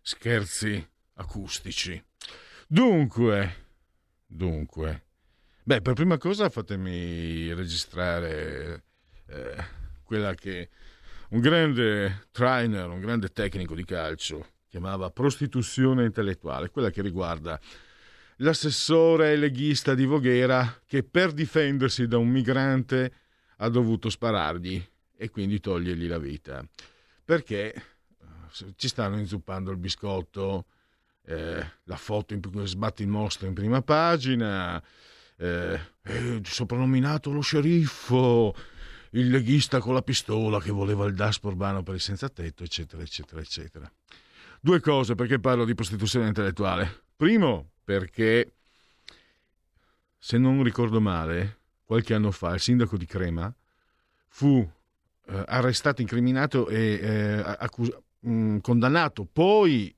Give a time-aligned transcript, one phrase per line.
[0.00, 2.02] Scherzi acustici.
[2.68, 3.66] Dunque,
[4.26, 5.04] dunque.
[5.62, 8.84] Beh, per prima cosa fatemi registrare
[9.28, 9.64] eh,
[10.04, 10.70] quella che
[11.30, 17.58] un grande trainer, un grande tecnico di calcio chiamava prostituzione intellettuale, quella che riguarda
[18.36, 23.12] l'assessore leghista di Voghera che per difendersi da un migrante
[23.56, 24.84] ha dovuto sparargli
[25.16, 26.64] e quindi togliergli la vita.
[27.24, 30.66] Perché eh, ci stanno inzuppando il biscotto,
[31.24, 34.82] eh, la foto in cui sbatte il mostro in prima pagina,
[35.36, 38.54] eh, eh, soprannominato lo sceriffo,
[39.10, 43.02] il leghista con la pistola che voleva il DASPO urbano per il senza tetto, eccetera,
[43.02, 43.90] eccetera, eccetera.
[44.60, 47.04] Due cose perché parlo di prostituzione intellettuale.
[47.16, 48.52] Primo, perché,
[50.18, 53.52] se non ricordo male, qualche anno fa il sindaco di Crema
[54.28, 54.68] fu
[55.28, 59.24] eh, arrestato, incriminato e eh, accus- mh, mm, condannato.
[59.24, 59.94] Poi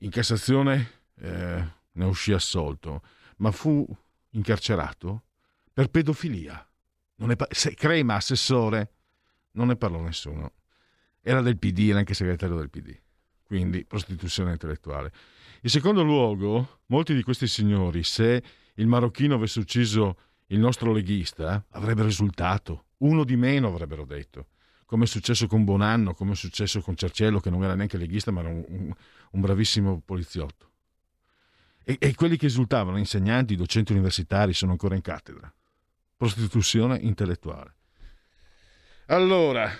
[0.00, 3.02] in Cassazione eh, ne uscì assolto,
[3.38, 3.86] ma fu
[4.30, 5.24] incarcerato
[5.72, 6.66] per pedofilia.
[7.36, 8.92] Pa- se, Crema, assessore,
[9.52, 10.52] non ne parlò nessuno.
[11.20, 12.94] Era del PD, era anche segretario del PD.
[13.42, 15.12] Quindi prostituzione intellettuale.
[15.62, 18.42] In secondo luogo, molti di questi signori, se
[18.74, 22.85] il marocchino avesse ucciso il nostro leghista, avrebbero risultato.
[22.98, 24.48] Uno di meno avrebbero detto.
[24.86, 28.30] Come è successo con Bonanno, come è successo con Cerciello, che non era neanche leghista,
[28.30, 28.92] ma era un, un,
[29.32, 30.70] un bravissimo poliziotto.
[31.84, 35.52] E, e quelli che esultavano, insegnanti, docenti universitari, sono ancora in cattedra
[36.16, 37.74] prostituzione intellettuale.
[39.06, 39.70] Allora,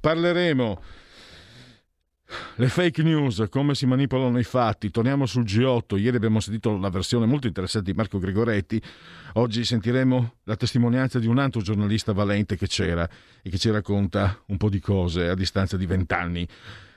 [0.00, 0.82] parleremo
[2.56, 4.90] le fake news, come si manipolano i fatti.
[4.90, 5.98] Torniamo sul G8.
[5.98, 8.80] Ieri abbiamo sentito la versione molto interessante di Marco Gregoretti.
[9.34, 13.08] Oggi sentiremo la testimonianza di un altro giornalista valente che c'era
[13.42, 16.46] e che ci racconta un po' di cose a distanza di vent'anni.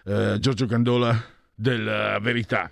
[0.05, 2.71] Eh, Giorgio Gandola della Verità.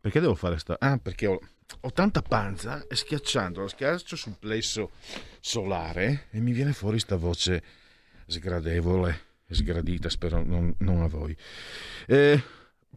[0.00, 0.76] Perché devo fare sta...
[0.78, 1.40] Ah, perché ho
[1.80, 4.92] ho tanta panza e schiacciando lo schiaccio sul plesso
[5.38, 7.62] solare e mi viene fuori sta voce
[8.26, 11.36] sgradevole sgradita, spero non, non a voi.
[12.06, 12.42] Eh,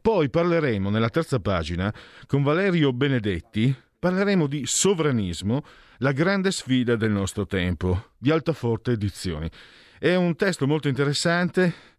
[0.02, 1.94] poi parleremo nella terza pagina
[2.28, 5.64] con Valerio Benedetti, parleremo di sovranismo,
[5.98, 9.50] la grande sfida del nostro tempo, di Altaforte Edizioni.
[10.00, 11.90] È un testo molto interessante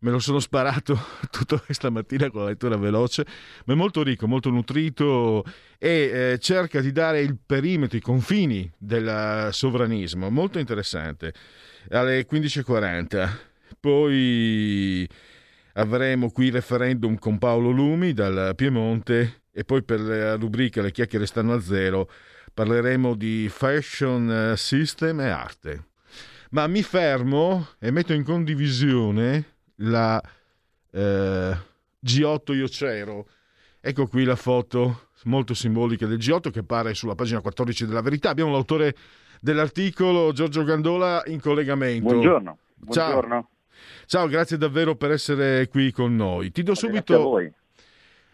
[0.00, 0.98] me lo sono sparato
[1.30, 3.26] tutta questa mattina con la lettura veloce,
[3.64, 5.44] ma è molto ricco, molto nutrito
[5.78, 5.90] e
[6.32, 11.34] eh, cerca di dare il perimetro, i confini del sovranismo, molto interessante.
[11.90, 13.48] Alle 15.40.
[13.78, 15.08] Poi
[15.74, 20.92] avremo qui il referendum con Paolo Lumi dal Piemonte e poi per la rubrica Le
[20.92, 22.08] chiacchiere stanno a zero
[22.52, 25.84] parleremo di fashion system e arte.
[26.50, 30.20] Ma mi fermo e metto in condivisione la
[30.90, 31.56] eh,
[32.04, 33.28] G8 io c'ero.
[33.80, 38.30] Ecco qui la foto molto simbolica del G8 che appare sulla pagina 14 della Verità.
[38.30, 38.94] Abbiamo l'autore
[39.40, 42.08] dell'articolo, Giorgio Gandola, in collegamento.
[42.08, 42.58] Buongiorno.
[42.74, 43.28] Buongiorno.
[43.28, 43.59] Ciao.
[44.10, 46.50] Ciao, grazie davvero per essere qui con noi.
[46.50, 47.12] Ti do subito...
[47.12, 47.52] Grazie a voi.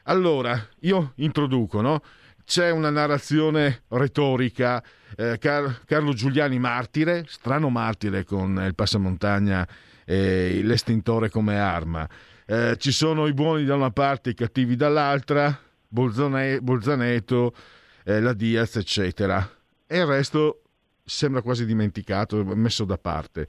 [0.05, 2.01] Allora, io introduco, no?
[2.47, 4.83] C'è una narrazione retorica.
[5.15, 9.69] Eh, Car- Carlo Giuliani martire, strano martire con il passamontagna
[10.07, 12.09] eh, l'estintore come arma.
[12.47, 17.55] Eh, ci sono i buoni da una parte e i cattivi dall'altra, Bolzane, Bolzaneto,
[18.03, 19.47] eh, la Diaz, eccetera.
[19.87, 20.63] E il resto
[21.05, 23.47] sembra quasi dimenticato, messo da parte.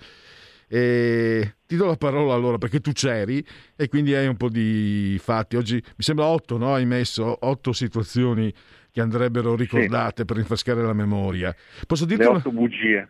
[0.67, 5.17] E ti do la parola allora perché tu c'eri e quindi hai un po' di
[5.21, 5.55] fatti.
[5.55, 6.73] Oggi mi sembra otto, no?
[6.73, 8.53] Hai messo otto situazioni
[8.91, 10.25] che andrebbero ricordate sì.
[10.25, 11.55] per rinfrescare la memoria.
[11.85, 12.59] Posso dirti Le otto una...
[12.59, 13.09] bugie.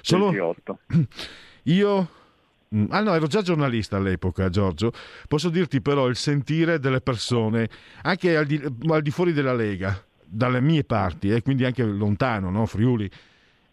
[0.00, 0.32] Sono...
[1.64, 2.08] Io
[2.74, 4.92] Mm, ah no, ero già giornalista all'epoca, Giorgio.
[5.28, 7.68] Posso dirti però il sentire delle persone,
[8.02, 11.84] anche al di, al di fuori della Lega, dalle mie parti, e eh, quindi anche
[11.84, 12.64] lontano, no?
[12.64, 13.08] Friuli,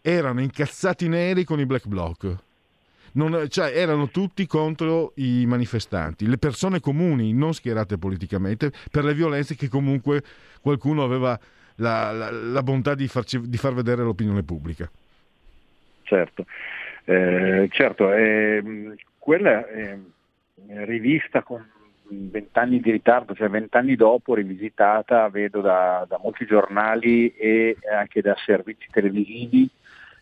[0.02, 2.36] erano incazzati neri con i black bloc.
[3.12, 9.14] Non, cioè, erano tutti contro i manifestanti, le persone comuni, non schierate politicamente, per le
[9.14, 10.22] violenze che comunque
[10.60, 11.38] qualcuno aveva
[11.76, 14.88] la, la, la bontà di, farci, di, far vedere all'opinione pubblica.
[16.02, 16.44] Certo,
[17.04, 19.98] eh, certo eh, quella è
[20.84, 21.66] rivista con
[22.10, 28.34] vent'anni di ritardo, cioè vent'anni dopo, rivisitata, vedo da, da, molti giornali e anche da
[28.44, 29.68] servizi televisivi,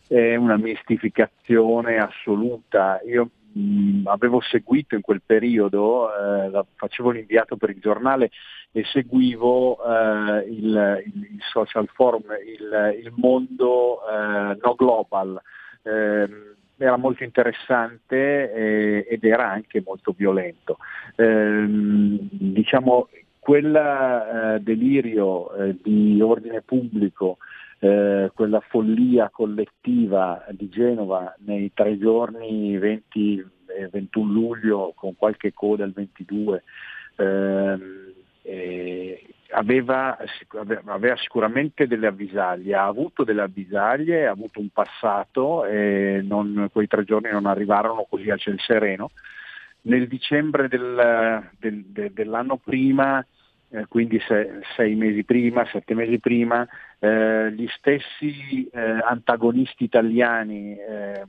[0.09, 2.99] è una mistificazione assoluta.
[3.05, 8.31] Io mh, avevo seguito in quel periodo, eh, facevo l'inviato per il giornale
[8.71, 15.39] e seguivo eh, il, il, social forum, il, il mondo eh, no global.
[15.83, 20.77] Ehm, era molto interessante eh, ed era anche molto violento.
[21.15, 27.37] Eh, diciamo, quel eh, delirio eh, di ordine pubblico,
[27.79, 33.45] eh, quella follia collettiva di Genova nei tre giorni 20
[33.77, 36.63] e 21 luglio con qualche coda il 22,
[37.15, 38.09] ehm,
[39.51, 40.17] aveva,
[40.85, 46.87] aveva, sicuramente delle avvisaglie, ha avuto delle avvisaglie, ha avuto un passato e non, quei
[46.87, 49.09] tre giorni non arrivarono così a ciel sereno.
[49.81, 53.25] Nel dicembre del, del, de, dell'anno prima,
[53.71, 56.67] eh, quindi se, sei mesi prima, sette mesi prima,
[56.99, 61.23] eh, gli stessi eh, antagonisti italiani eh,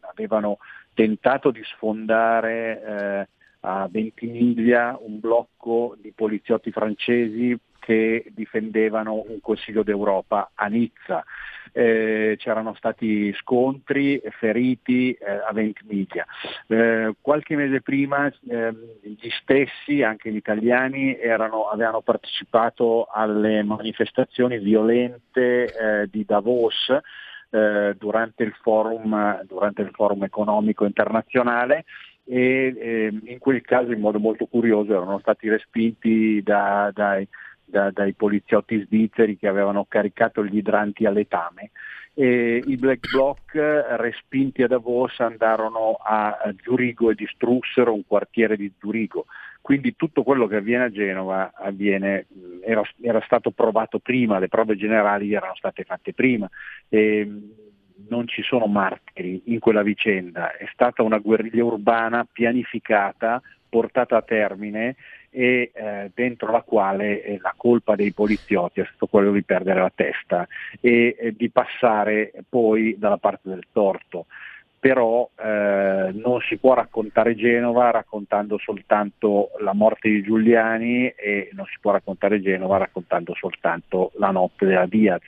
[0.00, 0.58] avevano
[0.94, 3.28] tentato di sfondare eh,
[3.60, 11.24] a Ventimiglia un blocco di poliziotti francesi che difendevano un Consiglio d'Europa a Nizza.
[11.72, 16.24] Eh, c'erano stati scontri, feriti eh, a Ventimiglia.
[16.66, 24.58] Eh, qualche mese prima ehm, gli stessi, anche gli italiani, erano, avevano partecipato alle manifestazioni
[24.58, 26.96] violente eh, di Davos
[27.50, 31.84] eh, durante il, forum, durante il forum economico internazionale
[32.24, 37.26] e eh, in quel caso in modo molto curioso erano stati respinti da, dai,
[37.64, 41.70] da, dai poliziotti svizzeri che avevano caricato gli idranti a letame
[42.14, 48.70] e i Black Bloc respinti a Davos andarono a Zurigo e distrussero un quartiere di
[48.78, 49.26] Zurigo.
[49.60, 52.26] Quindi tutto quello che avviene a Genova avviene,
[52.62, 56.48] era, era, stato provato prima, le prove generali erano state fatte prima.
[56.88, 57.26] E,
[58.08, 64.22] non ci sono martiri in quella vicenda, è stata una guerriglia urbana pianificata, portata a
[64.22, 64.96] termine
[65.30, 69.80] e eh, dentro la quale eh, la colpa dei poliziotti è stato quello di perdere
[69.80, 70.46] la testa
[70.80, 74.26] e eh, di passare poi dalla parte del torto
[74.80, 81.66] però eh, non si può raccontare Genova raccontando soltanto la morte di Giuliani e non
[81.66, 85.22] si può raccontare Genova raccontando soltanto la notte della Diaz.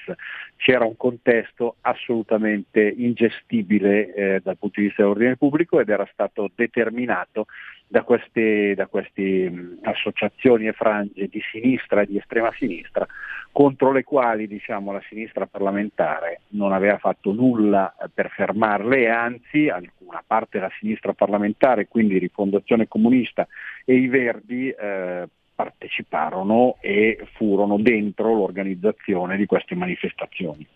[0.56, 6.50] C'era un contesto assolutamente ingestibile eh, dal punto di vista dell'ordine pubblico ed era stato
[6.54, 7.44] determinato
[7.92, 13.06] da queste, da queste mh, associazioni e frange di sinistra e di estrema sinistra
[13.52, 19.68] contro le quali diciamo, la sinistra parlamentare non aveva fatto nulla per fermarle e anzi
[19.68, 23.46] alcuna parte della sinistra parlamentare, quindi Rifondazione Comunista
[23.84, 30.66] e i Verdi eh, parteciparono e furono dentro l'organizzazione di queste manifestazioni.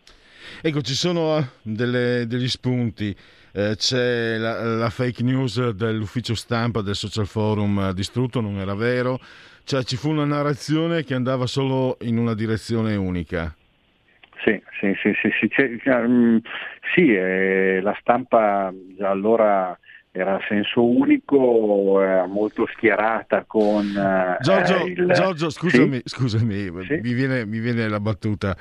[0.60, 3.14] Ecco, ci sono eh, delle, degli spunti.
[3.52, 8.74] Eh, c'è la, la, fake news dell'ufficio stampa del social forum eh, distrutto, non era
[8.74, 9.18] vero.
[9.64, 13.54] Cioè ci fu una narrazione che andava solo in una direzione unica.
[14.44, 16.36] Sì, sì, sì, sì, sì, mm,
[16.94, 19.76] sì eh, la stampa già allora
[20.16, 23.84] era a senso unico, era molto schierata con...
[23.86, 25.10] Eh, Giorgio, il...
[25.12, 26.02] Giorgio, scusami, sì?
[26.06, 27.00] scusami sì?
[27.02, 28.56] Mi, viene, mi viene la battuta.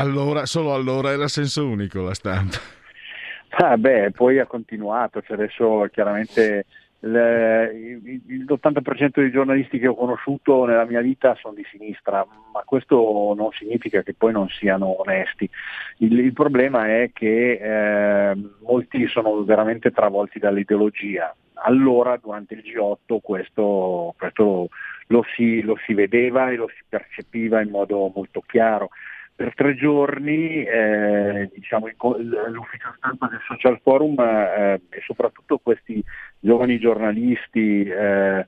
[0.00, 2.56] Allora, solo allora era senso unico la stampa.
[3.50, 6.64] Ah beh, poi ha continuato, cioè adesso chiaramente
[7.00, 13.50] l'80% dei giornalisti che ho conosciuto nella mia vita sono di sinistra, ma questo non
[13.52, 15.46] significa che poi non siano onesti.
[15.98, 21.36] Il, il problema è che eh, molti sono veramente travolti dall'ideologia.
[21.64, 24.70] Allora durante il G8 questo, questo
[25.08, 28.88] lo, si, lo si vedeva e lo si percepiva in modo molto chiaro
[29.40, 36.04] per tre giorni eh, diciamo, l'ufficio stampa del Social Forum eh, e soprattutto questi
[36.38, 38.44] giovani giornalisti eh,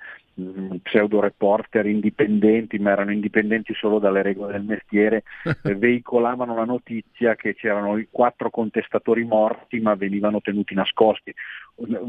[0.82, 5.24] pseudo reporter indipendenti, ma erano indipendenti solo dalle regole del mestiere,
[5.64, 11.34] eh, veicolavano la notizia che c'erano i quattro contestatori morti ma venivano tenuti nascosti.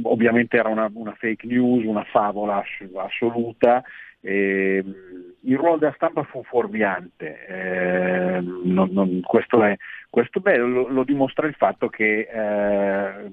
[0.03, 2.63] Ovviamente era una, una fake news, una favola
[2.95, 3.83] assoluta.
[4.25, 4.83] Eh,
[5.45, 9.75] il ruolo della stampa fu fuorviante, eh, non, non, questo, è,
[10.09, 13.29] questo beh, lo, lo, dimostra il fatto che eh,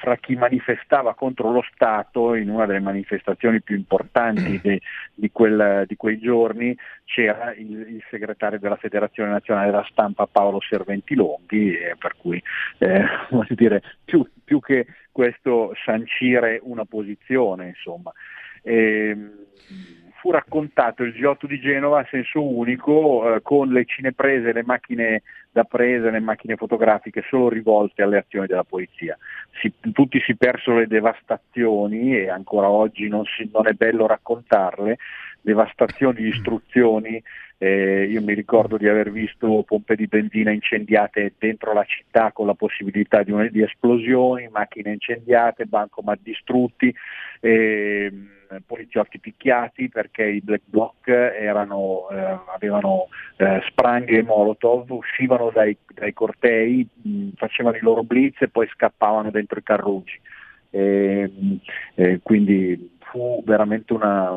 [0.00, 4.80] fra chi manifestava contro lo Stato in una delle manifestazioni più importanti de,
[5.14, 10.60] di, quel, di, quei giorni c'era il, il, segretario della Federazione Nazionale della Stampa Paolo
[10.60, 12.42] Serventilonghi, eh, per cui
[12.78, 13.04] eh,
[13.50, 18.10] dire, più, più, che questo sancire una posizione, insomma.
[18.62, 19.32] E, ehm,
[20.20, 25.22] fu raccontato il G8 di Genova a senso unico eh, con le cineprese, le macchine
[25.50, 29.16] da presa, le macchine fotografiche solo rivolte alle azioni della polizia.
[29.60, 34.98] Si, tutti si persero le devastazioni e ancora oggi non, si, non è bello raccontarle,
[35.40, 37.22] devastazioni, distruzioni.
[37.58, 42.46] Eh, io mi ricordo di aver visto pompe di benzina incendiate dentro la città con
[42.46, 46.94] la possibilità di, di esplosioni, macchine incendiate, bancomat distrutti.
[47.40, 48.10] Eh,
[48.66, 53.06] poliziotti picchiati perché i black bloc erano, eh, avevano
[53.36, 58.68] eh, spranghe e molotov, uscivano dai, dai cortei, mh, facevano i loro blitz e poi
[58.72, 60.18] scappavano dentro i carruggi.
[60.72, 61.30] E,
[61.94, 64.30] e quindi fu veramente una,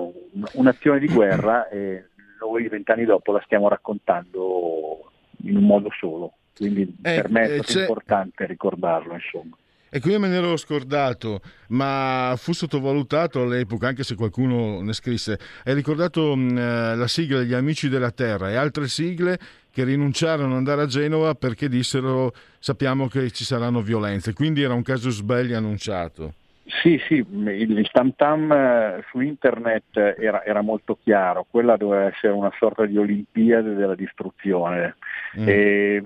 [0.54, 2.06] un'azione di guerra e
[2.40, 5.12] noi vent'anni dopo la stiamo raccontando
[5.44, 6.34] in un modo solo.
[6.56, 9.14] Quindi eh, per me è stato importante ricordarlo.
[9.14, 9.56] Insomma.
[9.90, 15.38] Ecco, io me ne ero scordato, ma fu sottovalutato all'epoca, anche se qualcuno ne scrisse.
[15.64, 19.38] Hai ricordato mh, eh, la sigla degli Amici della Terra e altre sigle
[19.72, 24.34] che rinunciarono ad andare a Genova perché dissero sappiamo che ci saranno violenze.
[24.34, 26.34] Quindi era un caso sbelli annunciato.
[26.66, 32.32] Sì, sì, il tam tam eh, su internet era, era, molto chiaro, quella doveva essere
[32.32, 34.96] una sorta di Olimpiade della distruzione.
[35.38, 35.48] Mm.
[35.48, 36.04] E,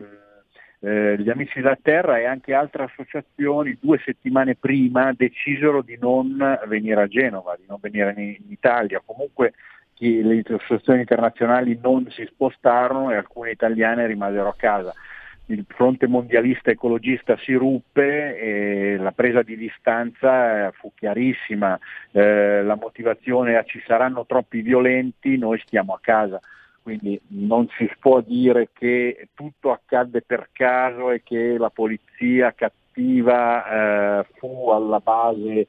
[0.80, 6.38] eh, gli Amici della Terra e anche altre associazioni due settimane prima decisero di non
[6.68, 9.02] venire a Genova, di non venire in, in Italia.
[9.04, 9.54] Comunque
[9.94, 14.94] chi, le associazioni internazionali non si spostarono e alcune italiane rimasero a casa.
[15.48, 21.80] Il fronte mondialista ecologista si ruppe e la presa di distanza eh, fu chiarissima,
[22.12, 26.39] eh, la motivazione a ci saranno troppi violenti, noi stiamo a casa
[26.88, 34.22] quindi non si può dire che tutto accadde per caso e che la polizia cattiva
[34.22, 35.68] eh, fu alla base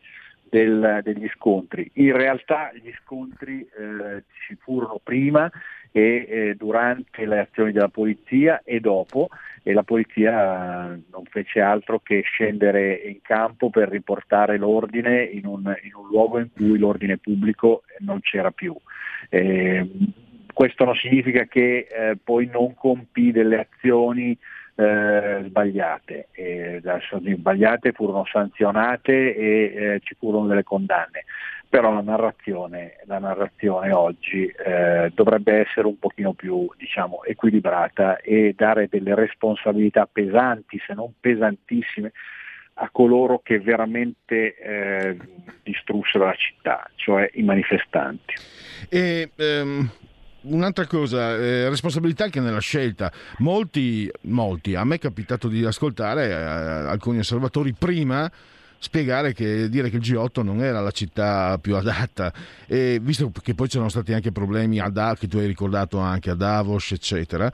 [0.49, 1.91] del, degli scontri.
[1.95, 5.51] In realtà gli scontri eh, ci furono prima
[5.91, 9.29] e eh, durante le azioni della polizia e dopo
[9.69, 15.77] e la polizia non fece altro che scendere in campo per riportare l'ordine in un,
[15.83, 18.75] in un luogo in cui l'ordine pubblico non c'era più.
[19.29, 19.87] Eh,
[20.55, 24.35] questo non significa che eh, poi non compì delle azioni
[24.75, 26.81] eh, sbagliate, eh,
[27.37, 31.25] sbagliate furono sanzionate e eh, ci furono delle condanne,
[31.69, 38.55] però la narrazione, la narrazione oggi eh, dovrebbe essere un pochino più diciamo, equilibrata e
[38.57, 42.13] dare delle responsabilità pesanti, se non pesantissime,
[42.81, 45.17] a coloro che veramente eh,
[45.63, 48.35] distrussero la città, cioè i manifestanti.
[48.89, 49.91] E, um,
[50.43, 53.13] un'altra cosa, eh, responsabilità anche nella scelta.
[53.39, 58.31] Molti, molti, a me è capitato di ascoltare eh, alcuni osservatori prima
[58.79, 62.33] spiegare che dire che il G8 non era la città più adatta.
[62.67, 66.35] E visto che poi c'erano stati anche problemi a che tu hai ricordato anche a
[66.35, 67.51] Davos eccetera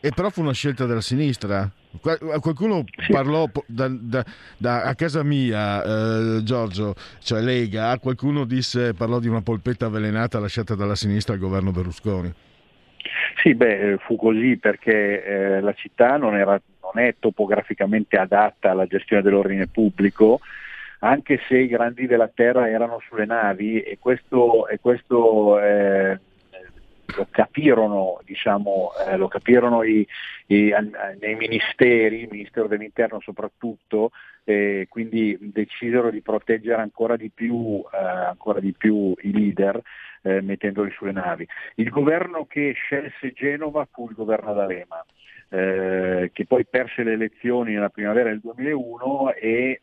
[0.00, 1.70] e però fu una scelta della sinistra.
[2.00, 4.24] Qualcuno parlò da, da,
[4.56, 10.38] da, a casa mia, eh, Giorgio, cioè Lega, qualcuno disse, parlò di una polpetta avvelenata
[10.38, 12.32] lasciata dalla sinistra al governo Berlusconi.
[13.42, 18.86] Sì, beh, fu così perché eh, la città non, era, non, è topograficamente adatta alla
[18.86, 20.40] gestione dell'ordine pubblico,
[21.00, 26.18] anche se i grandi della terra erano sulle navi e questo, e questo eh,
[27.16, 30.06] lo capirono, diciamo, eh, lo capirono i,
[30.46, 30.74] i,
[31.20, 34.10] nei ministeri, il Ministero dell'Interno soprattutto,
[34.44, 39.80] e quindi decisero di proteggere ancora di più, eh, ancora di più i leader
[40.22, 41.46] eh, mettendoli sulle navi.
[41.76, 45.04] Il governo che scelse Genova fu il governo d'Alema.
[45.52, 49.80] Eh, che poi perse le elezioni nella primavera del 2001 e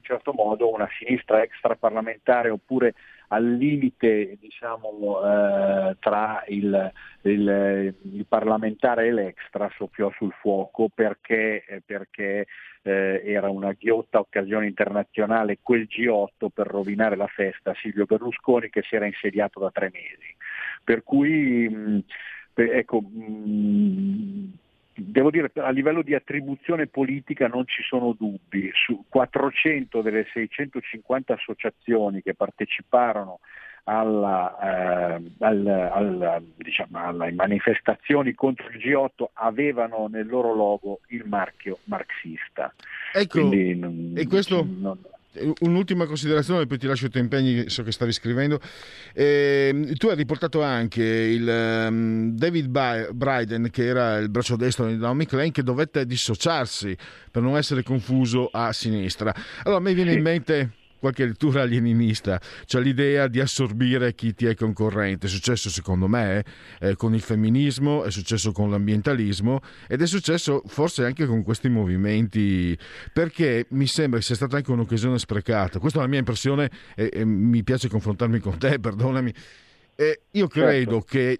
[0.00, 2.94] un certo modo una sinistra extraparlamentare oppure
[3.28, 6.92] al limite diciamo, eh, tra il,
[7.22, 12.46] il, il, parlamentare e l'extra soffiò sul fuoco perché, eh, perché
[12.82, 18.68] eh, era una ghiotta occasione internazionale quel G8 per rovinare la festa a Silvio Berlusconi
[18.68, 20.34] che si era insediato da tre mesi.
[20.82, 22.02] Per cui mh,
[22.54, 24.52] ecco, mh,
[25.02, 31.34] devo dire a livello di attribuzione politica non ci sono dubbi, su 400 delle 650
[31.34, 33.40] associazioni che parteciparono
[33.84, 41.24] alla, eh, al, al, diciamo, alle manifestazioni contro il G8 avevano nel loro logo il
[41.26, 42.72] marchio marxista.
[43.12, 44.66] Ecco, Quindi, e questo...
[44.68, 44.98] Non,
[45.60, 48.60] Un'ultima considerazione, poi ti lascio i tuoi impegni, so che stavi scrivendo.
[49.12, 52.66] Eh, tu hai riportato anche il um, David
[53.12, 56.96] Bryden, che era il braccio destro di Naomi Klein, che dovette dissociarsi
[57.30, 59.32] per non essere confuso a sinistra.
[59.62, 60.70] Allora a me viene in mente
[61.00, 65.26] qualche lettura alieninista, cioè l'idea di assorbire chi ti è concorrente.
[65.26, 66.44] È successo secondo me
[66.78, 71.68] eh, con il femminismo, è successo con l'ambientalismo ed è successo forse anche con questi
[71.68, 72.78] movimenti,
[73.12, 75.78] perché mi sembra che sia stata anche un'occasione sprecata.
[75.80, 79.34] Questa è la mia impressione e, e mi piace confrontarmi con te, perdonami.
[79.96, 81.06] Eh, io credo certo.
[81.06, 81.38] che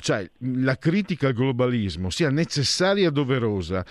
[0.00, 3.84] cioè, la critica al globalismo sia necessaria e doverosa.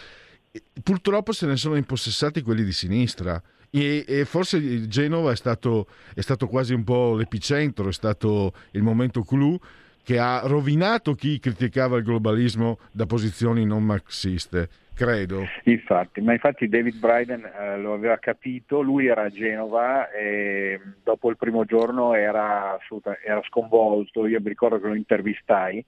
[0.84, 3.42] Purtroppo se ne sono impossessati quelli di sinistra
[3.84, 8.84] e, e forse Genova è stato, è stato, quasi un po' l'epicentro, è stato il
[8.84, 9.60] momento clou
[10.03, 15.46] che ha rovinato chi criticava il globalismo da posizioni non marxiste, credo.
[15.63, 21.29] Infatti, ma infatti David Bryden eh, lo aveva capito, lui era a Genova e dopo
[21.29, 22.77] il primo giorno era,
[23.25, 25.84] era sconvolto, io mi ricordo che lo intervistai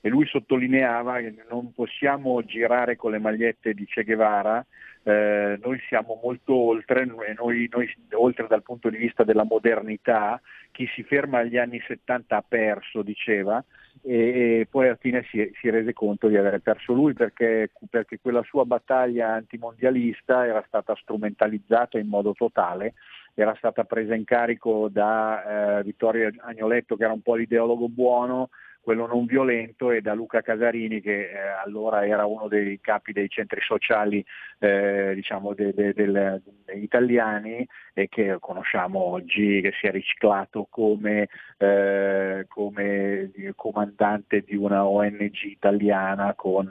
[0.00, 4.64] e lui sottolineava che non possiamo girare con le magliette di Che Guevara
[5.02, 10.40] eh, noi siamo molto oltre, noi, noi, oltre dal punto di vista della modernità,
[10.70, 13.64] chi si ferma agli anni 70 ha perso, diceva,
[14.02, 18.42] e, poi alla fine si, si, rese conto di aver perso lui perché, perché quella
[18.44, 22.94] sua battaglia antimondialista era stata strumentalizzata in modo totale
[23.34, 28.50] era stata presa in carico da eh, Vittorio Agnoletto che era un po' l'ideologo buono,
[28.80, 33.28] quello non violento e da Luca Casarini che eh, allora era uno dei capi dei
[33.28, 34.24] centri sociali
[34.58, 36.40] eh, diciamo de, de, de,
[36.74, 44.86] italiani e che conosciamo oggi che si è riciclato come, eh, come comandante di una
[44.86, 46.70] ONG italiana con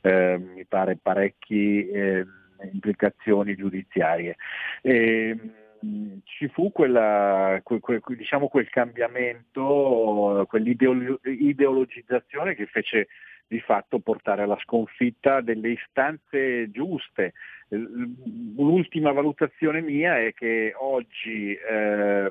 [0.00, 2.26] eh, mi pare parecchie eh,
[2.72, 4.36] implicazioni giudiziarie.
[4.82, 5.36] E,
[6.24, 13.08] ci fu quella, quel, quel, diciamo quel cambiamento, quell'ideologizzazione che fece
[13.46, 17.32] di fatto portare alla sconfitta delle istanze giuste.
[17.68, 22.30] L'ultima valutazione mia è che oggi eh,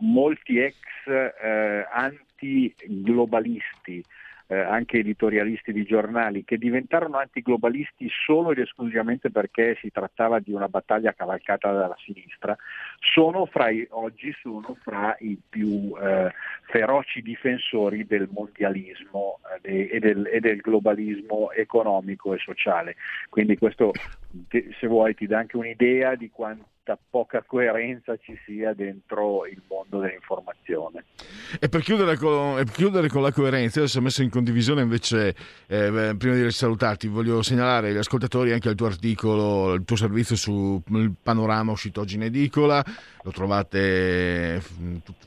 [0.00, 0.76] molti ex
[1.06, 4.04] eh, anti-globalisti
[4.48, 10.52] eh, anche editorialisti di giornali, che diventarono antiglobalisti solo ed esclusivamente perché si trattava di
[10.52, 12.56] una battaglia cavalcata dalla sinistra,
[12.98, 16.32] sono fra i, oggi sono fra i più eh,
[16.62, 22.96] feroci difensori del mondialismo eh, e, del, e, del, globalismo economico e sociale.
[23.28, 23.92] Quindi questo,
[24.48, 29.60] se vuoi, ti dà anche un'idea di quanto quanta poca coerenza ci sia dentro il
[29.68, 31.04] mondo dell'informazione.
[31.60, 35.34] E per chiudere con, per chiudere con la coerenza, adesso ho messo in condivisione invece,
[35.66, 40.36] eh, prima di salutarti, voglio segnalare agli ascoltatori anche il tuo articolo, il tuo servizio
[40.36, 40.82] sul
[41.22, 42.82] panorama uscito oggi in edicola,
[43.22, 44.62] lo trovate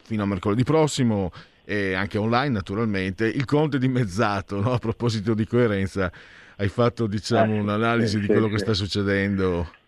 [0.03, 1.31] fino a mercoledì prossimo
[1.63, 4.73] e anche online naturalmente, il conte dimezzato, no?
[4.73, 6.11] a proposito di coerenza,
[6.57, 9.79] hai fatto diciamo, eh, un'analisi di quello che sta succedendo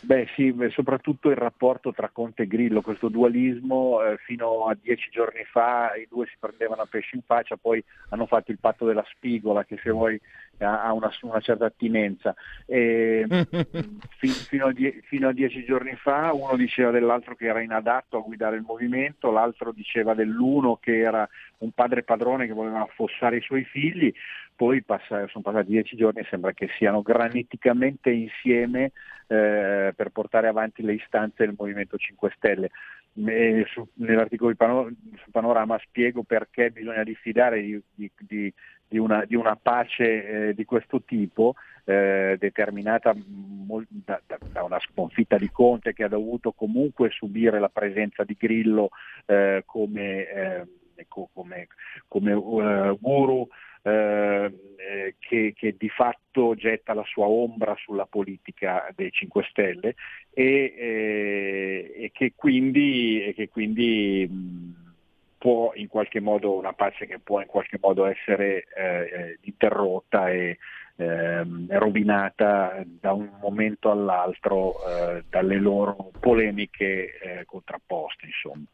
[0.00, 5.10] Beh sì, soprattutto il rapporto tra Conte e Grillo, questo dualismo, eh, fino a dieci
[5.10, 8.86] giorni fa i due si prendevano a pesci in faccia, poi hanno fatto il patto
[8.86, 10.18] della spigola che se vuoi
[10.58, 12.34] ha una, una certa attinenza.
[12.64, 13.26] E,
[14.16, 18.16] fi, fino, a die, fino, a dieci giorni fa uno diceva dell'altro che era inadatto
[18.16, 23.36] a guidare il movimento, l'altro diceva dell'uno che era un padre padrone che voleva affossare
[23.36, 24.12] i suoi figli,
[24.56, 28.92] poi passa, sono passati dieci giorni e sembra che siano graniticamente insieme
[29.26, 32.70] eh, per portare avanti le istanze del Movimento 5 Stelle.
[33.16, 34.90] E su, nell'articolo di Panorama,
[35.22, 38.52] su Panorama spiego perché bisogna diffidare di, di, di,
[38.88, 45.48] di una, una, pace eh, di questo tipo eh, determinata da, da, una sconfitta di
[45.50, 48.90] Conte che ha dovuto comunque subire la presenza di Grillo
[49.26, 50.66] eh, come, eh,
[51.08, 51.68] come,
[52.08, 53.46] come uh, guru
[53.86, 59.94] eh, eh, che, che, di fatto getta la sua ombra sulla politica dei 5 Stelle
[60.32, 64.92] e, eh, e che quindi, e che quindi mh,
[65.36, 70.56] può in qualche modo, una pace che può in qualche modo essere eh, interrotta e
[70.96, 78.24] eh, rovinata da un momento all'altro eh, dalle loro polemiche eh, contrapposte.
[78.24, 78.64] Insomma.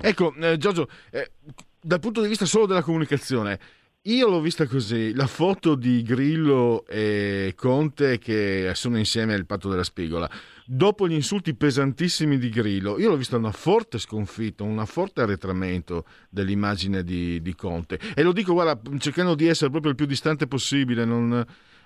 [0.00, 1.32] Ecco, eh, Giorgio, eh,
[1.80, 3.58] dal punto di vista solo della comunicazione,
[4.04, 9.68] io l'ho vista così, la foto di Grillo e Conte che sono insieme al patto
[9.68, 10.28] della spigola.
[10.64, 16.04] Dopo gli insulti pesantissimi di Grillo, io l'ho vista una forte sconfitta, un forte arretramento
[16.28, 18.00] dell'immagine di, di, Conte.
[18.16, 21.32] E lo dico, guarda, cercando di essere proprio il più distante possibile, non,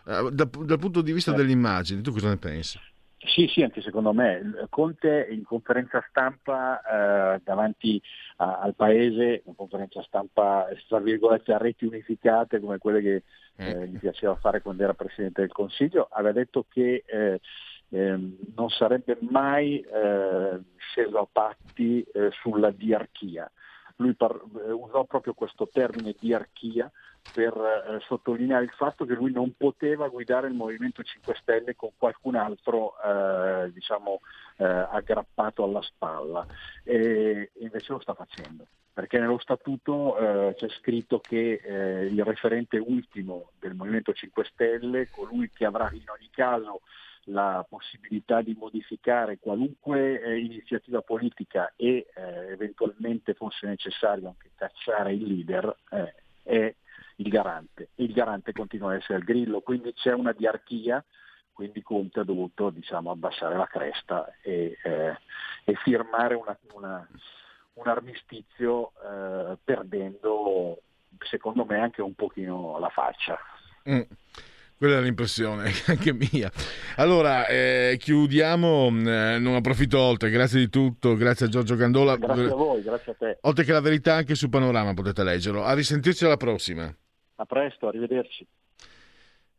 [0.07, 2.01] eh, dal, dal punto di vista dell'immagine.
[2.01, 2.79] Tu cosa ne pensi?
[3.19, 4.67] Sì, sì, anche secondo me.
[4.69, 6.81] Conte in conferenza stampa
[7.35, 8.01] eh, davanti
[8.37, 13.23] a, al Paese, una conferenza stampa tra virgolette a reti unificate come quelle che
[13.57, 13.89] eh, eh.
[13.89, 17.41] gli piaceva fare quando era Presidente del Consiglio, aveva detto che eh,
[17.89, 23.51] ehm, non sarebbe mai eh, sceso a patti eh, sulla diarchia.
[23.97, 24.41] Lui par-
[24.73, 26.91] usò proprio questo termine diarchia
[27.33, 31.91] per eh, sottolineare il fatto che lui non poteva guidare il Movimento 5 Stelle con
[31.97, 34.21] qualcun altro eh, diciamo,
[34.59, 36.47] eh, aggrappato alla spalla.
[36.83, 42.79] E invece lo sta facendo perché nello statuto eh, c'è scritto che eh, il referente
[42.79, 46.81] ultimo del Movimento 5 Stelle, colui che avrà in ogni caso
[47.29, 55.15] la possibilità di modificare qualunque eh, iniziativa politica e eh, eventualmente fosse necessario anche cacciare
[55.15, 56.75] il leader, eh, è
[57.17, 57.91] il garante.
[57.97, 61.05] Il garante continua a essere il grillo, quindi c'è una diarchia,
[61.53, 65.17] quindi Conte ha dovuto diciamo, abbassare la cresta e, eh,
[65.65, 67.09] e firmare una, una,
[67.75, 70.81] un armistizio eh, perdendo
[71.19, 73.39] secondo me anche un pochino la faccia.
[73.89, 74.03] Mm.
[74.77, 76.51] Quella è l'impressione anche mia.
[76.97, 82.17] Allora, eh, chiudiamo, eh, non approfitto oltre, grazie di tutto, grazie a Giorgio Gandola.
[82.17, 83.39] Grazie a voi, grazie a te.
[83.43, 85.65] Oltre che la verità anche su Panorama potete leggerlo.
[85.65, 86.95] A risentirci alla prossima.
[87.37, 88.47] A presto, arrivederci.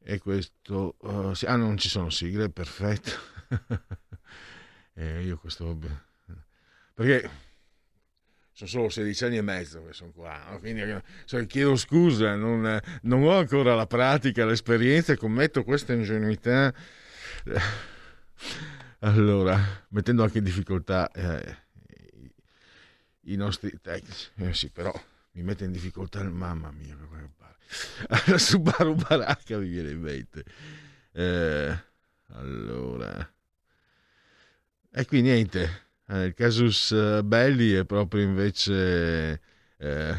[0.03, 0.95] E questo...
[0.99, 3.11] Uh, sì, ah, non ci sono sigle, perfetto.
[4.93, 5.77] eh, io questo...
[6.93, 7.29] Perché
[8.57, 10.81] sono solo 16 anni e mezzo che sono qua, quindi
[11.25, 16.73] cioè, chiedo scusa, non, non, ho ancora la pratica, l'esperienza e commetto questa ingenuità.
[19.01, 21.57] Allora, mettendo anche in difficoltà eh,
[23.25, 24.91] i nostri tecnici, eh, sì, però
[25.33, 26.97] mi mette in difficoltà il mamma mia,
[28.07, 30.43] alla Subaru Baracca mi viene in mente.
[31.11, 31.77] Eh,
[32.29, 33.31] allora,
[34.91, 35.85] e qui niente.
[36.09, 39.41] Eh, il casus eh, belli è proprio invece,
[39.77, 40.15] eh,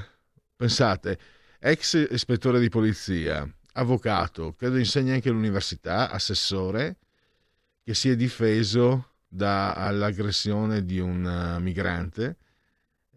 [0.54, 1.18] pensate,
[1.58, 6.96] ex ispettore di polizia, avvocato, credo insegna anche all'università, assessore,
[7.82, 12.36] che si è difeso dall'aggressione di un uh, migrante.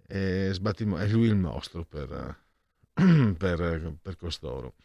[0.08, 2.38] E sbattim- è lui il mostro per,
[3.38, 4.76] per, per costoro.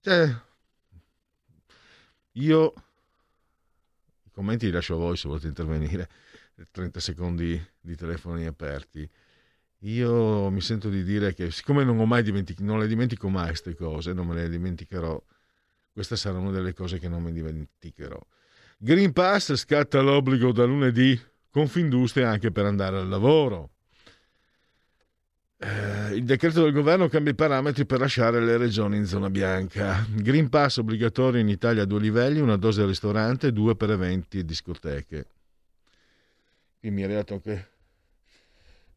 [0.00, 0.34] Cioè,
[2.32, 2.74] io
[4.24, 6.08] i commenti li lascio a voi se volete intervenire.
[6.70, 9.08] 30 secondi di telefoni aperti.
[9.84, 14.12] Io mi sento di dire che siccome non dimenticato, non le dimentico mai queste cose,
[14.12, 15.22] non me le dimenticherò.
[15.92, 18.20] Questa sarà una delle cose che non mi dimenticherò.
[18.76, 21.18] Green Pass scatta l'obbligo da lunedì
[21.50, 23.70] Confindustria anche per andare al lavoro.
[25.58, 30.06] Eh, il decreto del governo cambia i parametri per lasciare le regioni in zona bianca.
[30.08, 33.90] Green Pass obbligatorio in Italia a due livelli, una dose al ristorante e due per
[33.90, 35.26] eventi e discoteche.
[36.80, 37.68] Qui mi è arrivato anche...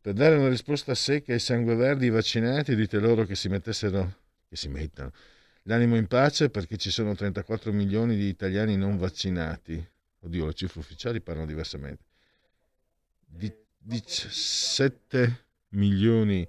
[0.01, 4.21] Per dare una risposta secca ai sangue verdi vaccinati, dite loro che si mettessero...
[4.49, 5.11] che si mettano
[5.63, 9.85] l'animo in pace perché ci sono 34 milioni di italiani non vaccinati.
[10.19, 12.03] Oddio, le cifre ufficiali parlano diversamente.
[13.25, 16.47] Di 17 milioni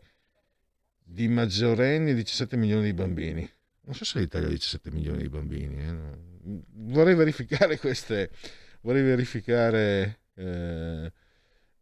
[1.03, 3.51] di maggiorenni e 17 milioni di bambini.
[3.83, 5.83] Non so se l'Italia ha 17 milioni di bambini.
[5.83, 6.63] Eh?
[6.73, 8.31] Vorrei verificare queste,
[8.81, 11.13] vorrei verificare eh,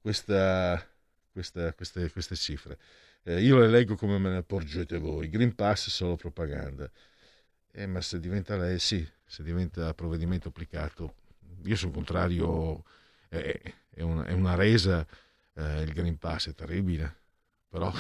[0.03, 0.87] questa,
[1.31, 2.79] questa, queste, queste, cifre.
[3.23, 5.31] Eh, io le leggo come me ne porgete voi.
[5.31, 6.91] Green Pass è solo propaganda.
[7.73, 11.15] Eh, ma se diventa lei, sì, se diventa provvedimento applicato,
[11.65, 12.85] io sono contrario,
[13.29, 15.07] è, è, una, è una resa,
[15.55, 17.21] eh, il Green Pass è terribile
[17.73, 17.91] però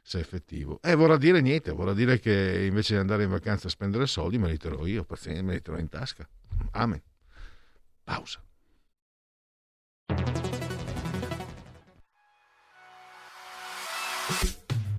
[0.00, 0.78] se è effettivo.
[0.80, 4.06] E eh, vorrà dire niente, vorrà dire che invece di andare in vacanza a spendere
[4.06, 6.26] soldi me li terrò io, pazienza, me li terrò in tasca.
[6.70, 7.02] Amen.
[8.04, 8.40] Pausa.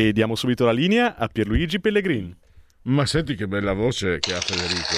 [0.00, 2.34] E diamo subito la linea a Pierluigi Pellegrin.
[2.84, 4.96] Ma senti che bella voce che ha Federico.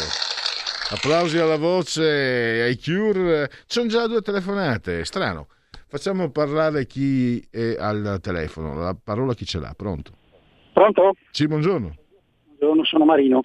[0.95, 3.49] Applausi alla voce, ai Cure.
[3.51, 5.49] Ci sono già due telefonate, strano.
[5.89, 8.75] Facciamo parlare chi è al telefono.
[8.75, 10.13] La parola chi ce l'ha, pronto?
[10.73, 11.15] Pronto?
[11.33, 11.97] Sì, buongiorno.
[12.59, 13.43] Buongiorno, sono Marino.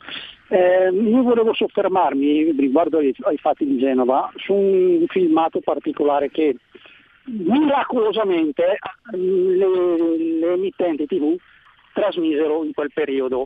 [0.49, 6.55] Eh, io volevo soffermarmi riguardo ai, ai fatti di Genova su un filmato particolare che
[7.27, 8.77] miracolosamente
[9.11, 9.97] le,
[10.39, 11.35] le emittenti tv
[11.93, 13.45] trasmisero in quel periodo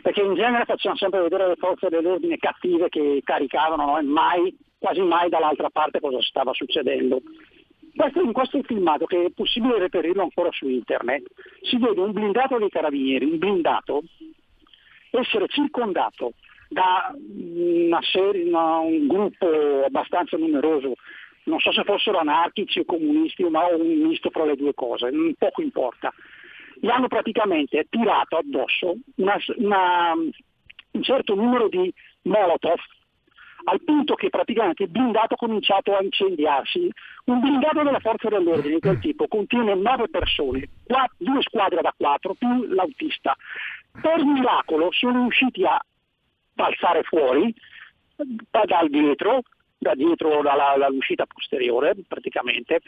[0.00, 3.98] perché in genere facciamo sempre vedere le forze dell'ordine cattive che caricavano no?
[3.98, 7.20] e mai, quasi mai dall'altra parte cosa stava succedendo.
[7.94, 11.24] Questo, in questo filmato, che è possibile reperirlo ancora su internet,
[11.62, 14.02] si vede un blindato dei carabinieri, un blindato,
[15.10, 16.34] essere circondato
[16.68, 20.94] da una serie, una, un gruppo abbastanza numeroso,
[21.44, 25.62] non so se fossero anarchici o comunisti, ma un misto fra le due cose, poco
[25.62, 26.12] importa.
[26.74, 32.78] Gli hanno praticamente tirato addosso una, una, un certo numero di molotov
[33.64, 36.90] al punto che praticamente il blindato ha cominciato a incendiarsi.
[37.24, 41.94] Un blindato della forza dell'ordine di quel tipo contiene nove persone, quattro, due squadre da
[41.96, 43.36] quattro più l'autista.
[44.00, 45.78] Per miracolo sono riusciti a
[46.54, 47.54] balzare fuori
[48.16, 49.42] dal dietro,
[49.80, 52.80] da dietro dall'uscita posteriore praticamente,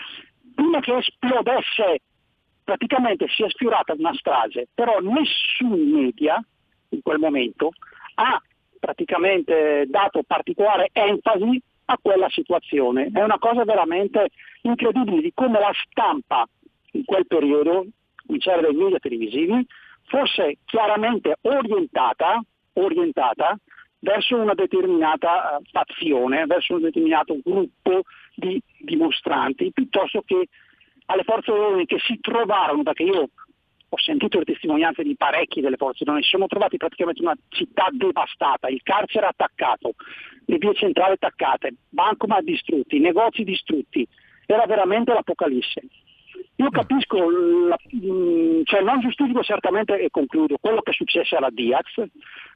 [0.54, 2.00] prima che esplodesse,
[2.62, 6.38] praticamente si è sfiorata una strage, però nessun media
[6.90, 7.70] in quel momento
[8.16, 8.40] ha
[8.78, 13.10] praticamente dato particolare enfasi a quella situazione.
[13.10, 14.28] È una cosa veramente
[14.62, 16.46] incredibile di come la stampa
[16.92, 17.86] in quel periodo,
[18.28, 19.66] in c'erano dei media televisivi,
[20.04, 22.42] fosse chiaramente orientata,
[22.74, 23.56] orientata
[24.02, 28.02] verso una determinata eh, fazione, verso un determinato gruppo
[28.34, 30.48] di dimostranti, piuttosto che
[31.06, 33.28] alle forze dell'ordine che si trovarono, perché io
[33.88, 37.88] ho sentito le testimonianze di parecchi delle forze dell'ordine, si sono trovati praticamente una città
[37.92, 39.94] devastata, il carcere attaccato,
[40.46, 44.06] le vie centrali attaccate, bancomat distrutti, negozi distrutti,
[44.46, 45.82] era veramente l'apocalisse.
[46.56, 47.16] Io capisco,
[47.66, 47.76] la,
[48.64, 51.94] cioè non giustifico certamente, e concludo, quello che successe alla Diaz,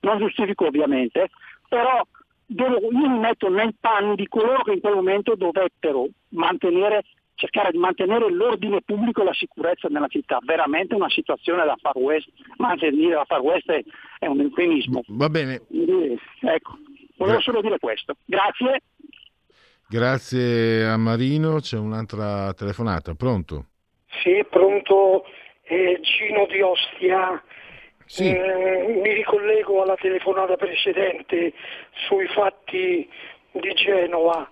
[0.00, 1.30] non giustifico ovviamente,
[1.68, 2.02] però
[2.46, 7.04] devo, io mi metto nei panni di coloro che in quel momento dovettero mantenere,
[7.34, 10.38] cercare di mantenere l'ordine pubblico e la sicurezza nella città.
[10.42, 12.28] Veramente una situazione da far west,
[12.58, 13.82] ma anche dire da far west è,
[14.18, 15.02] è un eufemismo.
[15.08, 15.60] Va bene.
[15.66, 16.78] Quindi, ecco,
[17.16, 18.14] volevo solo dire questo.
[18.24, 18.82] Grazie.
[19.88, 23.66] Grazie a Marino, c'è un'altra telefonata, pronto?
[24.22, 25.26] Sì, pronto
[25.64, 27.42] eh, Gino di Ostia.
[28.04, 28.30] Sì.
[28.30, 31.52] Eh, mi ricollego alla telefonata precedente
[32.06, 33.08] sui fatti
[33.50, 34.48] di Genova.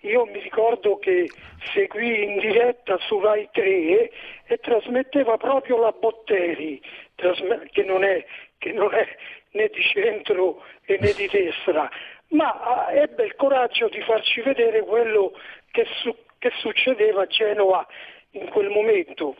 [0.00, 1.28] Io mi ricordo che
[1.74, 4.10] seguì in diretta su Rai 3
[4.46, 6.80] e trasmetteva proprio la Botteri,
[7.14, 8.24] che non è,
[8.58, 9.06] che non è
[9.52, 11.90] né di centro né di destra,
[12.28, 15.32] ma ah, ebbe il coraggio di farci vedere quello
[15.70, 17.86] che, su, che succedeva a Genova
[18.32, 19.36] in quel momento.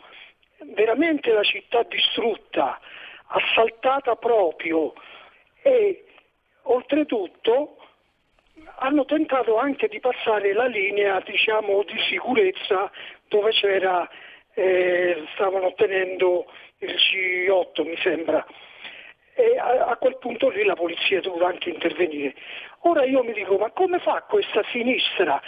[0.73, 2.79] Veramente la città distrutta,
[3.27, 4.93] assaltata proprio
[5.61, 6.05] e
[6.63, 7.77] oltretutto
[8.75, 12.91] hanno tentato anche di passare la linea diciamo, di sicurezza
[13.27, 14.07] dove c'era,
[14.53, 16.45] eh, stavano ottenendo
[16.79, 18.45] il G8 mi sembra
[19.33, 22.35] e a, quel punto lì la polizia è dovuta anche intervenire.
[22.81, 25.41] Ora io mi dico, ma come fa questa sinistra,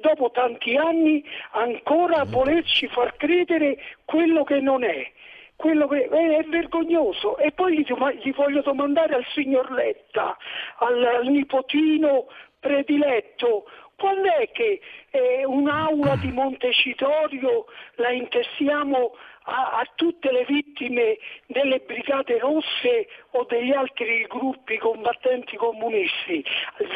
[0.00, 5.10] dopo tanti anni, ancora a volerci far credere quello che non è?
[5.56, 7.86] Quello che è vergognoso e poi gli,
[8.22, 10.36] gli voglio domandare al signor Letta,
[10.78, 12.26] al, al nipotino
[12.58, 13.64] prediletto,
[13.96, 19.12] quando è che eh, un'aula di Montecitorio la intestiamo
[19.44, 26.44] a, a, tutte le vittime delle brigate rosse o degli altri gruppi combattenti comunisti,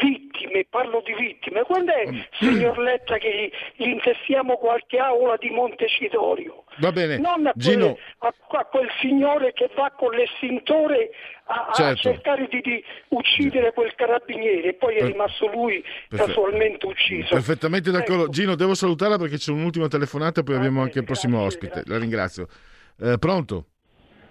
[0.01, 2.19] vittime, parlo di vittime, quando è, mm.
[2.39, 6.64] signor Letta, che gli intestiamo qualche aula di Montecitorio?
[6.77, 7.97] Va bene, non a, Gino...
[8.19, 11.11] a, a quel signore che va con l'estintore
[11.45, 12.09] a, certo.
[12.09, 16.25] a cercare di, di, uccidere quel carabiniere e poi è rimasto lui Perfe...
[16.25, 17.29] casualmente ucciso.
[17.29, 18.23] Perfettamente d'accordo.
[18.23, 18.31] Ecco.
[18.31, 21.57] Gino, devo salutarla perché c'è un'ultima telefonata e poi ah, abbiamo anche il prossimo grazie,
[21.57, 21.73] ospite.
[21.73, 21.93] Grazie.
[21.93, 22.47] La ringrazio.
[22.99, 23.65] Eh, pronto?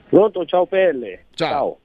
[0.09, 1.27] Pronto, ciao Pelle.
[1.35, 1.49] Ciao.
[1.49, 1.79] ciao.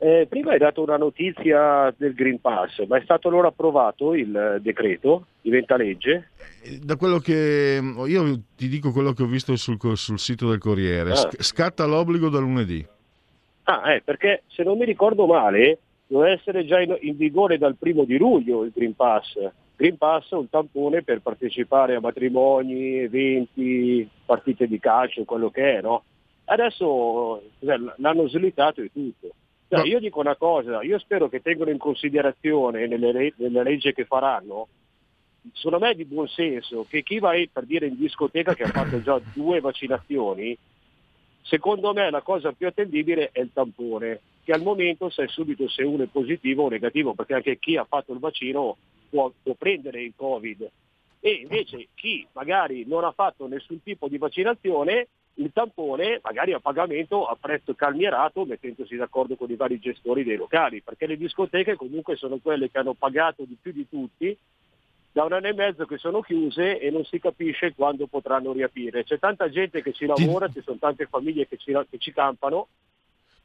[0.00, 4.60] Eh, prima hai dato una notizia del Green Pass, ma è stato allora approvato il
[4.62, 5.26] decreto?
[5.40, 6.30] Diventa legge?
[6.62, 10.58] Eh, da quello che io ti dico quello che ho visto sul, sul sito del
[10.58, 11.28] Corriere, ah.
[11.38, 12.86] scatta l'obbligo da lunedì.
[13.64, 17.74] Ah, eh, perché se non mi ricordo male, doveva essere già in, in vigore dal
[17.74, 19.36] primo di luglio il Green Pass.
[19.74, 25.78] Green Pass è un tampone per partecipare a matrimoni, eventi, partite di calcio, quello che
[25.78, 26.04] è, no?
[26.44, 27.42] Adesso
[27.96, 29.34] l'hanno slittato e tutto.
[29.68, 34.06] Cioè, io dico una cosa, io spero che tengano in considerazione nelle, nelle leggi che
[34.06, 34.68] faranno,
[35.52, 38.68] secondo me è di buon senso che chi va per dire in discoteca che ha
[38.68, 40.56] fatto già due vaccinazioni,
[41.42, 45.82] secondo me la cosa più attendibile è il tampone, che al momento sai subito se
[45.82, 48.78] uno è positivo o negativo, perché anche chi ha fatto il vaccino
[49.10, 50.66] può, può prendere il Covid.
[51.20, 55.08] E invece chi magari non ha fatto nessun tipo di vaccinazione
[55.38, 60.36] il tampone magari a pagamento a prezzo calmierato mettendosi d'accordo con i vari gestori dei
[60.36, 64.36] locali, perché le discoteche comunque sono quelle che hanno pagato di più di tutti,
[65.12, 69.04] da un anno e mezzo che sono chiuse e non si capisce quando potranno riaprire.
[69.04, 72.68] C'è tanta gente che ci lavora, ci sono tante famiglie che ci, che ci campano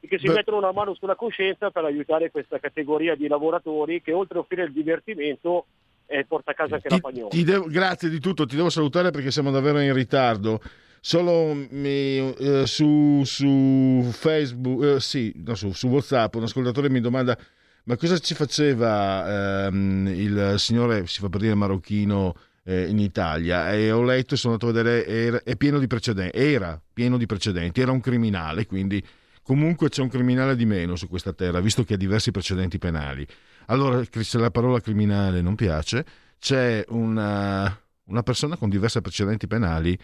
[0.00, 0.34] e che si Beh.
[0.34, 4.64] mettono una mano sulla coscienza per aiutare questa categoria di lavoratori che oltre a offrire
[4.64, 5.66] il divertimento
[6.06, 7.28] eh, porta a casa anche la pagnola.
[7.28, 10.60] Ti devo- grazie di tutto, ti devo salutare perché siamo davvero in ritardo.
[11.06, 17.02] Solo mi- eh, su, su Facebook, eh, sì, no, su, su WhatsApp, un ascoltatore mi
[17.02, 17.36] domanda:
[17.84, 22.34] ma cosa ci faceva ehm, il signore, si fa per dire marocchino,
[22.64, 23.70] eh, in Italia?
[23.74, 27.18] E ho letto e sono andato a vedere, era, è pieno di precedenti, era pieno
[27.18, 29.04] di precedenti, era un criminale, quindi
[29.42, 33.26] comunque c'è un criminale di meno su questa terra, visto che ha diversi precedenti penali.
[33.66, 36.02] Allora, se la parola criminale non piace,
[36.38, 39.98] c'è una, una persona con diversi precedenti penali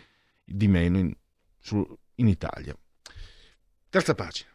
[0.50, 1.14] di meno in,
[1.58, 2.76] su- in Italia.
[3.88, 4.48] Terza pagina.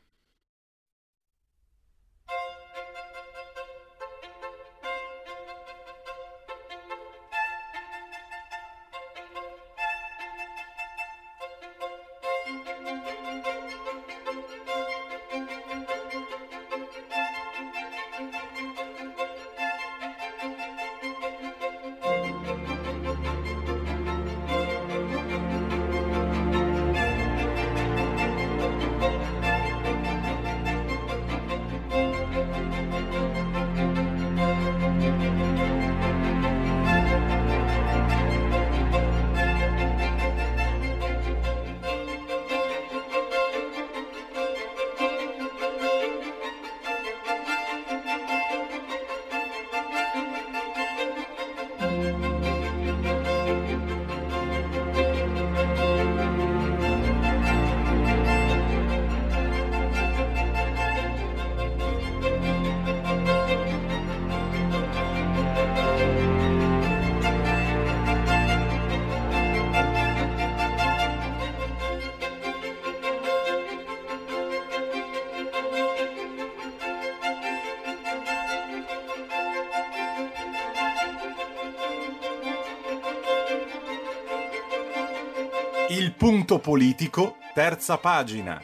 [86.18, 88.61] Punto politico, terza pagina.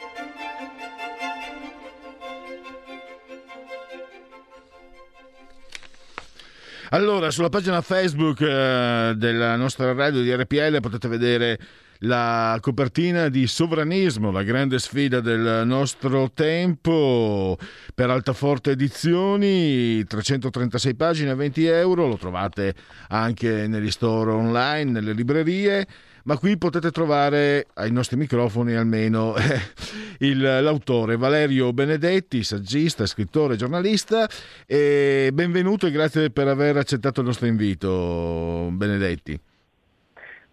[6.90, 11.58] Allora, sulla pagina Facebook eh, della nostra radio di RPL potete vedere
[12.00, 17.56] la copertina di Sovranismo, la grande sfida del nostro tempo
[17.94, 22.74] per Altaforte Edizioni, 336 pagine, 20 euro, lo trovate
[23.08, 25.86] anche negli store online, nelle librerie,
[26.24, 29.34] ma qui potete trovare ai nostri microfoni almeno
[30.18, 34.28] il- l'autore Valerio Benedetti, saggista, scrittore, giornalista,
[34.66, 39.38] benvenuto e grazie per aver accettato il nostro invito, Benedetti.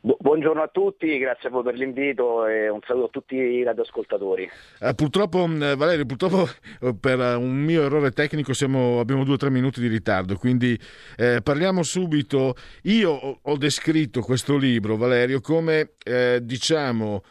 [0.01, 3.63] Bu- Buongiorno a tutti, grazie a voi per l'invito e un saluto a tutti i
[3.63, 4.49] radioascoltatori.
[4.79, 6.47] Eh, purtroppo, mh, Valerio, purtroppo
[6.81, 10.37] eh, per eh, un mio errore tecnico siamo- abbiamo due o tre minuti di ritardo,
[10.37, 10.79] quindi
[11.17, 12.55] eh, parliamo subito.
[12.83, 17.23] Io ho, ho descritto questo libro, Valerio, come eh, diciamo,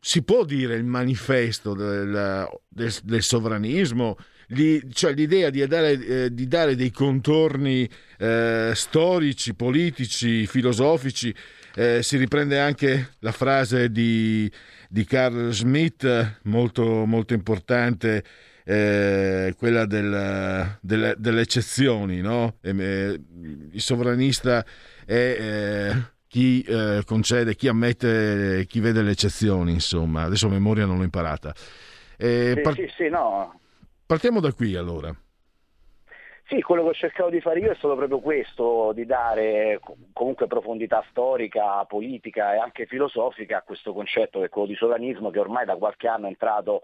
[0.00, 4.16] si può dire il manifesto del, del- del sovranismo,
[4.46, 11.34] Gli- cioè l'idea di dare, eh, di dare dei contorni eh, storici, politici, filosofici.
[11.76, 14.50] Eh, si riprende anche la frase di,
[14.88, 18.22] di Carl Schmitt, molto, molto importante,
[18.64, 22.20] eh, quella del- delle, delle eccezioni.
[22.20, 22.58] No?
[22.62, 23.20] E, eh,
[23.72, 24.64] il sovranista
[25.04, 30.22] è eh, chi eh, concede, chi ammette, chi vede le eccezioni, insomma.
[30.22, 31.52] Adesso a memoria non l'ho imparata.
[32.16, 33.58] Eh, Sì, par- sì, sì, no.
[34.06, 35.12] Partiamo da qui allora.
[36.54, 39.96] Sì, quello che ho cercato di fare io è stato proprio questo, di dare co-
[40.12, 45.30] comunque profondità storica, politica e anche filosofica a questo concetto che è quello di sovranismo
[45.30, 46.82] che ormai da qualche anno è entrato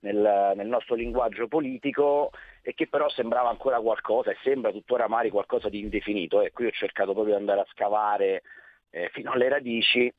[0.00, 2.30] nel, nel nostro linguaggio politico
[2.62, 6.40] e che però sembrava ancora qualcosa e sembra tuttora magari qualcosa di indefinito.
[6.40, 8.42] E qui ho cercato proprio di andare a scavare
[8.88, 10.10] eh, fino alle radici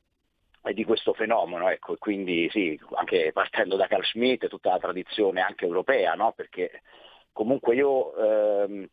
[0.62, 4.78] e di questo fenomeno, ecco, e quindi sì, anche partendo da Carl Schmitt, tutta la
[4.78, 6.30] tradizione anche europea, no?
[6.36, 6.82] perché
[7.32, 8.88] comunque io, ehm,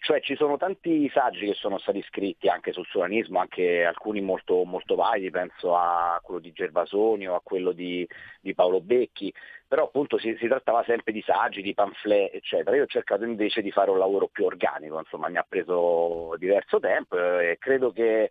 [0.00, 4.64] cioè ci sono tanti saggi che sono stati scritti anche sul solanismo, anche alcuni molto,
[4.64, 8.06] molto validi, penso a quello di Gervasoni o a quello di,
[8.40, 9.32] di Paolo Becchi,
[9.68, 12.74] però appunto si, si, trattava sempre di saggi, di pamphlet, eccetera.
[12.76, 16.80] Io ho cercato invece di fare un lavoro più organico, insomma mi ha preso diverso
[16.80, 18.30] tempo e credo che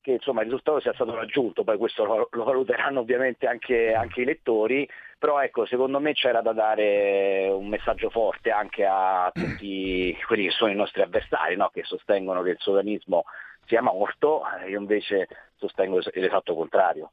[0.00, 4.22] che insomma, il risultato sia stato raggiunto, poi questo lo, lo valuteranno ovviamente anche, anche,
[4.22, 4.88] i lettori,
[5.20, 10.50] però ecco, secondo me c'era da dare un messaggio forte anche a tutti quelli che
[10.50, 11.68] sono i nostri avversari, no?
[11.68, 13.24] che sostengono che il sovranismo
[13.66, 17.12] sia morto, io invece sostengo l'esatto contrario.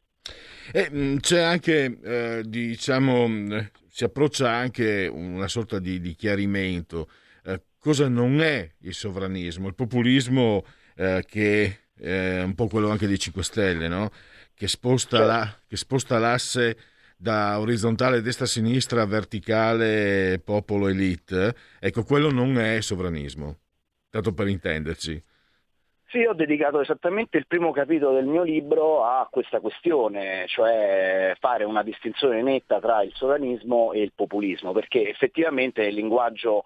[0.72, 3.28] E, c'è anche, eh, diciamo,
[3.90, 7.10] si approccia anche una sorta di, di chiarimento.
[7.44, 9.68] Eh, cosa non è il sovranismo?
[9.68, 10.64] Il populismo
[10.96, 14.12] eh, che eh, un po' quello anche dei 5 Stelle, no?
[14.56, 16.78] che, sposta la, che sposta l'asse
[17.18, 23.58] da orizzontale destra-sinistra verticale popolo-elite, ecco, quello non è sovranismo,
[24.10, 25.24] tanto per intenderci.
[26.10, 31.66] Sì, ho dedicato esattamente il primo capitolo del mio libro a questa questione, cioè fare
[31.66, 36.64] una distinzione netta tra il sovranismo e il populismo, perché effettivamente il linguaggio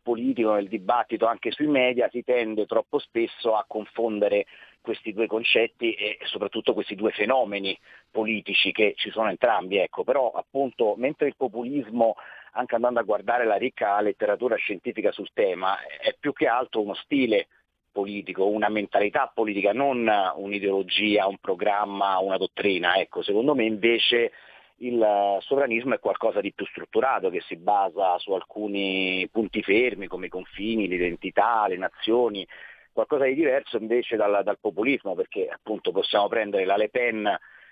[0.00, 4.44] politico, nel dibattito anche sui media, si tende troppo spesso a confondere
[4.84, 7.76] questi due concetti e soprattutto questi due fenomeni
[8.10, 9.78] politici che ci sono entrambi.
[9.78, 10.04] Ecco.
[10.04, 12.16] Però appunto mentre il populismo,
[12.52, 16.94] anche andando a guardare la ricca letteratura scientifica sul tema, è più che altro uno
[16.94, 17.48] stile
[17.90, 20.06] politico, una mentalità politica, non
[20.36, 22.96] un'ideologia, un programma, una dottrina.
[22.96, 24.32] Ecco, secondo me invece
[24.78, 30.26] il sovranismo è qualcosa di più strutturato che si basa su alcuni punti fermi come
[30.26, 32.46] i confini, l'identità, le nazioni,
[32.94, 37.28] qualcosa di diverso invece dal, dal populismo, perché appunto possiamo prendere la Le Pen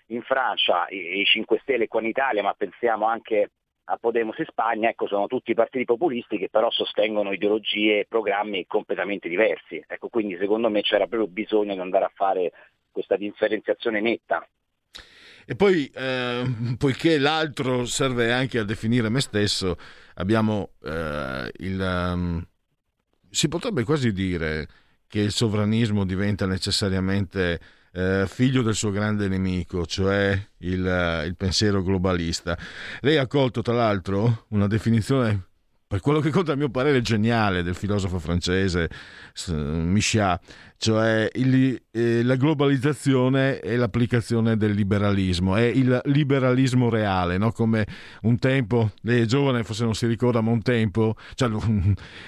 [0.07, 3.51] in Francia, i, i 5 Stelle qua in Italia, ma pensiamo anche
[3.85, 8.67] a Podemos in Spagna, ecco, sono tutti partiti populisti che però sostengono ideologie e programmi
[8.67, 9.83] completamente diversi.
[9.87, 12.53] Ecco, quindi secondo me c'era proprio bisogno di andare a fare
[12.91, 14.47] questa differenziazione netta.
[15.45, 16.45] E poi, eh,
[16.79, 19.77] poiché l'altro serve anche a definire me stesso,
[20.15, 21.81] abbiamo eh, il...
[21.81, 22.47] Um,
[23.29, 24.69] si potrebbe quasi dire
[25.13, 27.61] che il sovranismo diventa necessariamente
[27.93, 32.57] eh, figlio del suo grande nemico, cioè il, il pensiero globalista.
[33.01, 35.49] Lei ha colto tra l'altro una definizione
[35.93, 38.89] per quello che conta a mio parere geniale del filosofo francese
[39.49, 40.41] Michel,
[40.79, 47.53] cioè il, eh, la globalizzazione e l'applicazione del liberalismo, è il liberalismo reale, no?
[47.53, 47.87] come
[48.23, 51.51] un tempo, lei è giovane, forse non si ricorda, ma un tempo cioè,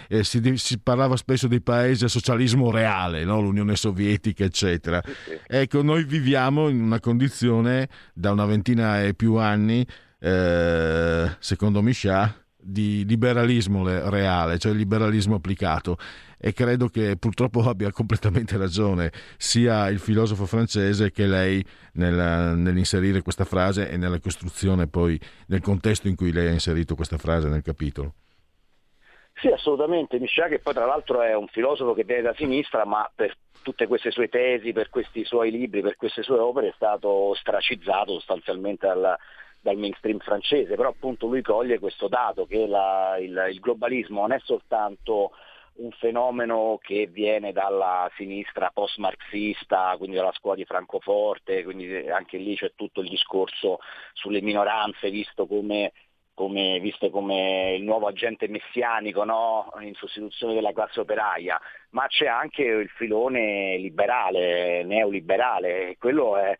[0.09, 3.41] eh, si, si, parlava spesso dei paesi a socialismo reale, no?
[3.41, 5.03] l'Unione Sovietica, eccetera.
[5.47, 9.87] Ecco, noi viviamo in una condizione da una ventina e più anni,
[10.21, 15.97] eh, secondo Michel, di liberalismo reale, cioè liberalismo applicato
[16.39, 23.23] e credo che purtroppo abbia completamente ragione sia il filosofo francese che lei nel, nell'inserire
[23.23, 27.49] questa frase e nella costruzione poi nel contesto in cui lei ha inserito questa frase
[27.49, 28.15] nel capitolo.
[29.37, 30.19] Sì, assolutamente.
[30.19, 33.87] Michel che poi tra l'altro è un filosofo che viene da sinistra, ma per tutte
[33.87, 38.87] queste sue tesi, per questi suoi libri, per queste sue opere è stato stracizzato sostanzialmente
[38.87, 39.17] dal,
[39.65, 44.33] dal mainstream francese, però appunto lui coglie questo dato che la, il, il globalismo non
[44.33, 45.31] è soltanto
[45.77, 52.55] un fenomeno che viene dalla sinistra post-marxista, quindi dalla scuola di Francoforte, quindi anche lì
[52.57, 53.79] c'è tutto il discorso
[54.13, 55.93] sulle minoranze visto come,
[56.35, 59.73] come, viste come il nuovo agente messianico no?
[59.81, 61.59] in sostituzione della classe operaia,
[61.93, 66.55] ma c'è anche il filone liberale, neoliberale, e quello è,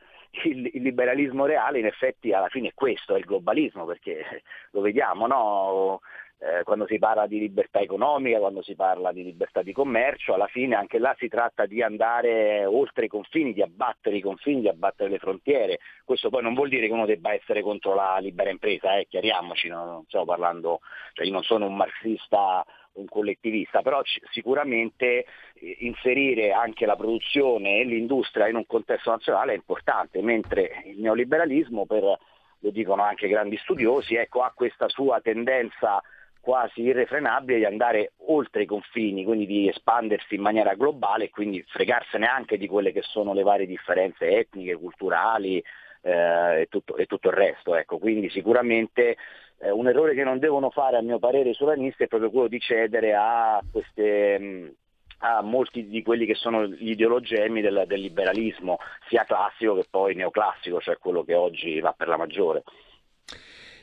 [0.45, 4.81] il, il, liberalismo reale in effetti alla fine è questo, è il globalismo, perché lo
[4.81, 6.01] vediamo, no?
[6.39, 10.47] eh, quando si parla di libertà economica, quando si parla di libertà di commercio, alla
[10.47, 14.69] fine anche là si tratta di andare oltre i confini, di abbattere i confini, di
[14.69, 15.79] abbattere le frontiere.
[16.05, 19.69] Questo poi non vuol dire che uno debba essere contro la libera impresa, eh, chiariamoci,
[19.69, 19.85] no?
[19.85, 20.81] non stiamo parlando,
[21.15, 22.65] cioè io non sono un marxista
[22.95, 29.11] un collettivista, però c- sicuramente eh, inserire anche la produzione e l'industria in un contesto
[29.11, 34.89] nazionale è importante, mentre il neoliberalismo, per, lo dicono anche grandi studiosi, ecco, ha questa
[34.89, 36.03] sua tendenza
[36.45, 41.65] quasi irrefrenabile di andare oltre i confini, quindi di espandersi in maniera globale e quindi
[41.67, 45.63] fregarsene anche di quelle che sono le varie differenze etniche, culturali
[46.03, 47.75] eh, e, tutto, e, tutto, il resto.
[47.75, 47.97] Ecco.
[47.99, 49.17] Quindi sicuramente
[49.65, 52.49] eh, un errore che non devono fare a mio parere i sovranisti è proprio quello
[52.49, 54.75] di cedere a queste, mh,
[55.19, 60.15] a molti di quelli che sono gli ideologemmi del, del liberalismo, sia classico che poi
[60.15, 62.63] neoclassico, cioè quello che oggi va per la maggiore.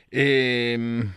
[0.08, 1.14] E, ehm,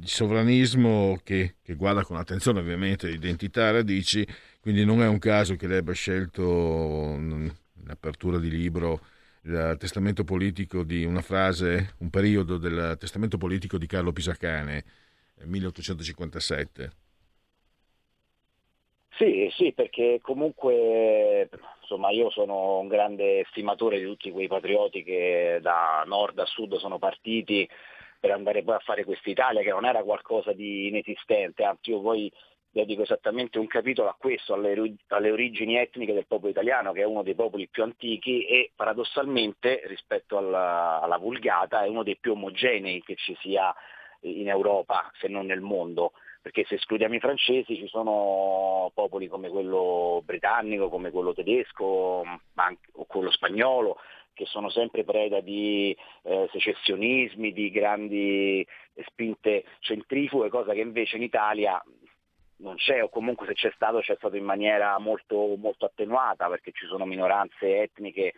[0.00, 4.26] il sovranismo che, che, guarda con attenzione ovviamente identità radici,
[4.60, 7.16] quindi non è un caso che lei abbia scelto
[7.86, 9.00] l'apertura di libro
[9.44, 14.84] il testamento politico di una frase, un periodo del testamento politico di Carlo Pisacane,
[15.44, 16.92] 1857.
[19.16, 21.48] Sì, sì, perché comunque
[21.80, 26.76] insomma, io sono un grande stimatore di tutti quei patrioti che da nord a sud
[26.78, 27.68] sono partiti
[28.18, 32.32] per andare poi a fare quest'Italia, che non era qualcosa di inesistente, anzi io poi
[32.74, 37.06] dedico esattamente un capitolo a questo, alle, alle, origini etniche del popolo italiano, che è
[37.06, 42.32] uno dei popoli più antichi e paradossalmente rispetto alla, alla vulgata è uno dei più
[42.32, 43.72] omogenei che ci sia
[44.22, 46.14] in Europa, se non nel mondo.
[46.42, 52.22] Perché se escludiamo i francesi ci sono popoli come quello britannico, come quello tedesco
[52.54, 53.98] anche, o quello spagnolo,
[54.34, 58.66] che sono sempre preda di eh, secessionismi, di grandi
[59.06, 61.80] spinte centrifughe, cosa che invece in Italia
[62.64, 66.72] non c'è o comunque se c'è stato c'è stato in maniera molto, molto attenuata perché
[66.72, 68.32] ci sono minoranze etniche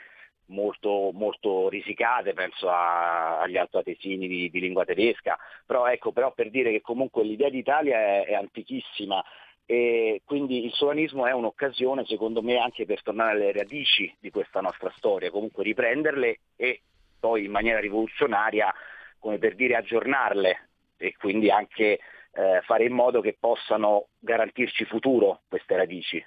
[0.47, 6.51] molto, molto risicate, penso a, agli altoatesini di, di lingua tedesca, però, ecco, però per
[6.51, 9.24] dire che comunque l'idea d'Italia è, è antichissima
[9.64, 14.61] e quindi il solanismo è un'occasione secondo me anche per tornare alle radici di questa
[14.61, 16.83] nostra storia, comunque riprenderle e
[17.18, 18.72] poi in maniera rivoluzionaria,
[19.18, 20.68] come per dire, aggiornarle
[20.99, 21.99] e quindi anche
[22.37, 26.24] eh, fare in modo che possano garantirci futuro queste radici.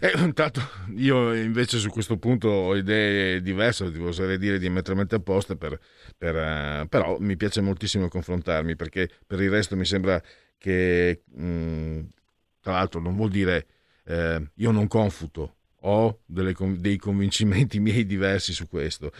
[0.00, 0.60] Eh, intanto
[0.94, 5.78] io invece su questo punto ho idee diverse, ti oserei dire diametralmente opposte, per,
[6.16, 10.20] per, uh, però mi piace moltissimo confrontarmi perché per il resto mi sembra
[10.58, 12.00] che, mh, mm,
[12.60, 13.66] tra l'altro non vuol dire
[14.04, 19.10] eh, io non confuto, ho delle, dei convincimenti miei diversi su questo.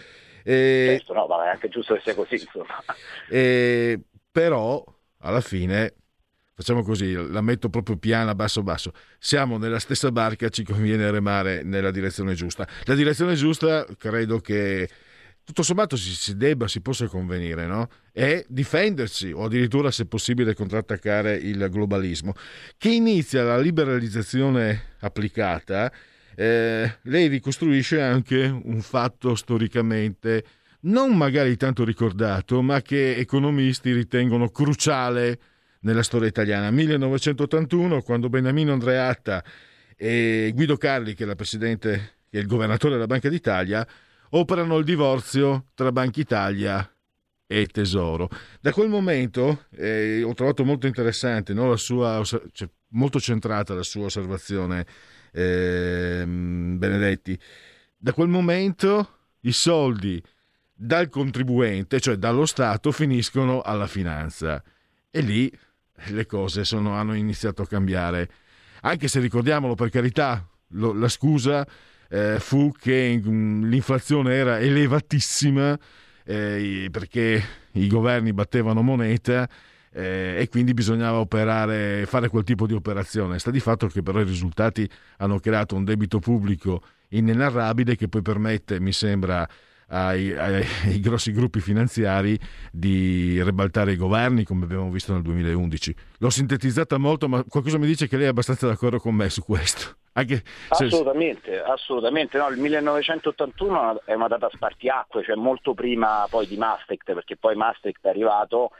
[0.44, 2.82] E, Questo no, ma è anche giusto che sia così, insomma.
[3.28, 4.00] E,
[4.30, 4.84] però
[5.26, 5.94] alla fine
[6.56, 8.92] facciamo così, la metto proprio piana, basso basso.
[9.18, 12.66] Siamo nella stessa barca, ci conviene remare nella direzione giusta.
[12.84, 14.88] La direzione giusta credo che
[15.44, 17.88] tutto sommato si, si debba, si possa convenire, no?
[18.10, 22.32] È difendersi o addirittura, se possibile, contrattaccare il globalismo.
[22.78, 25.92] Che inizia la liberalizzazione applicata,
[26.34, 30.42] eh, lei ricostruisce anche un fatto storicamente
[30.86, 35.38] non magari tanto ricordato, ma che economisti ritengono cruciale
[35.80, 36.70] nella storia italiana.
[36.70, 39.42] 1981, quando Beniamino Andreatta
[39.96, 43.86] e Guido Carli, che è, che è il governatore della Banca d'Italia,
[44.30, 46.90] operano il divorzio tra Banca Italia
[47.46, 48.28] e Tesoro.
[48.60, 51.76] Da quel momento eh, ho trovato molto interessante, no?
[51.76, 54.86] sua, cioè, molto centrata la sua osservazione,
[55.32, 57.38] eh, Benedetti.
[57.96, 59.10] Da quel momento
[59.40, 60.22] i soldi
[60.76, 64.62] dal contribuente, cioè dallo Stato, finiscono alla finanza.
[65.10, 65.50] E lì
[66.08, 68.28] le cose sono, hanno iniziato a cambiare.
[68.82, 71.66] Anche se ricordiamolo per carità, lo, la scusa
[72.08, 75.78] eh, fu che l'inflazione era elevatissima
[76.24, 79.48] eh, perché i governi battevano moneta
[79.92, 83.38] eh, e quindi bisognava operare, fare quel tipo di operazione.
[83.38, 88.22] Sta di fatto che però i risultati hanno creato un debito pubblico inenarrabile che poi
[88.22, 89.48] permette, mi sembra,
[89.88, 92.38] ai, ai, ai, grossi gruppi finanziari
[92.72, 95.94] di ribaltare i governi come abbiamo visto nel 2011.
[96.18, 99.42] L'ho sintetizzata molto, ma qualcosa mi dice che lei è abbastanza d'accordo con me su
[99.42, 99.96] questo.
[100.16, 102.38] Anche assolutamente, assolutamente.
[102.38, 107.54] No, il 1981 è una data spartiacque, cioè molto prima poi di Maastricht, perché poi
[107.54, 108.70] Maastricht è arrivato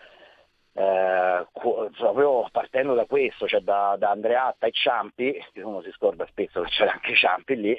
[0.73, 6.27] eh, proprio partendo da questo, cioè da, da Andreatta e Ciampi, che uno si scorda
[6.27, 7.79] spesso che c'era anche Ciampi lì,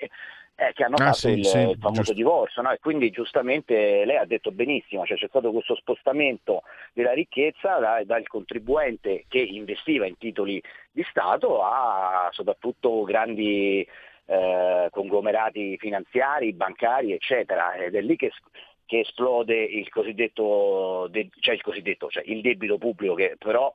[0.60, 2.14] eh, che hanno ah, fatto sì, il, sì, il, famoso giusto.
[2.14, 2.72] divorzio, no?
[2.72, 8.02] e quindi giustamente lei ha detto benissimo, cioè c'è stato questo spostamento della ricchezza da,
[8.04, 13.88] dal contribuente che investiva in titoli di Stato a soprattutto grandi
[14.26, 18.32] eh, conglomerati finanziari, bancari, eccetera, ed è lì che,
[18.88, 21.08] che esplode il cosiddetto,
[21.40, 23.72] cioè il cosiddetto, cioè il debito pubblico che però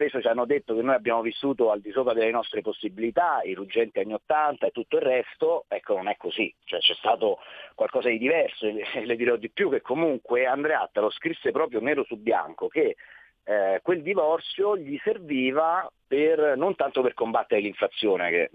[0.00, 3.52] spesso ci hanno detto che noi abbiamo vissuto al di sopra delle nostre possibilità, i
[3.52, 7.38] ruggenti anni Ottanta e tutto il resto, ecco non è così, cioè, c'è stato
[7.74, 12.02] qualcosa di diverso e le, dirò di più che comunque Andreatta lo scrisse proprio nero
[12.04, 12.96] su bianco che
[13.44, 18.50] eh, quel divorzio gli serviva per, non tanto per combattere l'inflazione, che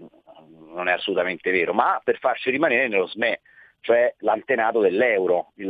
[0.72, 3.40] non è assolutamente vero, ma per farci rimanere nello SME,
[3.82, 5.66] cioè l'antenato dell'euro, il,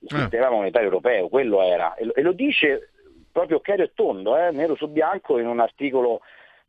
[0.00, 0.20] il ah.
[0.20, 1.94] sistema monetario europeo, quello era.
[1.94, 2.90] E lo, e lo dice
[3.36, 6.20] proprio chiaro e tondo, eh, nero su bianco, in un articolo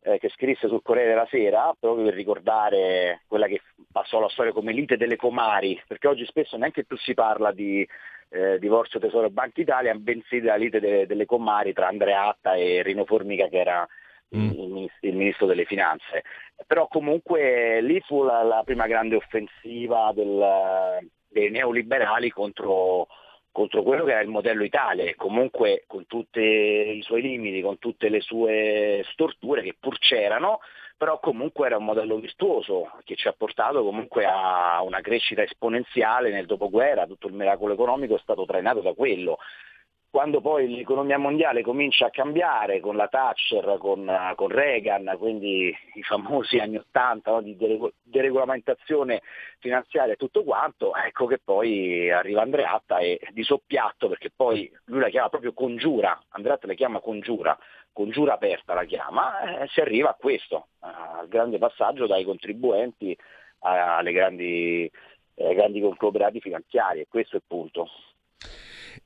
[0.02, 4.52] eh, che scrisse sul Corriere della Sera, proprio per ricordare quella che passò alla storia
[4.52, 7.88] come lite delle comari, perché oggi spesso neanche più si parla di
[8.32, 13.06] eh, divorzio Tesoro Banca Italia, bensì della lite de- delle comari tra Andreatta e Rino
[13.06, 13.88] Formica che era
[14.36, 14.50] mm.
[14.52, 16.24] il, il, ministro delle finanze.
[16.66, 23.08] Però comunque lì fu la, la prima grande offensiva del, dei neoliberali contro,
[23.58, 28.08] contro quello che era il modello Italia comunque con tutti i suoi limiti, con tutte
[28.08, 30.60] le sue storture che pur c'erano,
[30.96, 36.30] però comunque era un modello virtuoso che ci ha portato comunque a una crescita esponenziale
[36.30, 39.40] nel dopoguerra, tutto il miracolo economico è stato trainato da quello
[40.18, 46.02] quando poi l'economia mondiale comincia a cambiare con la Thatcher, con, con Reagan, quindi i
[46.02, 47.56] famosi anni 80 no, di
[48.02, 49.22] deregolamentazione
[49.60, 55.02] finanziaria e tutto quanto, ecco che poi arriva Andreatta e di soppiatto, perché poi lui
[55.02, 57.56] la chiama proprio congiura, Andreatta la chiama congiura,
[57.94, 63.16] congiura aperta la chiama, eh, si arriva a questo, al grande passaggio dai contribuenti
[63.60, 64.92] alle grandi,
[65.36, 67.88] eh, grandi conglomerati finanziari, e questo è il punto.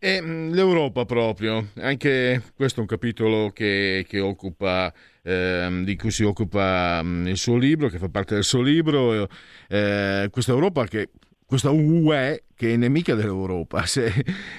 [0.04, 4.91] E mm, l'Europa proprio, anche questo è un capitolo che, che occupa,
[5.22, 9.30] eh, di cui si occupa mm, il suo libro, che fa parte del suo libro,
[9.70, 11.10] eh, questa Europa che
[11.45, 14.12] questa UE che è nemica dell'Europa, se,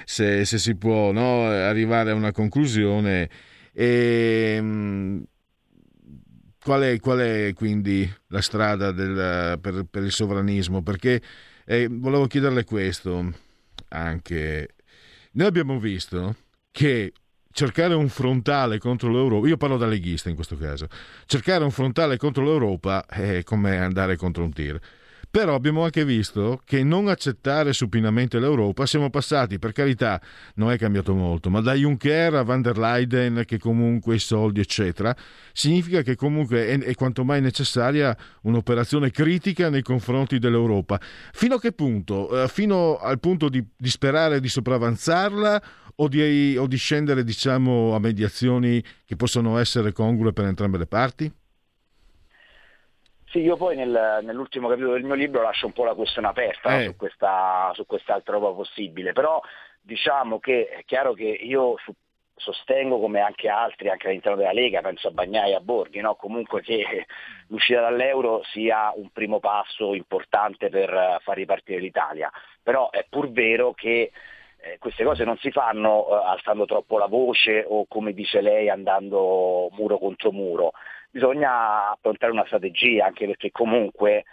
[0.05, 1.45] se, se si può no?
[1.47, 3.29] arrivare a una conclusione.
[3.73, 5.23] E, mm,
[6.63, 10.81] qual, è, qual, è, quindi la strada del, per, per, il sovranismo?
[10.81, 11.21] Perché
[11.65, 13.29] eh, volevo chiederle questo
[13.89, 14.72] anche
[15.33, 16.35] noi abbiamo visto
[16.71, 17.13] che
[17.51, 20.87] cercare un frontale contro l'Europa, io parlo da leghista in questo caso,
[21.25, 24.79] cercare un frontale contro l'Europa è come andare contro un tir.
[25.35, 30.21] Però abbiamo anche visto che non accettare supinamente l'Europa siamo passati, per carità,
[30.57, 34.59] non è cambiato molto, ma da Juncker a van der Leyen che comunque i soldi
[34.59, 35.15] eccetera,
[35.51, 41.01] significa che comunque è, è quanto mai necessaria un'operazione critica nei confronti dell'Europa.
[41.31, 42.43] Fino a che punto?
[42.43, 45.63] Eh, fino al punto di, di sperare di sopravanzarla
[45.95, 50.85] o di, o di scendere diciamo, a mediazioni che possono essere congrue per entrambe le
[50.85, 51.33] parti?
[53.33, 56.79] Sì, io poi nel, nell'ultimo capitolo del mio libro lascio un po' la questione aperta
[56.79, 56.83] eh.
[56.83, 59.41] su, questa, su quest'altra roba possibile, però
[59.81, 61.91] diciamo che è chiaro che io su,
[62.35, 66.13] sostengo come anche altri, anche all'interno della Lega, penso a Bagnai e a Borghi, no?
[66.13, 67.07] comunque che
[67.47, 72.31] l'uscita dall'euro sia un primo passo importante per far ripartire l'Italia,
[72.61, 74.11] però è pur vero che
[74.57, 78.69] eh, queste cose non si fanno eh, alzando troppo la voce o come dice lei
[78.69, 80.73] andando muro contro muro
[81.13, 84.23] bisogna approntare una strategia, anche perché comunque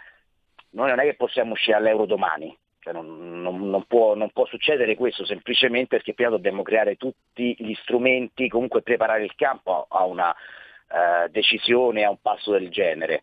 [0.71, 4.47] noi non è che possiamo uscire all'euro domani, cioè non, non, non, può, non, può,
[4.47, 10.05] succedere questo semplicemente perché prima dobbiamo creare tutti gli strumenti, comunque preparare il campo a
[10.05, 13.21] una eh, decisione, a un passo del genere.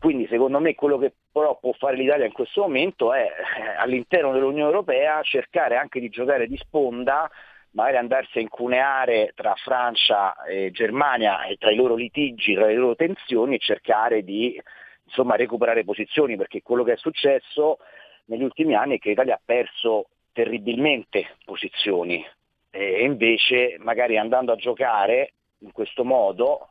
[0.00, 4.32] Quindi secondo me quello che però può fare l'Italia in questo momento è eh, all'interno
[4.32, 7.30] dell'Unione Europea cercare anche di giocare di sponda
[7.78, 12.74] magari andarsi a incuneare tra Francia e Germania e tra i loro litigi, tra le
[12.74, 14.60] loro tensioni e cercare di
[15.04, 17.78] insomma, recuperare posizioni, perché quello che è successo
[18.26, 22.24] negli ultimi anni è che l'Italia ha perso terribilmente posizioni
[22.70, 26.70] e invece magari andando a giocare in questo modo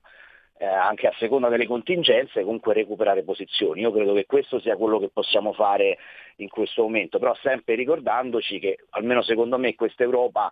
[0.57, 3.79] eh, anche a seconda delle contingenze comunque recuperare posizioni.
[3.79, 5.97] Io credo che questo sia quello che possiamo fare
[6.37, 10.51] in questo momento, però sempre ricordandoci che almeno secondo me questa Europa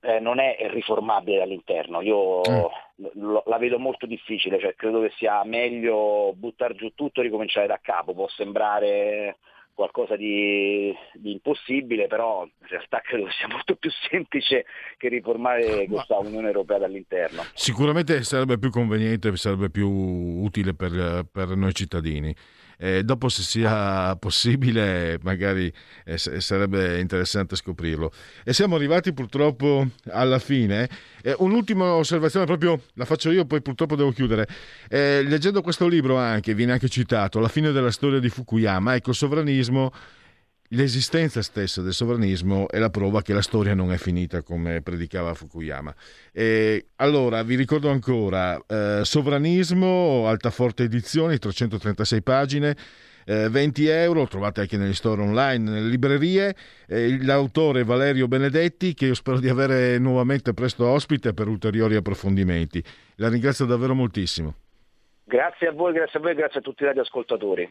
[0.00, 2.00] eh, non è riformabile dall'interno.
[2.00, 3.20] Io mm.
[3.20, 7.66] lo, la vedo molto difficile, cioè, credo che sia meglio buttare giù tutto e ricominciare
[7.66, 8.14] da capo.
[8.14, 9.36] Può sembrare
[9.74, 14.66] qualcosa di, di, impossibile, però in realtà credo sia molto più semplice
[14.98, 17.42] che riformare questa Unione Europea dall'interno.
[17.54, 22.34] Sicuramente sarebbe più conveniente, sarebbe più utile per, per noi cittadini.
[22.82, 25.70] Eh, dopo se sia possibile magari
[26.06, 28.10] eh, sarebbe interessante scoprirlo.
[28.42, 30.88] E siamo arrivati purtroppo alla fine.
[31.22, 34.48] Eh, un'ultima osservazione proprio la faccio io, poi purtroppo devo chiudere.
[34.88, 39.16] Leggendo questo libro anche, viene anche citato, La fine della storia di Fukuyama, ecco, il
[39.16, 39.92] sovranismo
[40.70, 45.34] l'esistenza stessa del sovranismo è la prova che la storia non è finita come predicava
[45.34, 45.94] Fukuyama.
[46.32, 52.76] E allora vi ricordo ancora eh, Sovranismo, Altaforte Edizioni, 336 pagine.
[53.30, 56.54] 20 eh, euro, trovate anche negli store online, nelle librerie.
[56.88, 62.82] Eh, l'autore Valerio Benedetti, che io spero di avere nuovamente presto ospite per ulteriori approfondimenti.
[63.16, 64.54] La ringrazio davvero moltissimo.
[65.24, 67.70] Grazie a voi, grazie a voi, grazie a tutti i radioascoltatori.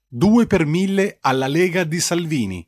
[0.13, 2.67] 2 per 1000 alla Lega di Salvini.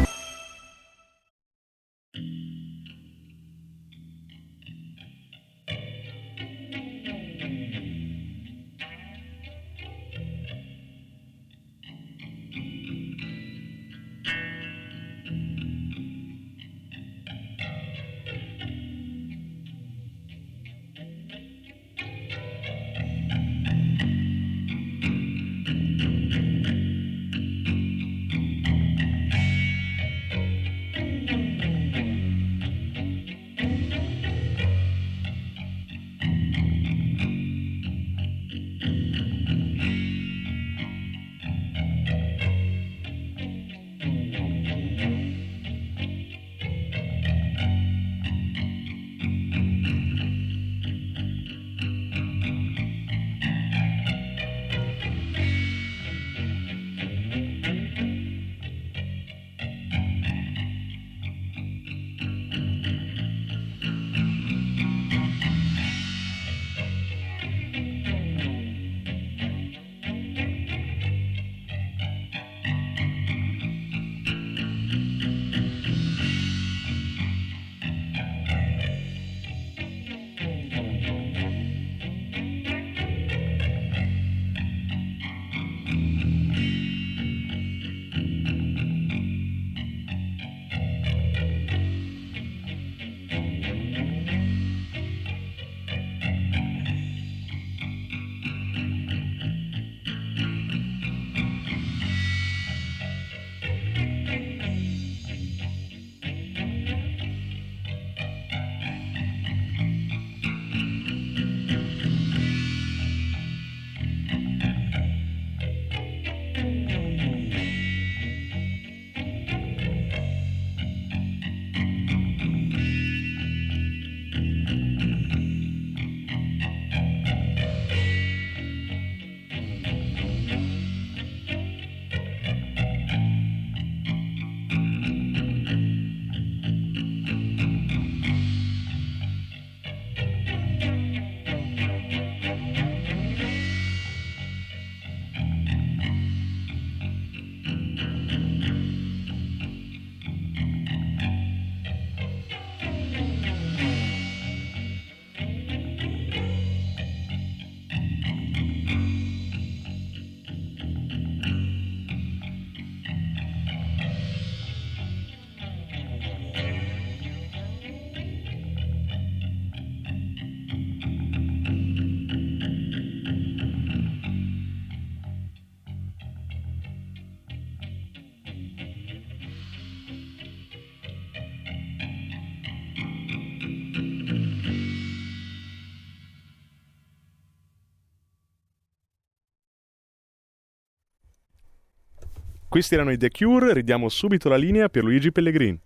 [192.71, 195.77] Questi erano i The Cure, ridiamo subito la linea per Luigi Pellegrini.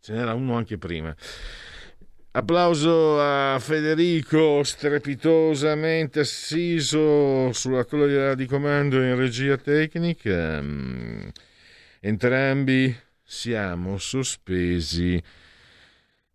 [0.00, 1.14] Ce n'era uno anche prima.
[2.30, 10.62] Applauso a Federico, strepitosamente assiso sulla colonna di comando in regia tecnica.
[10.62, 11.28] Mm,
[12.00, 15.22] Entrambi siamo sospesi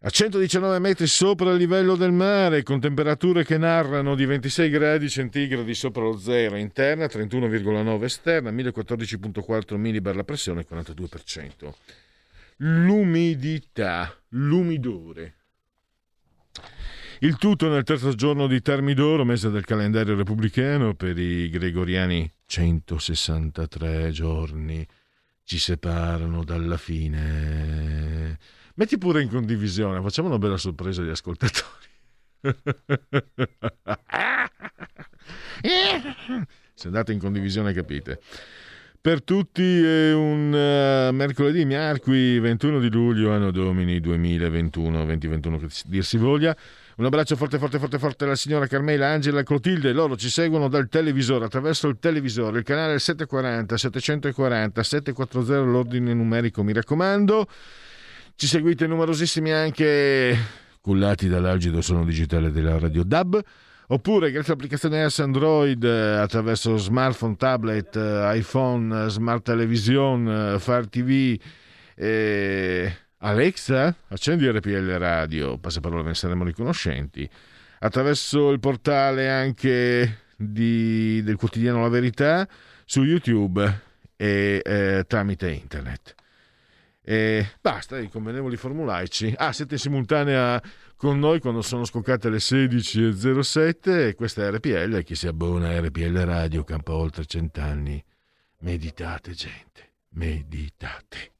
[0.01, 5.09] a 119 metri sopra il livello del mare, con temperature che narrano di 26 gradi
[5.09, 11.73] centigradi sopra lo zero interna, 31,9 esterna, 1014,4 millibar la pressione, 42%.
[12.57, 15.33] L'umidità, l'umidore.
[17.19, 24.11] Il tutto nel terzo giorno di Termidoro, mese del calendario repubblicano, per i gregoriani 163
[24.11, 24.87] giorni
[25.43, 28.37] ci separano dalla fine.
[28.79, 31.85] Metti pure in condivisione, facciamo una bella sorpresa agli ascoltatori.
[36.73, 38.21] Se andate in condivisione capite.
[39.01, 45.67] Per tutti è un uh, mercoledì miarqui 21 di luglio, anno domini 2021, 2021 che
[45.83, 46.55] dir si voglia.
[46.95, 49.91] Un abbraccio forte, forte, forte, forte alla signora Carmela, Angela Clotilde.
[49.91, 56.63] Loro ci seguono dal televisore, attraverso il televisore, il canale 740, 740, 740, l'ordine numerico,
[56.63, 57.45] mi raccomando.
[58.39, 60.33] Ci seguite numerosissimi anche
[60.79, 63.37] cullati dall'algido suono digitale della Radio DAB
[63.87, 67.99] oppure grazie all'applicazione S Android attraverso smartphone, tablet,
[68.33, 71.37] iPhone, smart television, Fire TV,
[71.95, 77.29] eh, Alexa, accendi RPL Radio, passaparola ne saremo riconoscenti,
[77.79, 82.47] attraverso il portale anche di, del quotidiano La Verità
[82.85, 83.81] su YouTube
[84.15, 86.15] e eh, tramite internet.
[87.11, 89.33] E basta, i convenevoli formulaici.
[89.35, 90.61] Ah, siete in simultanea
[90.95, 95.79] con noi quando sono scoccate le 16.07 e questa è RPL chi si abbona a
[95.79, 98.03] RPL Radio campa oltre cent'anni.
[98.59, 101.31] Meditate, gente, meditate.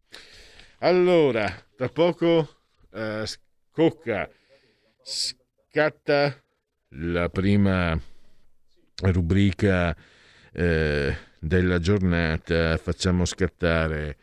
[0.80, 2.50] Allora, tra poco
[2.92, 4.28] eh, scocca,
[5.04, 6.44] scatta
[6.94, 7.96] la prima
[9.04, 9.96] rubrica
[10.52, 14.18] eh, della giornata, facciamo scattare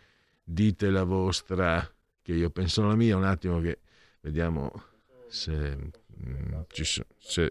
[0.49, 1.93] dite la vostra,
[2.23, 3.81] che io penso la mia, un attimo che
[4.21, 4.71] vediamo
[5.29, 5.77] se,
[6.25, 6.61] mm,
[7.19, 7.51] se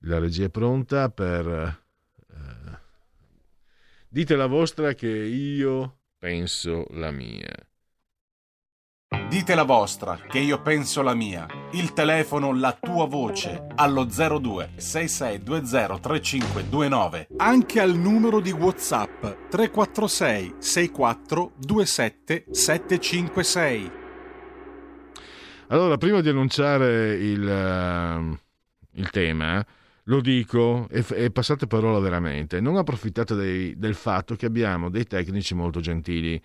[0.00, 1.46] la regia è pronta per...
[2.28, 2.78] Eh,
[4.08, 7.50] dite la vostra che io penso la mia.
[9.28, 11.46] Dite la vostra, che io penso la mia.
[11.72, 17.28] Il telefono, la tua voce, allo 02 6620 3529.
[17.36, 23.90] Anche al numero di WhatsApp 346 64 27 756.
[25.68, 28.38] Allora, prima di annunciare il, uh,
[28.98, 29.64] il tema,
[30.04, 35.04] lo dico e, e, passate parola veramente, non approfittate dei, del fatto che abbiamo dei
[35.04, 36.42] tecnici molto gentili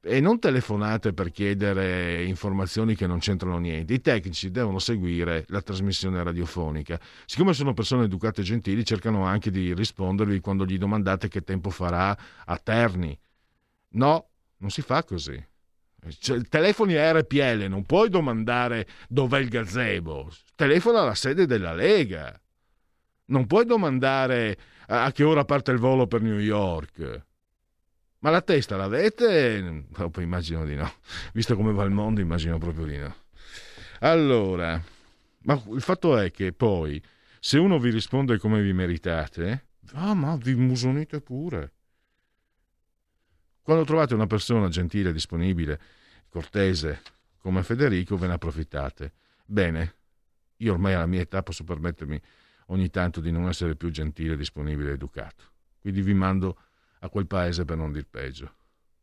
[0.00, 3.94] e non telefonate per chiedere informazioni che non c'entrano niente.
[3.94, 6.98] I tecnici devono seguire la trasmissione radiofonica.
[7.26, 11.70] Siccome sono persone educate e gentili, cercano anche di rispondervi quando gli domandate che tempo
[11.70, 13.18] farà a Terni.
[13.90, 14.28] No,
[14.58, 15.44] non si fa così.
[16.20, 20.30] Cioè, telefoni a RPL, non puoi domandare dov'è il gazebo.
[20.54, 22.40] Telefona alla sede della Lega.
[23.26, 27.26] Non puoi domandare a che ora parte il volo per New York.
[28.20, 29.84] Ma la testa l'avete?
[29.96, 30.92] Oh, immagino di no.
[31.32, 33.14] Visto come va il mondo, immagino proprio di no.
[34.00, 34.82] Allora,
[35.42, 37.02] ma il fatto è che poi,
[37.38, 41.72] se uno vi risponde come vi meritate, ah, ma vi musonite pure.
[43.62, 45.80] Quando trovate una persona gentile, disponibile,
[46.28, 47.02] cortese
[47.38, 49.12] come Federico, ve ne approfittate.
[49.44, 49.94] Bene,
[50.56, 52.20] io ormai alla mia età posso permettermi
[52.66, 55.44] ogni tanto di non essere più gentile, disponibile, educato.
[55.80, 56.56] Quindi vi mando
[57.00, 58.54] a quel paese per non dir peggio.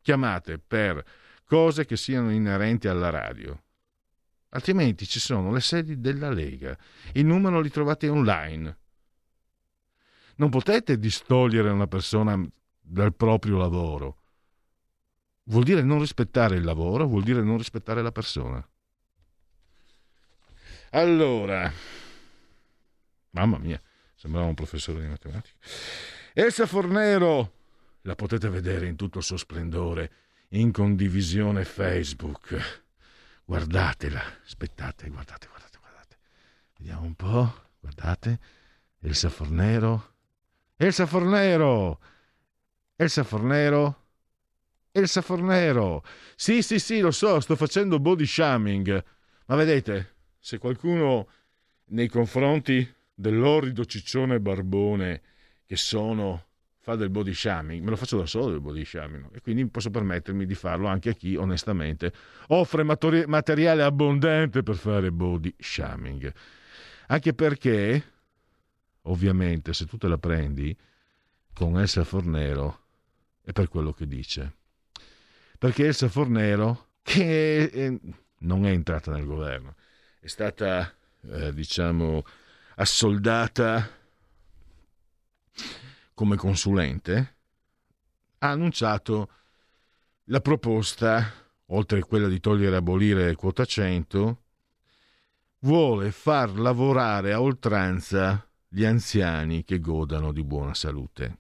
[0.02, 1.04] Chiamate per
[1.46, 3.62] cose che siano inerenti alla radio.
[4.50, 6.78] Altrimenti ci sono le sedi della Lega.
[7.14, 8.78] Il numero li trovate online.
[10.38, 12.42] Non potete distogliere una persona
[12.80, 14.22] dal proprio lavoro.
[15.48, 18.68] Vuol dire non rispettare il lavoro, vuol dire non rispettare la persona.
[20.92, 21.72] Allora,
[23.32, 23.82] mamma mia,
[24.16, 25.58] sembrava un professore di matematica.
[26.34, 27.55] Elsa Fornero,
[28.06, 30.12] la potete vedere in tutto il suo splendore
[30.50, 32.84] in condivisione Facebook.
[33.44, 36.18] Guardatela, aspettate, guardate, guardate, guardate.
[36.78, 38.40] Vediamo un po', guardate.
[39.00, 40.14] Elsa Fornero.
[40.78, 42.00] Elsa Fornero!
[42.96, 44.04] Elsa Fornero?
[44.92, 46.04] Elsa Fornero!
[46.36, 49.04] Sì, sì, sì, lo so, sto facendo body shaming.
[49.48, 51.28] Ma vedete, se qualcuno
[51.86, 55.22] nei confronti dell'orrido ciccione barbone
[55.66, 56.46] che sono
[56.86, 59.90] fa del body shaming, me lo faccio da solo del body shaming e quindi posso
[59.90, 62.14] permettermi di farlo anche a chi onestamente
[62.50, 66.32] offre matori- materiale abbondante per fare body shaming.
[67.08, 68.04] Anche perché,
[69.04, 70.78] ovviamente, se tu te la prendi
[71.56, 72.82] con Elsa Fornero
[73.42, 74.54] è per quello che dice.
[75.58, 78.00] Perché Elsa Fornero, che è,
[78.42, 79.74] non è entrata nel governo,
[80.20, 80.94] è stata,
[81.32, 82.24] eh, diciamo,
[82.76, 83.90] assoldata
[86.16, 87.36] come consulente,
[88.40, 89.30] ha annunciato
[90.26, 91.32] la proposta,
[91.68, 94.42] oltre a quella di togliere e abolire quota 100,
[95.60, 101.38] vuole far lavorare a oltranza gli anziani che godano di buona salute.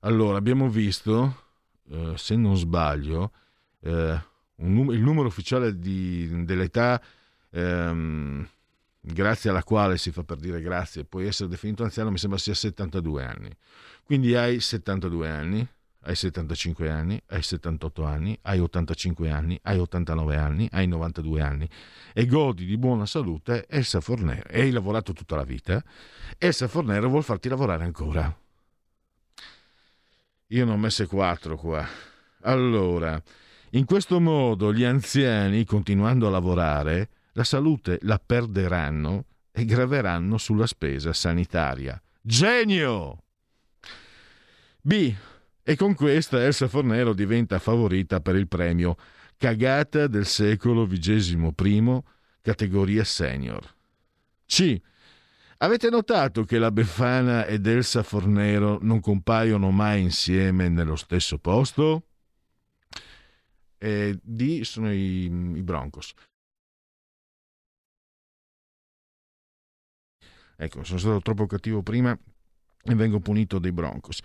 [0.00, 1.44] Allora, abbiamo visto,
[1.88, 3.32] eh, se non sbaglio,
[3.80, 4.20] eh,
[4.56, 7.00] num- il numero ufficiale di, dell'età
[7.50, 8.48] ehm,
[9.12, 12.54] grazie alla quale si fa per dire grazie, puoi essere definito anziano, mi sembra sia
[12.54, 13.50] 72 anni.
[14.02, 15.68] Quindi hai 72 anni,
[16.00, 21.68] hai 75 anni, hai 78 anni, hai 85 anni, hai 89 anni, hai 92 anni
[22.12, 25.82] e godi di buona salute, Elsa Fornero, e hai lavorato tutta la vita,
[26.38, 28.36] Elsa Fornero vuol farti lavorare ancora.
[30.50, 31.84] Io ne ho messe quattro qua.
[32.42, 33.20] Allora,
[33.70, 40.66] in questo modo gli anziani, continuando a lavorare, la salute la perderanno e graveranno sulla
[40.66, 42.00] spesa sanitaria.
[42.20, 43.22] Genio!
[44.80, 45.14] B.
[45.62, 48.96] E con questa Elsa Fornero diventa favorita per il premio
[49.36, 52.00] Cagata del secolo XXI,
[52.40, 53.74] categoria senior.
[54.46, 54.80] C.
[55.58, 62.06] Avete notato che la Befana ed Elsa Fornero non compaiono mai insieme nello stesso posto?
[63.76, 66.14] E D sono i, i Broncos.
[70.56, 72.18] Ecco, sono stato troppo cattivo prima
[72.82, 74.20] e vengo punito dai Broncos.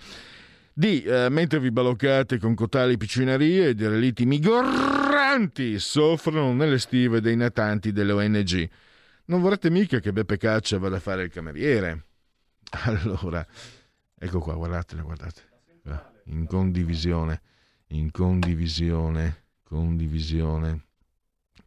[0.73, 1.03] D.
[1.05, 7.91] Eh, mentre vi baloccate con cotali piccinerie e dereliti migorranti soffrono nelle stive dei natanti
[7.91, 8.69] delle ONG.
[9.25, 12.05] Non vorrete mica che Beppe Caccia vada a fare il cameriere?
[12.85, 13.45] Allora,
[14.17, 15.49] ecco qua, guardatele, guardate.
[16.25, 17.41] In condivisione,
[17.87, 20.85] in condivisione, condivisione,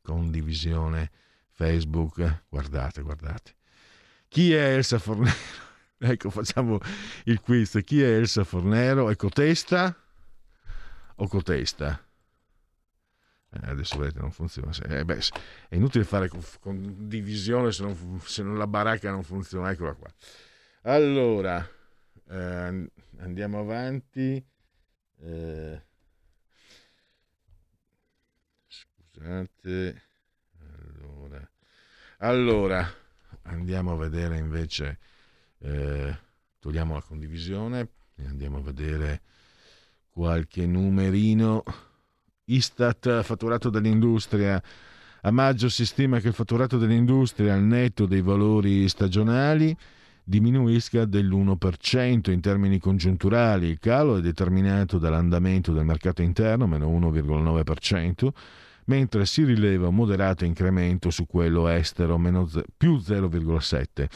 [0.01, 1.11] condivisione,
[1.51, 3.55] Facebook, guardate, guardate.
[4.35, 5.33] Chi è Elsa Fornero?
[5.97, 6.81] ecco, facciamo
[7.27, 7.79] il quiz.
[7.85, 9.09] Chi è Elsa Fornero?
[9.09, 9.97] È cotesta
[11.15, 12.05] o cotesta?
[13.51, 14.73] Eh, adesso vedete, non funziona.
[14.89, 15.21] Eh, beh,
[15.69, 16.29] è inutile fare
[16.59, 19.71] condivisione se non, se non la baracca non funziona.
[19.71, 20.13] Eccola qua.
[20.83, 21.65] Allora,
[22.29, 24.45] eh, andiamo avanti.
[25.21, 25.83] Eh,
[28.67, 30.03] scusate.
[30.59, 31.51] Allora.
[32.19, 33.03] Allora
[33.45, 34.99] andiamo a vedere invece,
[35.59, 36.17] eh,
[36.59, 39.23] togliamo la condivisione e andiamo a vedere
[40.11, 41.63] qualche numerino.
[42.47, 44.63] Istat fatturato dall'industria.
[45.23, 49.75] A maggio si stima che il fatturato dell'industria al netto dei valori stagionali
[50.23, 53.69] diminuisca dell'1% in termini congiunturali.
[53.69, 58.29] Il calo è determinato dall'andamento del mercato interno, meno 1,9%,
[58.87, 64.09] mentre si rileva un moderato incremento su quello estero, meno più 0,7.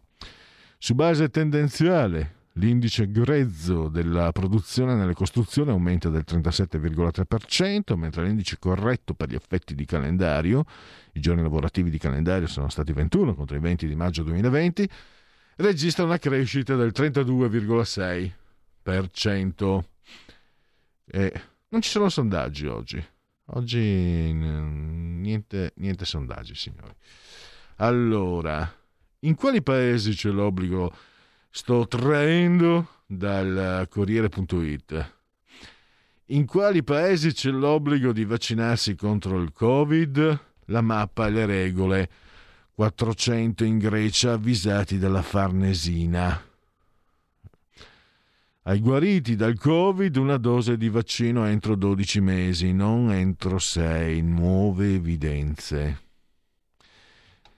[0.78, 9.14] Su base tendenziale, l'indice grezzo della produzione nelle costruzioni aumenta del 37,3%, mentre l'indice corretto
[9.14, 10.64] per gli effetti di calendario,
[11.12, 14.90] i giorni lavorativi di calendario sono stati 21 contro i 20 di maggio 2020,
[15.58, 19.96] registra una crescita del 32,6%.
[21.10, 23.04] E non ci sono sondaggi oggi.
[23.52, 26.94] Oggi niente, niente sondaggi, signori.
[27.78, 28.70] Allora,
[29.20, 30.94] in quali paesi c'è l'obbligo?
[31.50, 35.14] Sto traendo dal Corriere.it.
[36.28, 40.40] In quali paesi c'è l'obbligo di vaccinarsi contro il Covid?
[40.66, 42.10] La mappa e le regole.
[42.74, 46.47] 400 in Grecia avvisati dalla Farnesina.
[48.68, 54.22] Ai guariti dal Covid una dose di vaccino entro 12 mesi, non entro 6.
[54.22, 56.02] Nuove evidenze.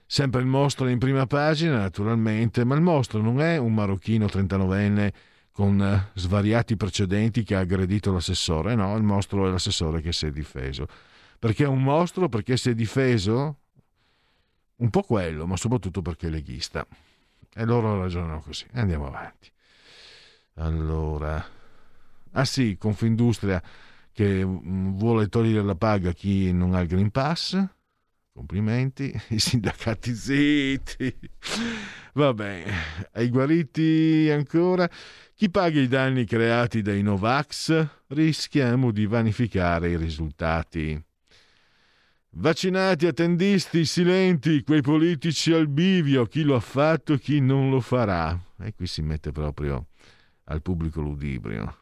[0.06, 5.12] Sempre il mostro in prima pagina, naturalmente, ma il mostro non è un marocchino 39enne
[5.50, 10.26] con eh, svariati precedenti che ha aggredito l'assessore, no, il mostro è l'assessore che si
[10.26, 10.86] è difeso.
[11.40, 12.28] Perché è un mostro?
[12.28, 13.56] Perché si è difeso?
[14.76, 16.86] Un po' quello, ma soprattutto perché è leghista.
[17.52, 18.64] E loro ragionano così.
[18.74, 19.50] Andiamo avanti.
[20.60, 21.42] Allora,
[22.32, 23.62] ah sì, Confindustria
[24.12, 27.58] che mm, vuole togliere la paga a chi non ha il Green Pass.
[28.30, 31.18] Complimenti, i sindacati zitti.
[32.12, 32.72] Va bene,
[33.12, 34.88] ai guariti ancora.
[35.34, 37.86] Chi paga i danni creati dai Novax?
[38.08, 41.02] Rischiamo di vanificare i risultati.
[42.32, 48.38] Vaccinati, attendisti, silenti, quei politici al bivio, chi lo ha fatto, chi non lo farà.
[48.60, 49.86] E qui si mette proprio
[50.50, 51.76] al pubblico ludibrio.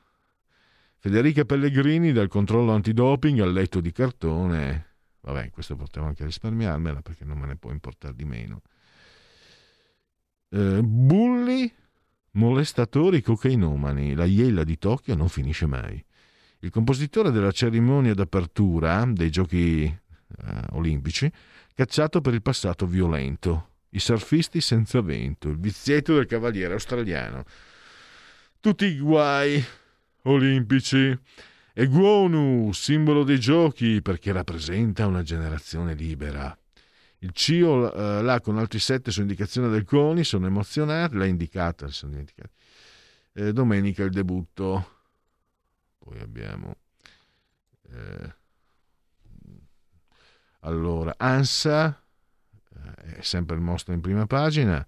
[0.98, 4.86] Federica Pellegrini dal controllo antidoping al letto di cartone.
[5.20, 8.62] Vabbè, questo potevo anche risparmiarmela perché non me ne può importare di meno.
[10.50, 11.72] Eh, bulli,
[12.32, 14.14] molestatori cocainomani.
[14.14, 16.02] La iella di Tokyo non finisce mai.
[16.60, 19.96] Il compositore della cerimonia d'apertura dei giochi eh,
[20.72, 21.30] olimpici,
[21.74, 23.66] cacciato per il passato violento.
[23.90, 27.44] I surfisti senza vento, il vizietto del cavaliere australiano
[28.60, 29.64] tutti i guai
[30.22, 31.18] olimpici.
[31.72, 36.56] E Guonu, simbolo dei giochi, perché rappresenta una generazione libera.
[37.18, 41.86] Il CIO eh, là con altri sette su indicazione del CONI sono emozionati, l'ha indicata,
[41.88, 42.52] sono dimenticati.
[43.32, 44.96] Eh, domenica il debutto.
[45.98, 46.74] Poi abbiamo...
[47.90, 48.34] Eh,
[50.62, 52.02] allora, ANSA,
[52.74, 54.84] eh, è sempre il mostro in prima pagina,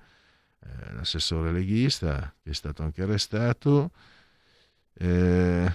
[0.63, 3.91] eh, l'assessore leghista che è stato anche arrestato.
[4.93, 5.73] Eh,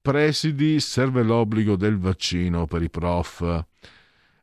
[0.00, 3.64] presidi, serve l'obbligo del vaccino per i prof.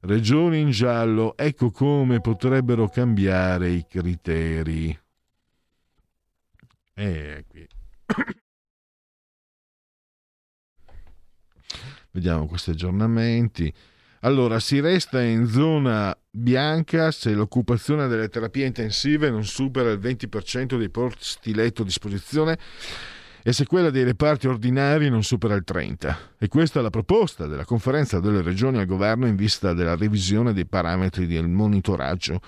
[0.01, 4.99] Regioni in giallo, ecco come potrebbero cambiare i criteri.
[6.93, 7.67] E qui.
[12.11, 13.73] Vediamo questi aggiornamenti.
[14.25, 20.79] Allora, si resta in zona bianca se l'occupazione delle terapie intensive non supera il 20%
[20.79, 22.57] dei posti letto a disposizione
[23.43, 26.15] e se quella dei reparti ordinari non supera il 30%.
[26.39, 30.53] E questa è la proposta della conferenza delle regioni al governo in vista della revisione
[30.53, 32.41] dei parametri del monitoraggio.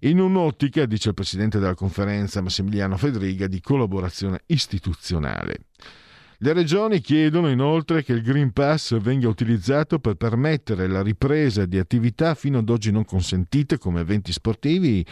[0.00, 5.66] In un'ottica, dice il presidente della conferenza Massimiliano Fedriga, di collaborazione istituzionale.
[6.42, 11.78] Le regioni chiedono inoltre che il Green Pass venga utilizzato per permettere la ripresa di
[11.78, 15.04] attività fino ad oggi non consentite come eventi sportivi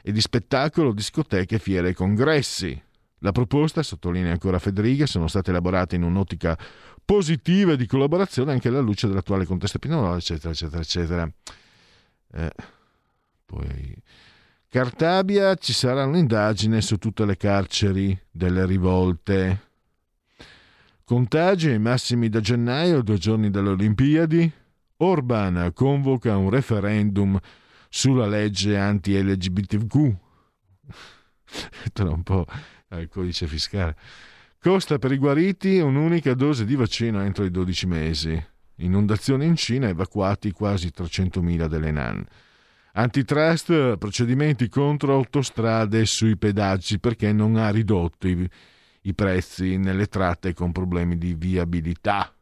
[0.00, 2.80] e di spettacolo, discoteche, fiere e congressi.
[3.18, 6.56] La proposta, sottolinea ancora Federica, sono state elaborate in un'ottica
[7.04, 11.32] positiva di collaborazione anche alla luce dell'attuale contesto epidemiologico, eccetera, eccetera, eccetera.
[12.34, 12.52] Eh,
[13.44, 13.96] poi
[14.68, 19.66] Cartabia ci sarà un'indagine su tutte le carceri delle rivolte.
[21.08, 24.52] Contagi ai massimi da gennaio, due giorni dalle Olimpiadi.
[24.98, 27.40] Orban convoca un referendum
[27.88, 30.16] sulla legge anti-LGBTQ.
[31.94, 32.44] Torna un po'
[32.88, 33.96] al codice fiscale.
[34.60, 38.46] Costa per i guariti un'unica dose di vaccino entro i 12 mesi.
[38.80, 42.22] Inondazioni in Cina, evacuati quasi 300.000 delle NAN.
[42.92, 48.46] Antitrust, procedimenti contro autostrade sui pedaggi perché non ha ridotto i
[49.08, 52.32] i prezzi nelle tratte con problemi di viabilità.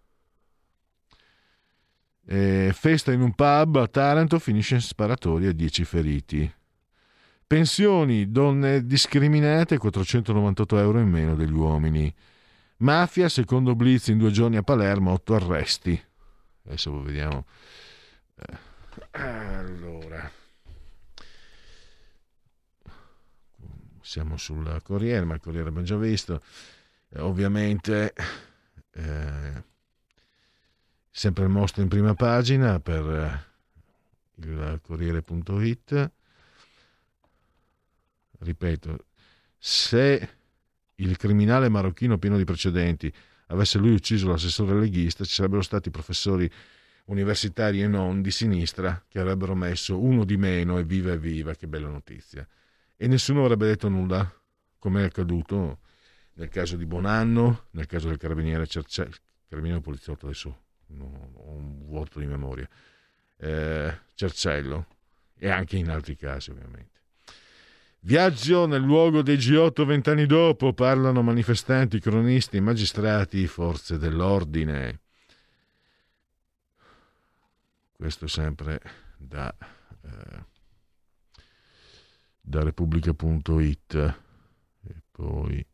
[2.29, 6.55] E festa in un pub a Taranto finisce in sparatoria 10 feriti.
[7.47, 12.13] Pensioni, donne discriminate, 498 euro in meno degli uomini.
[12.79, 16.05] Mafia, secondo Blitz in due giorni a Palermo, 8 arresti.
[16.65, 17.45] Adesso vediamo.
[18.35, 18.59] Eh,
[19.13, 20.29] allora.
[24.07, 26.41] Siamo sul Corriere, ma il Corriere abbiamo già visto.
[27.09, 28.15] Eh, ovviamente
[28.93, 29.65] eh,
[31.11, 36.11] sempre il mostro in prima pagina per eh, il Corriere.it.
[38.39, 39.05] Ripeto,
[39.59, 40.29] se
[40.95, 43.13] il criminale marocchino pieno di precedenti
[43.49, 46.49] avesse lui ucciso l'assessore leghista, ci sarebbero stati professori
[47.07, 51.55] universitari e non di sinistra che avrebbero messo uno di meno e viva e viva,
[51.57, 52.47] che bella notizia
[52.97, 54.31] e nessuno avrebbe detto nulla,
[54.79, 55.81] come è accaduto
[56.35, 59.11] nel caso di Bonanno, nel caso del carabiniere Cerce-
[59.49, 62.69] Carabinieri o poliziotto adesso ho un vuoto di memoria.
[63.39, 64.87] Eh, Cercello
[65.39, 66.95] e anche in altri casi ovviamente.
[68.01, 75.01] Viaggio nel luogo dei G8 vent'anni dopo, parlano manifestanti, cronisti, magistrati, forze dell'ordine.
[77.93, 78.81] Questo sempre
[79.17, 79.53] da,
[80.03, 80.45] eh,
[82.47, 83.95] da Repubblica.it.
[84.85, 85.67] E poi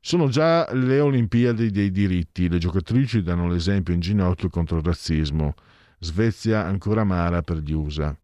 [0.00, 2.48] sono già le Olimpiadi dei diritti.
[2.48, 5.54] Le giocatrici danno l'esempio in ginocchio contro il razzismo.
[5.98, 8.16] Svezia ancora amara per gli USA.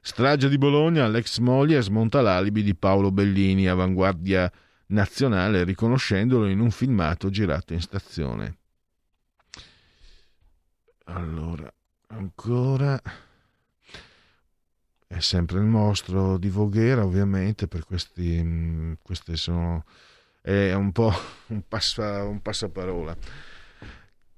[0.00, 4.52] Strage di Bologna, l'ex moglie smonta l'alibi di Paolo Bellini, avanguardia
[4.88, 8.58] nazionale, riconoscendolo in un filmato girato in stazione.
[11.04, 11.72] Allora,
[12.14, 13.00] ancora
[15.06, 19.84] è sempre il mostro di Voghera, ovviamente, per questi, mm, queste sono
[20.40, 21.10] è un po'
[21.48, 23.16] un, passa, un passaparola.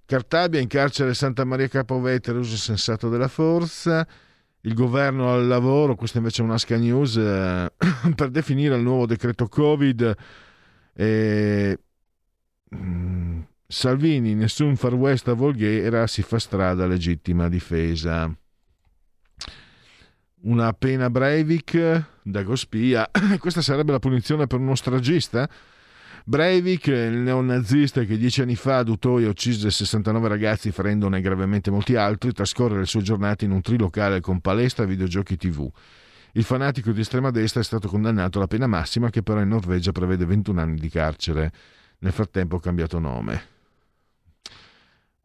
[0.05, 4.07] Cartabia in carcere Santa Maria Capovetere, uso sensato della forza
[4.61, 7.73] il governo al lavoro, questa invece è una Sky News, eh,
[8.15, 10.17] per definire il nuovo decreto Covid.
[10.93, 11.79] Eh,
[13.69, 18.33] Salvini, nessun far west a Volghera, si fa strada legittima difesa.
[20.43, 23.11] Una pena Breivik da Gospia,
[23.41, 25.51] questa sarebbe la punizione per uno stragista?
[26.25, 31.97] Breivik, il neonazista che dieci anni fa a Dutoia uccise 69 ragazzi ferendone gravemente molti
[31.97, 35.69] altri, trascorre le sue giornate in un trilocale con palestra e videogiochi tv.
[36.33, 39.91] Il fanatico di estrema destra è stato condannato alla pena massima che però in Norvegia
[39.91, 41.51] prevede 21 anni di carcere.
[41.99, 43.55] Nel frattempo ha cambiato nome.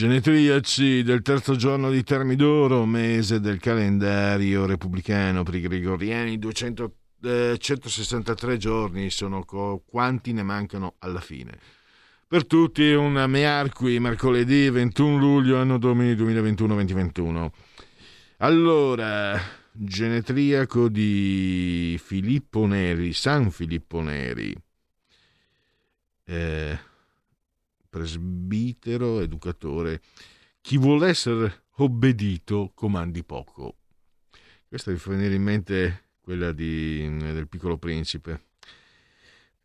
[0.00, 7.56] Genetriaci del terzo giorno di Termidoro, mese del calendario repubblicano per i gregoriani, 200, eh,
[7.58, 11.52] 163 giorni sono co- quanti ne mancano alla fine.
[12.26, 17.52] Per tutti un mearqui, mercoledì 21 luglio, anno domini 2021-2021.
[18.38, 19.38] Allora,
[19.70, 24.56] genetriaco di Filippo Neri, San Filippo Neri.
[26.24, 26.78] Eh,
[27.90, 30.00] presbitero, educatore.
[30.60, 33.76] Chi vuole essere obbedito comandi poco.
[34.68, 38.44] Questa mi fa venire in mente quella di, del piccolo principe.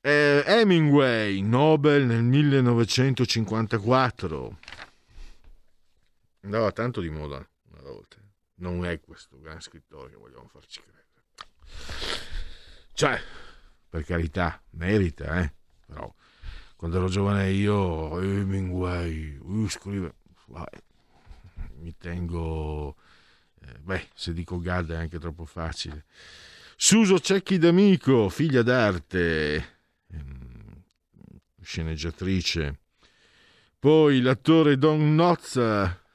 [0.01, 4.59] Eh, Hemingway, Nobel nel 1954.
[6.41, 8.17] Andava tanto di moda una volta.
[8.57, 10.93] Non è questo gran scrittore che vogliamo farci credere.
[12.93, 13.19] Cioè,
[13.89, 15.53] per carità, merita, eh?
[15.85, 16.13] Però
[16.75, 19.39] quando ero giovane io, Hemingway,
[19.69, 20.13] scrive,
[21.79, 22.95] mi tengo,
[23.61, 26.05] eh, beh, se dico Gad è anche troppo facile.
[26.75, 29.77] Suso Cecchi d'Amico, figlia d'arte,
[30.11, 30.83] ehm,
[31.61, 32.79] sceneggiatrice.
[33.79, 35.53] Poi l'attore Don Knotz,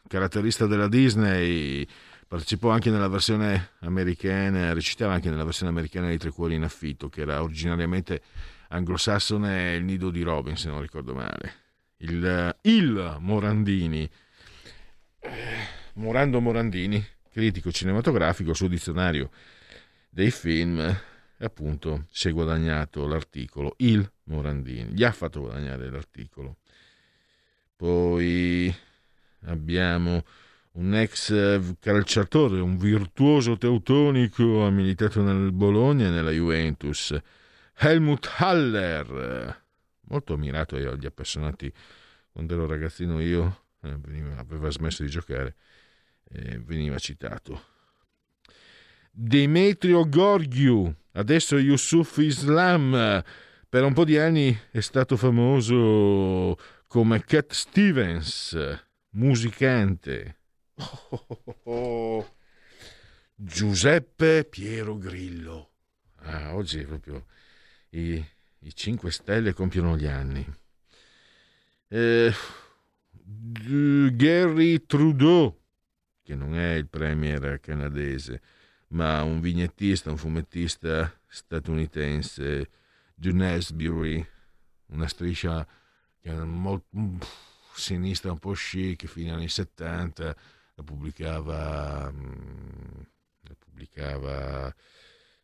[0.07, 1.87] caratterista della Disney,
[2.27, 7.09] partecipò anche nella versione americana, recitava anche nella versione americana di Tre Cuori in Affitto,
[7.09, 8.23] che era originariamente
[8.71, 11.55] anglosassone il nido di Robin, se non ricordo male.
[11.99, 14.09] Il, il Morandini,
[15.21, 15.31] eh,
[15.95, 19.31] Morando Morandini, critico cinematografico, suo dizionario
[20.09, 20.81] dei film,
[21.39, 26.57] appunto si è guadagnato l'articolo Il Morandini, gli ha fatto guadagnare l'articolo.
[27.77, 28.75] Poi
[29.47, 30.25] abbiamo
[30.73, 37.19] un ex calciatore, un virtuoso teutonico, ha militato nel Bologna e nella Juventus
[37.83, 39.65] Helmut Haller,
[40.03, 41.73] molto ammirato io agli appassionati
[42.31, 45.57] quando ero ragazzino io, eh, veniva, aveva smesso di giocare
[46.31, 47.63] veniva citato.
[49.11, 53.23] Demetrio Gorgiu, adesso Yusuf Islam,
[53.69, 58.57] per un po' di anni è stato famoso come Cat Stevens,
[59.11, 60.37] musicante.
[60.75, 62.35] Oh, oh, oh,
[63.35, 65.71] Giuseppe Piero Grillo.
[66.23, 67.27] Ah, oggi proprio
[67.91, 68.25] i,
[68.61, 70.47] i 5 Stelle compiono gli anni.
[71.89, 72.33] Eh,
[73.13, 75.59] Gary Trudeau,
[76.23, 78.41] che non è il premier canadese,
[78.89, 82.71] ma un vignettista, un fumettista statunitense,
[83.15, 84.27] Dunesbury,
[84.87, 85.67] una striscia
[86.23, 86.87] molto,
[87.75, 90.37] sinistra un po' chic, fino agli anni 70,
[90.75, 92.13] la pubblicava,
[93.41, 94.75] la pubblicava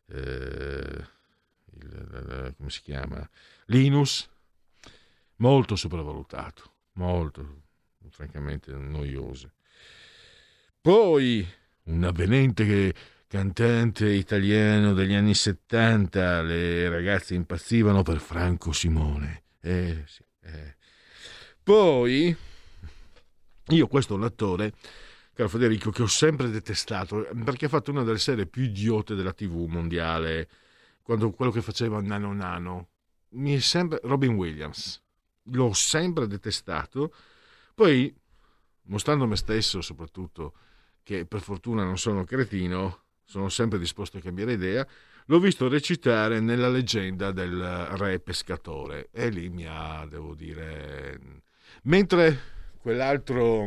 [0.07, 1.07] eh,
[1.79, 3.27] il, come si chiama?
[3.65, 4.29] Linus,
[5.37, 7.63] molto sopravvalutato, molto,
[8.09, 9.51] francamente noioso.
[10.81, 11.45] Poi
[11.83, 12.93] un avvenente
[13.27, 19.43] cantante italiano degli anni 70, le ragazze impazzivano per Franco Simone.
[19.61, 20.75] Eh, sì, eh.
[21.61, 22.35] Poi,
[23.67, 24.73] io questo è un attore,
[25.33, 29.33] caro Federico, che ho sempre detestato, perché ha fatto una delle serie più idiote della
[29.33, 30.47] TV mondiale,
[31.07, 32.89] quando quello che faceva Nano Nano.
[33.29, 35.01] Mi è sempre Robin Williams.
[35.53, 37.13] L'ho sempre detestato.
[37.73, 38.13] Poi,
[38.87, 40.53] mostrando me stesso soprattutto,
[41.03, 44.85] che per fortuna non sono cretino, sono sempre disposto a cambiare idea,
[45.27, 51.21] l'ho visto recitare nella leggenda del re pescatore e lì mi ha, devo dire,
[51.83, 52.37] mentre
[52.79, 53.65] quell'altro,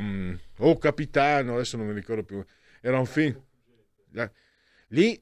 [0.59, 2.45] oh capitano, adesso non mi ricordo più,
[2.83, 3.41] era un film,
[4.89, 5.19] lì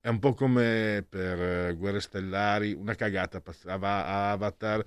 [0.00, 4.84] è un po' come per Guerre Stellari, una cagata, Avatar,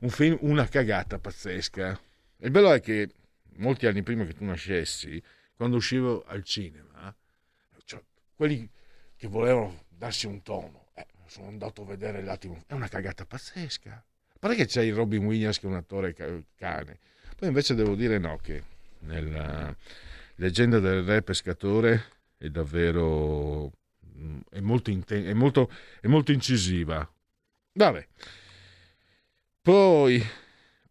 [0.00, 2.00] un film, una cagata pazzesca.
[2.38, 3.10] Il bello è che
[3.56, 5.22] molti anni prima che tu nascessi,
[5.56, 7.14] quando uscivo al cinema,
[7.84, 8.02] cioè,
[8.34, 8.68] quelli
[9.16, 13.90] che volevano darsi un tono, eh, sono andato a vedere l'attimo, è una cagata pazzesca.
[13.90, 16.14] A parte che c'è il Robin Williams che è un attore
[16.56, 16.98] cane,
[17.36, 18.62] poi invece devo dire no, che
[19.00, 19.74] nella
[20.36, 22.04] leggenda del re pescatore
[22.36, 23.72] è davvero
[24.50, 25.70] è molto, inten- è molto,
[26.00, 27.08] è molto incisiva.
[27.72, 28.06] Vabbè.
[29.60, 30.22] Poi,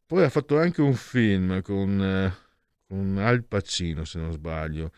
[0.06, 2.36] poi ha fatto anche un film con,
[2.88, 4.92] con Al Pacino, se non sbaglio,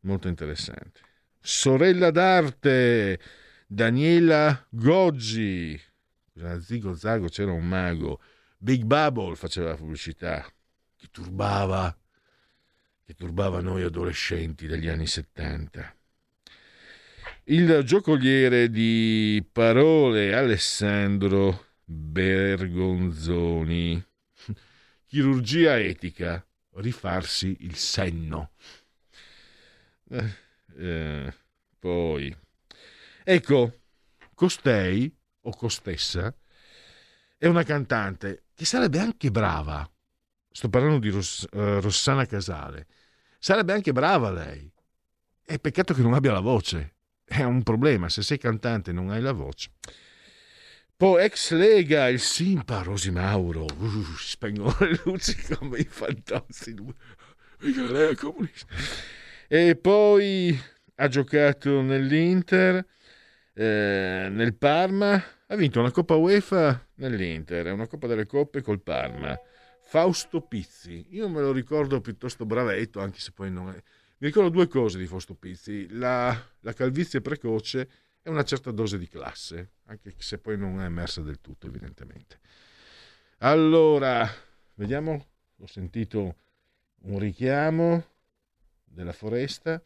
[0.00, 1.00] molto interessante.
[1.40, 3.20] Sorella d'arte,
[3.66, 5.80] Daniela Goggi.
[6.60, 8.20] Zigo Zago c'era un mago.
[8.58, 10.44] Big Bubble faceva la pubblicità,
[10.96, 11.96] che turbava,
[13.04, 15.95] che turbava noi adolescenti degli anni 70.
[17.48, 22.44] Il giocoliere di parole Alessandro Bergonzoni.
[25.06, 26.44] Chirurgia etica,
[26.78, 28.50] rifarsi il senno.
[30.10, 30.34] Eh,
[30.76, 31.32] eh,
[31.78, 32.36] poi,
[33.22, 33.78] ecco,
[34.34, 36.36] costei o costessa
[37.38, 39.88] è una cantante che sarebbe anche brava.
[40.50, 42.88] Sto parlando di Ross- uh, Rossana Casale.
[43.38, 44.68] Sarebbe anche brava lei.
[45.44, 46.94] È peccato che non abbia la voce
[47.26, 48.08] è un problema.
[48.08, 49.70] Se sei cantante e non hai la voce.
[50.96, 56.74] Poi ex Lega, il Simpa, Rosi Mauro, uh, spengono le luci come i fantozi.
[59.46, 60.58] E poi
[60.94, 62.86] ha giocato nell'Inter,
[63.52, 69.38] eh, nel Parma, ha vinto una Coppa UEFA nell'Inter, una Coppa delle Coppe col Parma.
[69.82, 73.82] Fausto Pizzi, io me lo ricordo piuttosto bravetto, anche se poi non è
[74.18, 77.88] mi ricordo due cose di Fausto Pizzi, la, la calvizie precoce
[78.22, 82.40] e una certa dose di classe, anche se poi non è emersa del tutto evidentemente.
[83.38, 84.26] Allora,
[84.74, 85.26] vediamo,
[85.58, 86.36] ho sentito
[87.02, 88.04] un richiamo
[88.84, 89.80] della foresta,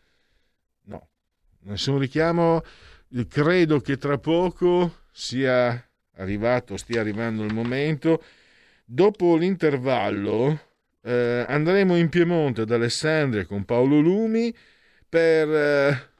[0.82, 1.08] no,
[1.62, 2.62] nessun richiamo,
[3.26, 8.22] credo che tra poco sia arrivato, stia arrivando il momento.
[8.84, 10.68] Dopo l'intervallo
[11.02, 14.54] eh, andremo in Piemonte ad Alessandria con Paolo Lumi
[15.08, 16.10] per eh,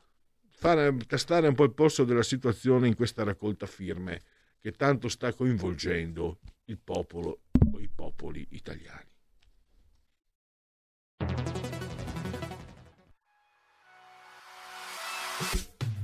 [0.51, 4.21] fare, tastare un po' il polso della situazione in questa raccolta firme
[4.61, 7.41] che tanto sta coinvolgendo il popolo
[7.73, 9.09] o i popoli italiani.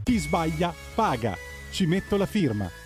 [0.04, 1.34] Chi sbaglia paga.
[1.70, 2.85] Ci metto la firma.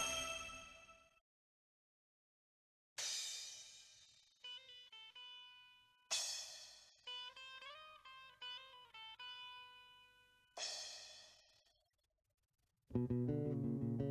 [12.93, 14.10] Música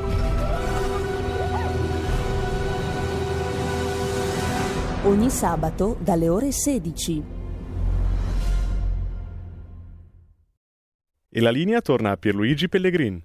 [5.03, 7.23] Ogni sabato dalle ore 16.
[11.27, 13.19] E la linea torna a Pierluigi Pellegrin.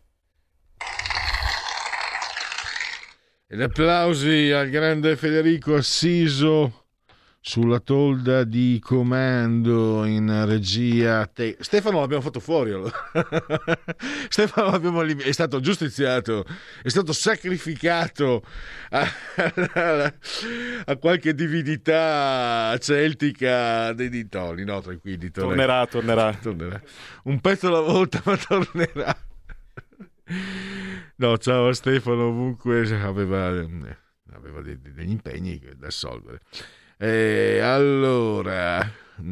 [3.47, 6.85] Ed applausi al grande Federico Assiso
[7.47, 11.27] sulla tolda di comando in regia.
[11.27, 12.73] Te- Stefano l'abbiamo fatto fuori.
[12.73, 12.90] Allora.
[14.28, 16.44] Stefano l'abbiamo elim- è stato giustiziato,
[16.82, 18.43] è stato sacrificato
[18.90, 19.06] a,
[19.74, 20.12] a,
[20.86, 24.64] a qualche divinità celtica dei dintorni.
[24.64, 25.31] No, tranquilli.
[25.31, 26.35] Tornerà, tornerà.
[26.35, 26.82] tornerà.
[27.24, 29.16] Un pezzo alla volta, ma tornerà.
[31.14, 33.47] No, ciao a Stefano, ovunque aveva,
[34.32, 36.40] aveva degli impegni da assolvere.
[36.98, 38.81] E allora,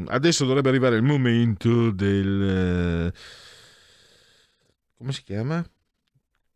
[0.06, 3.12] adesso dovrebbe arrivare il momento del...
[4.98, 5.64] come si chiama?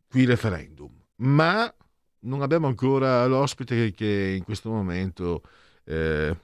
[0.08, 0.90] Qui referendum.
[1.16, 1.74] Ma
[2.20, 5.42] non abbiamo ancora l'ospite che in questo momento
[5.84, 6.36] eh,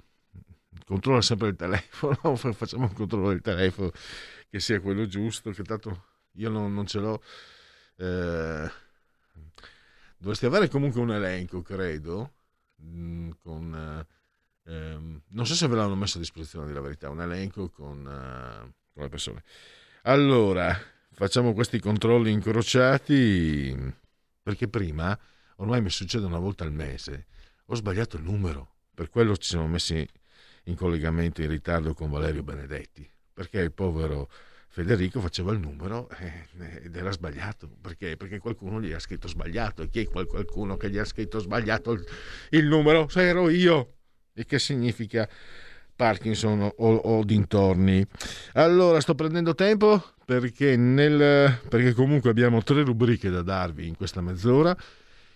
[0.86, 3.90] controlla sempre il telefono, facciamo un controllo del telefono
[4.48, 6.04] che sia quello giusto, che tanto
[6.36, 7.22] io non, non ce l'ho.
[7.96, 8.70] Eh,
[10.16, 12.32] dovresti avere comunque un elenco, credo,
[12.76, 14.06] mh, con...
[14.66, 17.98] Eh, non so se ve l'hanno messo a disposizione di la verità, un elenco con,
[17.98, 19.42] uh, con le persone.
[20.02, 20.78] Allora,
[21.12, 23.92] facciamo questi controlli incrociati
[24.42, 25.18] perché prima,
[25.56, 27.26] ormai mi succede una volta al mese,
[27.66, 30.06] ho sbagliato il numero, per quello ci siamo messi
[30.64, 34.30] in collegamento in ritardo con Valerio Benedetti, perché il povero
[34.68, 38.16] Federico faceva il numero ed era sbagliato, perché?
[38.16, 41.92] Perché qualcuno gli ha scritto sbagliato e chi è qualcuno che gli ha scritto sbagliato
[42.50, 43.08] il numero?
[43.08, 43.94] Se ero io!
[44.34, 45.28] E che significa
[45.94, 48.04] Parkinson o, o, dintorni.
[48.54, 54.20] Allora, sto prendendo tempo perché, nel, perché comunque abbiamo tre rubriche da darvi in questa
[54.20, 54.76] mezz'ora.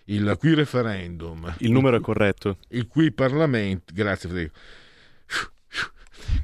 [0.05, 1.55] Il qui referendum.
[1.59, 2.59] Il numero è corretto.
[2.69, 3.93] Il qui Parlamento.
[3.95, 4.59] Grazie Federico.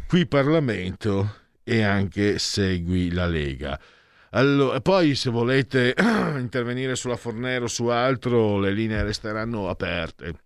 [0.07, 3.81] Qui Parlamento e anche segui la Lega.
[4.31, 5.95] Allora, poi se volete
[6.39, 10.44] intervenire sulla Fornero o su altro, le linee resteranno aperte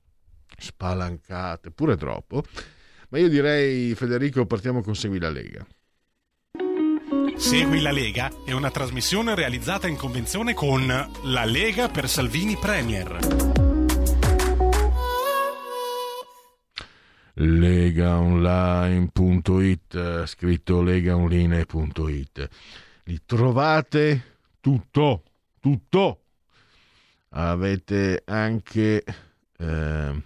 [0.59, 2.43] spalancate, pure troppo.
[3.11, 5.67] Ma io direi, Federico, partiamo con Segui la Lega.
[7.37, 10.87] Segui la Lega è una trasmissione realizzata in convenzione con
[11.23, 13.57] La Lega per Salvini Premier.
[17.41, 22.49] legaonline.it scritto legaonline.it
[23.05, 25.23] li trovate tutto
[25.61, 26.23] tutto
[27.29, 29.05] avete anche
[29.57, 30.23] eh,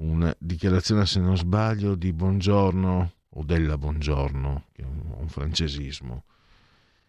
[0.00, 6.24] una dichiarazione, se non sbaglio, di buongiorno o della buongiorno, che è un, francesismo,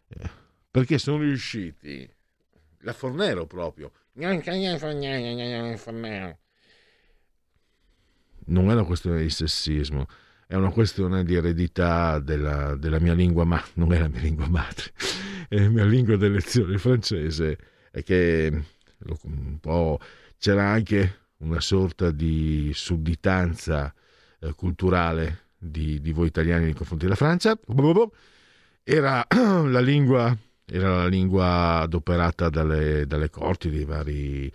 [0.07, 0.29] eh,
[0.69, 2.09] perché sono riusciti,
[2.79, 3.91] la Fornero proprio,
[8.45, 10.07] non è una questione di sessismo,
[10.45, 14.47] è una questione di eredità della, della mia lingua, ma non è la mia lingua
[14.47, 14.91] madre,
[15.47, 17.57] è la mia lingua d'elezione francese,
[17.91, 18.63] e che
[19.23, 19.99] un po'
[20.37, 23.93] c'era anche una sorta di sudditanza
[24.39, 27.57] eh, culturale di, di, voi italiani nei confronti della Francia.
[28.83, 30.35] Era la lingua,
[30.65, 34.51] era la lingua adoperata dalle, dalle corti dei vari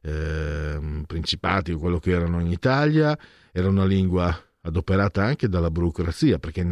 [0.00, 3.16] eh, principati quello che erano in Italia,
[3.52, 6.66] era una lingua adoperata anche dalla burocrazia, perché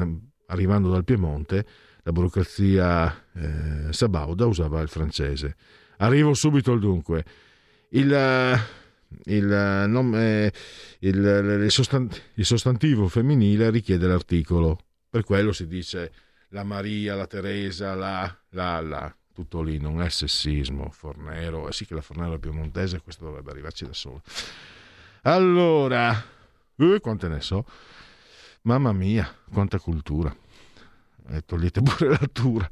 [0.46, 1.66] arrivando dal Piemonte
[2.02, 5.56] la burocrazia eh, sabauda usava il francese.
[5.98, 7.24] Arrivo subito al dunque.
[7.90, 8.12] Il,
[9.24, 10.52] il, eh, nome,
[11.00, 14.78] il, il, il sostantivo femminile richiede l'articolo.
[15.08, 16.12] Per quello si dice
[16.50, 19.16] la Maria, la Teresa, la, la, la.
[19.32, 20.90] Tutto lì, non è sessismo.
[20.90, 24.22] Fornero, eh sì che la Fornero è piemontese, questo dovrebbe arrivarci da solo.
[25.22, 26.24] Allora,
[26.76, 27.66] eh, quante ne so?
[28.62, 30.34] Mamma mia, quanta cultura.
[31.28, 32.68] Eh, togliete pure l'altura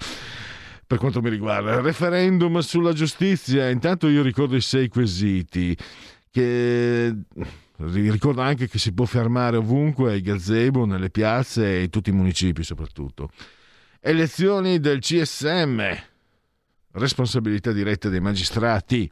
[0.86, 1.80] per quanto mi riguarda.
[1.80, 3.68] Referendum sulla giustizia.
[3.68, 5.76] Intanto io ricordo i sei quesiti
[6.34, 7.14] che
[7.76, 12.12] ricorda anche che si può fermare ovunque ai gazebo, nelle piazze e in tutti i
[12.12, 13.30] municipi soprattutto.
[14.00, 15.80] Elezioni del CSM,
[16.90, 19.08] responsabilità diretta dei magistrati,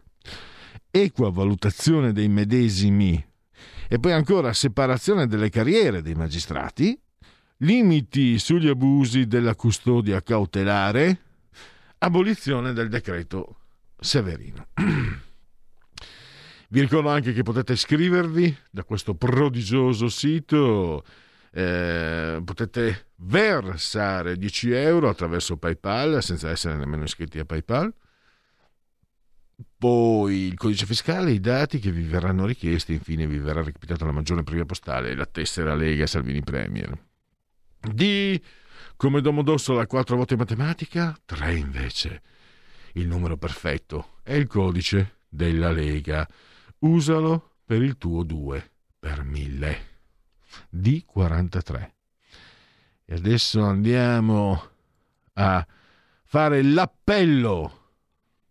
[0.91, 3.25] equa valutazione dei medesimi.
[3.87, 6.99] E poi ancora separazione delle carriere dei magistrati,
[7.59, 11.21] limiti sugli abusi della custodia cautelare,
[11.99, 13.59] abolizione del decreto
[14.01, 14.67] Severino.
[16.73, 21.05] Vi ricordo anche che potete iscrivervi da questo prodigioso sito,
[21.51, 27.93] eh, potete versare 10 euro attraverso PayPal senza essere nemmeno iscritti a PayPal.
[29.77, 34.13] Poi il codice fiscale, i dati che vi verranno richiesti, infine vi verrà recapitata la
[34.13, 36.99] maggiore previa postale la tessera Lega Salvini Premier.
[37.81, 38.43] Di
[38.97, 42.23] Come Domodossola quattro volte matematica, tre invece.
[42.95, 46.27] Il numero perfetto è il codice della Lega.
[46.83, 49.91] Usalo per il tuo 2 per 1000.
[50.75, 51.91] D43.
[53.05, 54.61] E adesso andiamo
[55.35, 55.67] a
[56.25, 57.91] fare l'appello,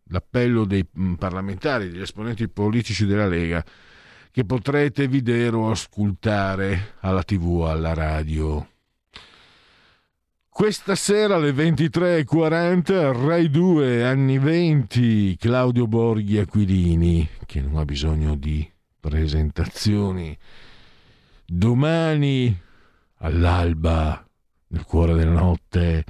[0.03, 3.63] l'appello dei mm, parlamentari, degli esponenti politici della Lega,
[4.31, 8.65] che potrete vedere o ascoltare alla tv alla radio.
[10.53, 18.35] Questa sera alle 23.40 Rai 2 anni 20 Claudio Borghi Aquilini che non ha bisogno
[18.35, 18.69] di
[18.99, 20.37] presentazioni.
[21.45, 22.55] Domani
[23.19, 24.23] all'alba
[24.67, 26.03] nel cuore della notte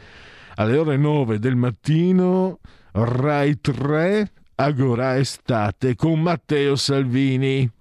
[0.56, 2.60] alle ore 9 del mattino
[2.94, 7.72] Rai 3 Agora Estate con Matteo Salvini.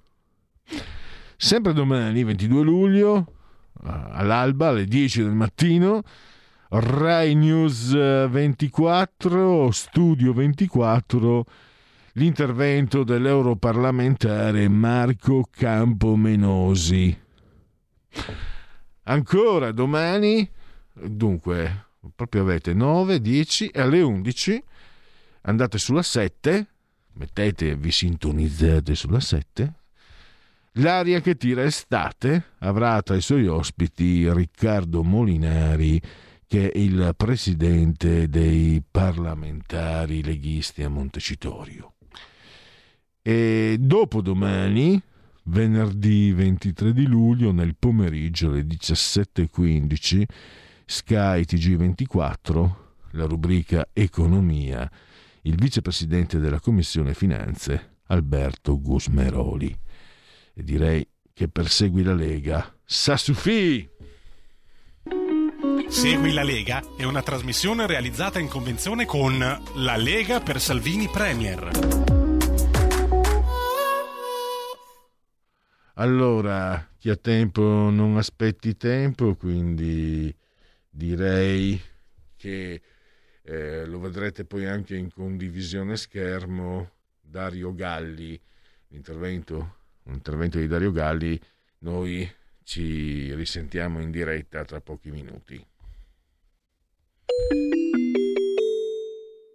[1.39, 3.32] Sempre domani 22 luglio
[3.82, 6.03] all'alba alle 10 del mattino
[6.72, 11.44] Rai News 24, Studio 24,
[12.12, 17.18] l'intervento dell'europarlamentare Marco Campomenosi.
[19.02, 20.48] Ancora domani,
[20.92, 24.62] dunque, proprio avete 9, 10 e alle 11
[25.40, 26.66] andate sulla 7,
[27.14, 29.74] mettete, vi sintonizzate sulla 7.
[30.74, 36.01] L'aria che tira estate avrà tra i suoi ospiti Riccardo Molinari,
[36.51, 41.94] che è il presidente dei parlamentari leghisti a Montecitorio.
[43.22, 45.01] E dopodomani,
[45.44, 50.24] venerdì 23 di luglio, nel pomeriggio alle 17.15,
[50.86, 52.74] Sky TG24,
[53.12, 54.90] la rubrica Economia,
[55.43, 59.72] il vicepresidente della Commissione Finanze, Alberto Gusmeroli.
[60.52, 62.77] E direi che persegui la Lega.
[62.85, 63.89] Sassufi!
[65.91, 71.69] Segui la Lega è una trasmissione realizzata in convenzione con La Lega per Salvini Premier.
[75.95, 80.33] Allora, chi ha tempo non aspetti tempo, quindi
[80.89, 81.79] direi
[82.37, 82.83] che
[83.43, 88.41] eh, lo vedrete poi anche in condivisione schermo Dario Galli,
[88.89, 91.39] l'intervento, un intervento di Dario Galli,
[91.79, 95.67] noi ci risentiamo in diretta tra pochi minuti.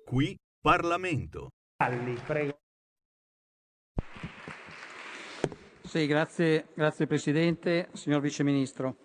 [0.05, 1.49] Qui Parlamento.
[1.77, 2.57] Galli, prego.
[5.83, 8.95] Sì, grazie, grazie Presidente, signor Vice Ministro.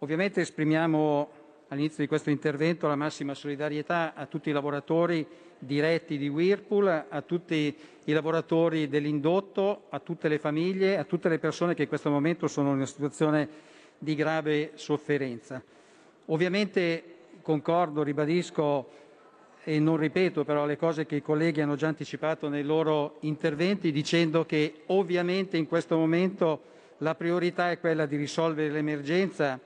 [0.00, 1.30] Ovviamente esprimiamo
[1.68, 5.26] all'inizio di questo intervento la massima solidarietà a tutti i lavoratori
[5.58, 11.38] diretti di Whirlpool, a tutti i lavoratori dell'indotto, a tutte le famiglie, a tutte le
[11.38, 13.48] persone che in questo momento sono in una situazione
[13.98, 15.62] di grave sofferenza.
[16.26, 17.13] Ovviamente
[17.44, 18.88] concordo, ribadisco
[19.62, 23.92] e non ripeto però le cose che i colleghi hanno già anticipato nei loro interventi
[23.92, 29.58] dicendo che ovviamente in questo momento la priorità è quella di risolvere l'emergenza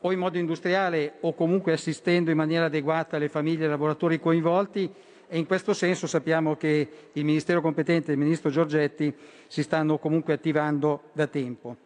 [0.00, 4.20] o in modo industriale o comunque assistendo in maniera adeguata le famiglie e i lavoratori
[4.20, 4.92] coinvolti
[5.28, 9.12] e in questo senso sappiamo che il Ministero competente e il Ministro Giorgetti
[9.48, 11.76] si stanno comunque attivando da tempo.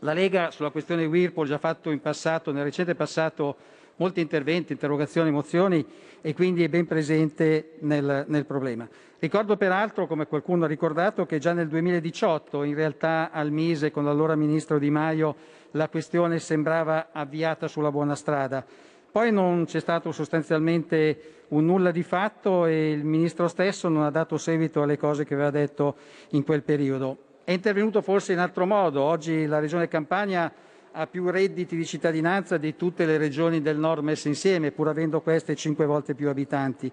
[0.00, 3.56] La Lega sulla questione Whirlpool ha già fatto in passato, nel recente passato,
[3.98, 5.84] molti interventi, interrogazioni, mozioni
[6.20, 8.88] e quindi è ben presente nel, nel, problema.
[9.18, 14.04] Ricordo peraltro, come qualcuno ha ricordato, che già nel 2018 in realtà al Mise con
[14.04, 15.36] l'allora Ministro Di Maio
[15.72, 18.64] la questione sembrava avviata sulla buona strada.
[19.10, 24.10] Poi non c'è stato sostanzialmente un nulla di fatto e il Ministro stesso non ha
[24.10, 25.96] dato seguito alle cose che aveva detto
[26.30, 27.16] in quel periodo.
[27.42, 29.02] È intervenuto forse in altro modo.
[29.02, 30.52] Oggi la Regione Campania
[30.92, 35.20] ha più redditi di cittadinanza di tutte le regioni del nord messe insieme, pur avendo
[35.20, 36.90] queste cinque volte più abitanti.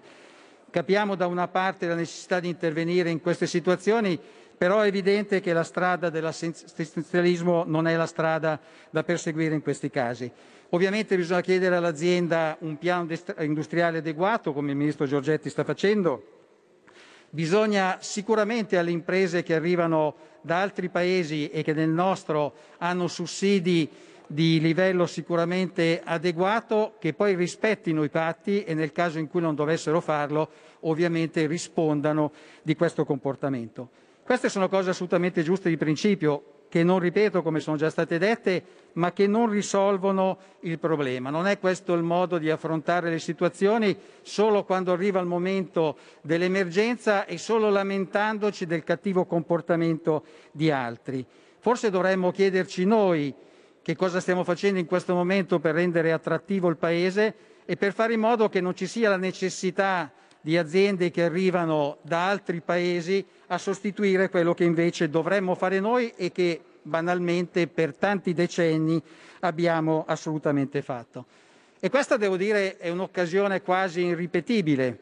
[0.70, 4.18] Capiamo da una parte la necessità di intervenire in queste situazioni,
[4.56, 8.58] però è evidente che la strada dell'assistenzialismo non è la strada
[8.90, 10.30] da perseguire in questi casi.
[10.70, 13.06] Ovviamente bisogna chiedere all'azienda un piano
[13.38, 16.35] industriale adeguato, come il Ministro Giorgetti sta facendo.
[17.30, 23.88] Bisogna sicuramente alle imprese che arrivano da altri paesi e che nel nostro hanno sussidi
[24.26, 29.54] di livello sicuramente adeguato, che poi rispettino i patti e nel caso in cui non
[29.54, 30.48] dovessero farlo,
[30.80, 32.32] ovviamente rispondano
[32.62, 33.88] di questo comportamento.
[34.22, 38.64] Queste sono cose assolutamente giuste di principio, che non ripeto come sono già state dette,
[38.96, 41.30] ma che non risolvono il problema.
[41.30, 47.24] Non è questo il modo di affrontare le situazioni solo quando arriva il momento dell'emergenza
[47.26, 51.24] e solo lamentandoci del cattivo comportamento di altri.
[51.58, 53.34] Forse dovremmo chiederci noi
[53.82, 58.14] che cosa stiamo facendo in questo momento per rendere attrattivo il Paese e per fare
[58.14, 60.10] in modo che non ci sia la necessità
[60.40, 66.12] di aziende che arrivano da altri Paesi a sostituire quello che invece dovremmo fare noi
[66.16, 69.02] e che banalmente per tanti decenni
[69.40, 71.26] abbiamo assolutamente fatto.
[71.78, 74.98] E questa, devo dire, è un'occasione quasi irripetibile.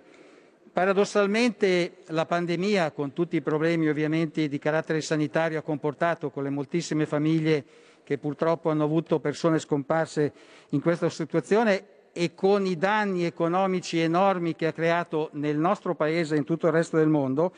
[0.72, 6.50] Paradossalmente la pandemia, con tutti i problemi ovviamente di carattere sanitario, ha comportato con le
[6.50, 7.64] moltissime famiglie
[8.02, 10.32] che purtroppo hanno avuto persone scomparse
[10.70, 16.34] in questa situazione e con i danni economici enormi che ha creato nel nostro Paese
[16.34, 17.52] e in tutto il resto del mondo,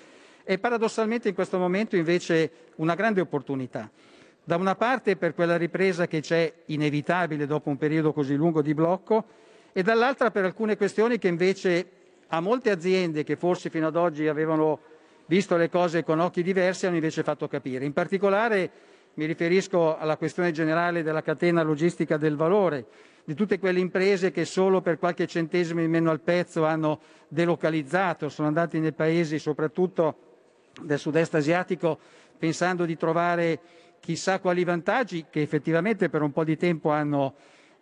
[0.44, 3.90] è paradossalmente in questo momento invece una grande opportunità.
[4.48, 8.74] Da una parte per quella ripresa che c'è inevitabile dopo un periodo così lungo di
[8.74, 9.24] blocco
[9.72, 11.86] e dall'altra per alcune questioni che invece
[12.28, 14.78] a molte aziende che forse fino ad oggi avevano
[15.26, 17.86] visto le cose con occhi diversi hanno invece fatto capire.
[17.86, 18.70] In particolare
[19.14, 22.86] mi riferisco alla questione generale della catena logistica del valore,
[23.24, 28.28] di tutte quelle imprese che solo per qualche centesimo in meno al pezzo hanno delocalizzato,
[28.28, 30.18] sono andati nei paesi soprattutto
[30.82, 31.98] del sud-est asiatico
[32.38, 33.58] pensando di trovare
[34.06, 37.34] chissà quali vantaggi che effettivamente per un po' di tempo hanno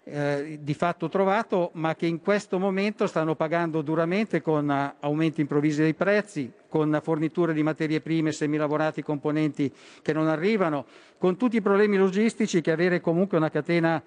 [0.04, 4.70] eh, di fatto trovato, ma che in questo momento stanno pagando duramente con
[5.00, 9.70] aumenti improvvisi dei prezzi, con forniture di materie prime, semilavorati, componenti
[10.00, 10.86] che non arrivano,
[11.18, 14.02] con tutti i problemi logistici che avere comunque una catena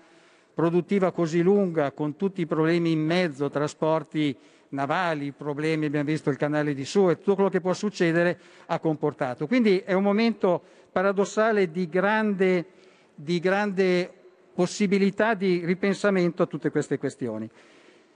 [0.56, 4.36] produttiva così lunga, con tutti i problemi in mezzo, trasporti
[4.70, 9.46] navali, problemi, abbiamo visto il canale di Suez, tutto quello che può succedere ha comportato.
[9.46, 10.64] Quindi è un momento
[10.98, 12.66] paradossale di grande,
[13.14, 14.12] di grande
[14.56, 17.48] possibilità di ripensamento a tutte queste questioni.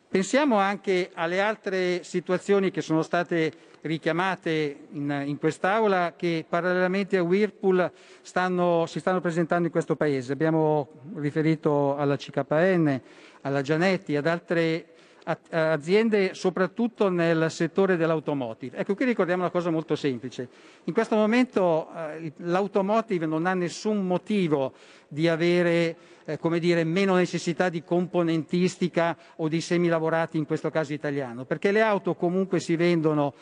[0.09, 7.21] Pensiamo anche alle altre situazioni che sono state richiamate in, in quest'Aula che parallelamente a
[7.21, 7.91] Whirlpool
[8.21, 10.33] stanno, si stanno presentando in questo Paese.
[10.33, 10.87] Abbiamo
[11.17, 12.99] riferito alla CKN,
[13.41, 14.90] alla Gianetti, ad altre
[15.23, 18.77] aziende soprattutto nel settore dell'automotive.
[18.77, 20.47] Ecco, qui ricordiamo una cosa molto semplice.
[20.85, 24.73] In questo momento eh, l'automotive non ha nessun motivo
[25.07, 25.95] di avere
[26.25, 31.71] eh, come dire, meno necessità di componentistica o di semilavorati, in questo caso italiano, perché
[31.71, 33.33] le auto comunque si vendono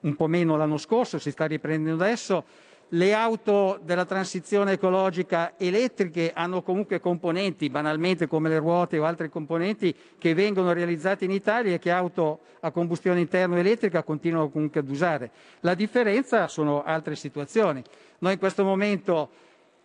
[0.00, 2.44] un po' meno l'anno scorso, si sta riprendendo adesso,
[2.90, 9.28] le auto della transizione ecologica elettriche hanno comunque componenti, banalmente come le ruote o altri
[9.28, 14.80] componenti, che vengono realizzati in Italia e che auto a combustione interna elettrica continuano comunque
[14.80, 15.30] ad usare.
[15.60, 17.82] La differenza sono altre situazioni.
[18.18, 19.30] Noi in questo momento,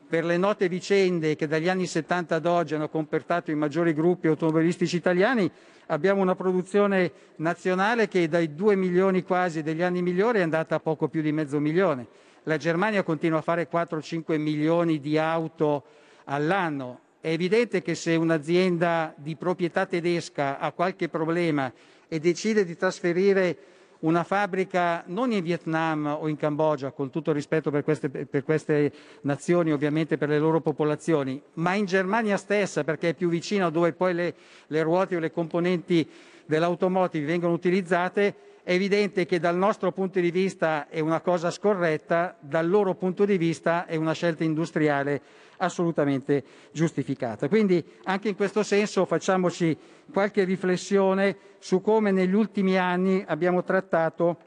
[0.07, 4.27] per le note vicende che dagli anni 70 ad oggi hanno comportato i maggiori gruppi
[4.27, 5.49] automobilistici italiani,
[5.87, 10.79] abbiamo una produzione nazionale che dai 2 milioni quasi degli anni migliori è andata a
[10.79, 15.83] poco più di mezzo milione la Germania continua a fare 4-5 milioni di auto
[16.25, 16.99] all'anno.
[17.19, 21.71] È evidente che se un'azienda di proprietà tedesca ha qualche problema
[22.07, 23.57] e decide di trasferire
[24.01, 28.91] una fabbrica non in Vietnam o in Cambogia, con tutto rispetto per queste, per queste,
[29.21, 33.93] nazioni, ovviamente per le loro popolazioni, ma in Germania stessa, perché è più vicino dove
[33.93, 34.33] poi le,
[34.67, 36.09] le ruote o le componenti
[36.45, 42.37] dell'automotive vengono utilizzate, è evidente che dal nostro punto di vista è una cosa scorretta,
[42.39, 45.21] dal loro punto di vista è una scelta industriale
[45.57, 47.47] assolutamente giustificata.
[47.47, 49.77] Quindi anche in questo senso facciamoci
[50.11, 54.37] qualche riflessione su come negli ultimi anni abbiamo trattato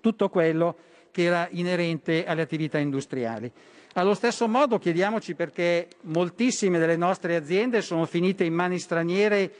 [0.00, 0.76] tutto quello
[1.10, 3.50] che era inerente alle attività industriali.
[3.94, 9.50] Allo stesso modo chiediamoci perché moltissime delle nostre aziende sono finite in mani straniere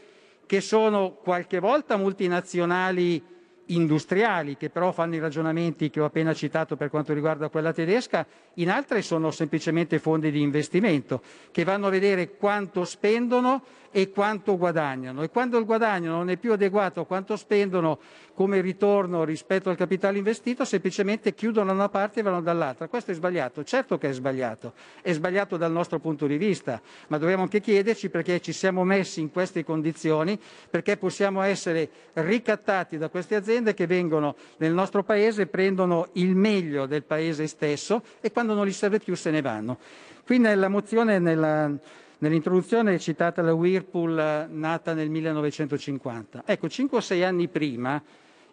[0.45, 3.35] che sono qualche volta multinazionali
[3.66, 8.26] industriali che però fanno i ragionamenti che ho appena citato per quanto riguarda quella tedesca,
[8.55, 14.57] in altre sono semplicemente fondi di investimento che vanno a vedere quanto spendono e quanto
[14.57, 17.99] guadagnano e quando il guadagno non è più adeguato a quanto spendono
[18.35, 22.87] come ritorno rispetto al capitale investito semplicemente chiudono una parte e vanno dall'altra.
[22.87, 27.17] Questo è sbagliato, certo che è sbagliato, è sbagliato dal nostro punto di vista, ma
[27.17, 30.39] dobbiamo anche chiederci perché ci siamo messi in queste condizioni,
[30.69, 36.87] perché possiamo essere ricattati da queste aziende che vengono nel nostro paese, prendono il meglio
[36.87, 39.79] del paese stesso e quando non gli serve più se ne vanno.
[40.25, 41.73] Qui nella mozione, nella,
[42.18, 46.44] Nell'introduzione è citata la Whirlpool eh, nata nel 1950.
[46.47, 48.02] Ecco, cinque o sei anni prima,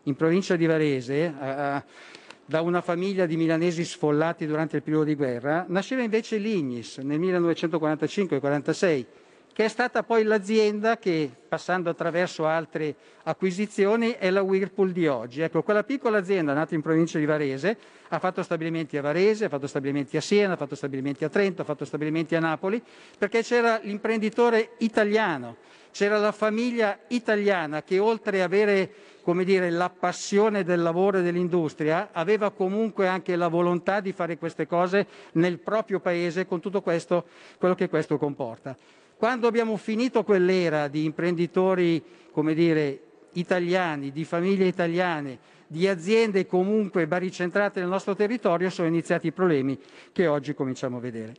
[0.04, 1.84] in provincia di Varese, eh,
[2.46, 7.20] da una famiglia di milanesi sfollati durante il periodo di guerra, nasceva invece l'Ignis nel
[7.22, 9.06] 1945-46.
[9.54, 15.42] Che è stata poi l'azienda che, passando attraverso altre acquisizioni, è la Whirlpool di oggi.
[15.42, 17.78] Ecco, quella piccola azienda nata in provincia di Varese
[18.10, 21.62] ha fatto stabilimenti a Varese, ha fatto stabilimenti a Siena, ha fatto stabilimenti a Trento,
[21.62, 22.82] ha fatto stabilimenti a Napoli,
[23.18, 25.58] perché c'era l'imprenditore italiano,
[25.92, 28.92] c'era la famiglia italiana che oltre ad avere
[29.24, 34.38] come dire, la passione del lavoro e dell'industria, aveva comunque anche la volontà di fare
[34.38, 37.26] queste cose nel proprio paese con tutto questo,
[37.58, 38.76] quello che questo comporta.
[39.24, 43.00] Quando abbiamo finito quell'era di imprenditori, come dire,
[43.36, 49.80] italiani, di famiglie italiane, di aziende comunque baricentrate nel nostro territorio, sono iniziati i problemi
[50.12, 51.36] che oggi cominciamo a vedere.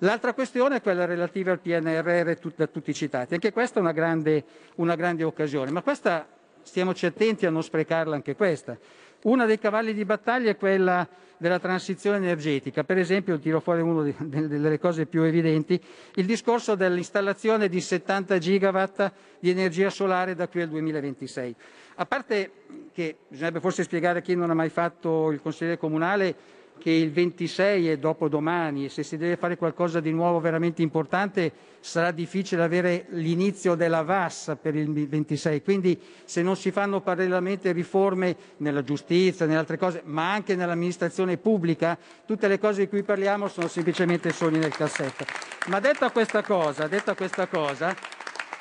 [0.00, 3.32] L'altra questione è quella relativa al PNRR da tutti citati.
[3.32, 4.44] Anche questa è una grande,
[4.74, 6.28] una grande occasione, ma questa
[6.60, 8.76] stiamoci attenti a non sprecarla anche questa.
[9.22, 12.84] Uno dei cavalli di battaglia è quella della transizione energetica.
[12.84, 15.80] Per esempio, tiro fuori una delle cose più evidenti,
[16.14, 21.54] il discorso dell'installazione di 70 gigawatt di energia solare da qui al 2026.
[21.96, 22.50] A parte
[22.92, 26.34] che bisognerebbe forse spiegare a chi non ha mai fatto il consigliere comunale
[26.78, 31.50] che il 26 è dopodomani e se si deve fare qualcosa di nuovo veramente importante
[31.86, 35.62] sarà difficile avere l'inizio della VAS per il 26.
[35.62, 41.36] Quindi se non si fanno parallelamente riforme nella giustizia, nelle altre cose, ma anche nell'amministrazione
[41.36, 41.96] pubblica,
[42.26, 45.24] tutte le cose di cui parliamo sono semplicemente sogni nel cassetto.
[45.68, 47.94] Ma detta questa cosa, detta questa cosa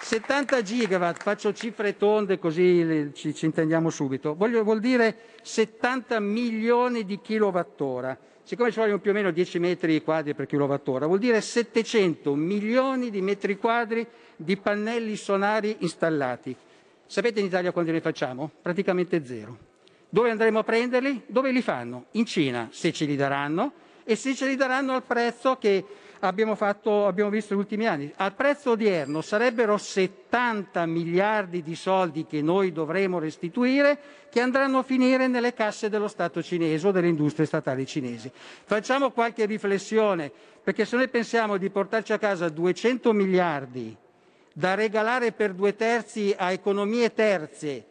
[0.01, 7.05] 70 gigawatt, faccio cifre tonde così ci, ci intendiamo subito, Voglio, vuol dire 70 milioni
[7.05, 8.15] di kilowattora.
[8.45, 13.09] Siccome ci vogliono più o meno 10 metri quadri per kilowattora, vuol dire 700 milioni
[13.09, 14.05] di metri quadri
[14.35, 16.55] di pannelli solari installati.
[17.07, 18.51] Sapete in Italia quanti ne facciamo?
[18.61, 19.57] Praticamente zero.
[20.07, 21.23] Dove andremo a prenderli?
[21.25, 22.05] Dove li fanno?
[22.11, 23.73] In Cina, se ce li daranno,
[24.03, 25.83] e se ce li daranno al prezzo che
[26.19, 28.11] abbiamo, fatto, abbiamo visto negli ultimi anni.
[28.17, 33.97] Al prezzo odierno sarebbero 70 miliardi di soldi che noi dovremo restituire
[34.29, 38.31] che andranno a finire nelle casse dello Stato cinese o delle industrie statali cinesi.
[38.33, 40.31] Facciamo qualche riflessione,
[40.63, 43.95] perché se noi pensiamo di portarci a casa 200 miliardi
[44.51, 47.85] da regalare per due terzi a economie terze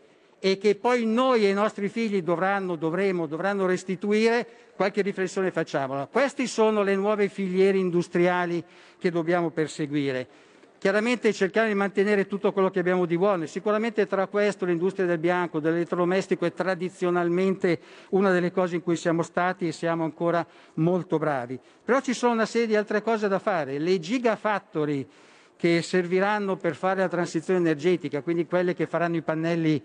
[0.44, 4.46] e che poi noi e i nostri figli dovranno, dovremo, dovranno restituire,
[4.76, 6.06] qualche riflessione facciamola.
[6.12, 8.62] Queste sono le nuove filiere industriali
[8.98, 10.28] che dobbiamo perseguire.
[10.76, 13.46] Chiaramente cercare di mantenere tutto quello che abbiamo di buono.
[13.46, 17.80] Sicuramente tra questo l'industria del bianco, dell'elettrodomestico è tradizionalmente
[18.10, 21.58] una delle cose in cui siamo stati e siamo ancora molto bravi.
[21.82, 23.78] Però ci sono una serie di altre cose da fare.
[23.78, 25.08] Le gigafactory
[25.56, 29.82] che serviranno per fare la transizione energetica, quindi quelle che faranno i pannelli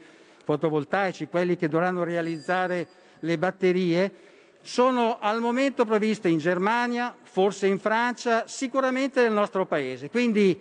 [0.50, 2.88] fotovoltaici, quelli che dovranno realizzare
[3.20, 4.12] le batterie,
[4.62, 10.10] sono al momento previste in Germania, forse in Francia, sicuramente nel nostro Paese.
[10.10, 10.60] Quindi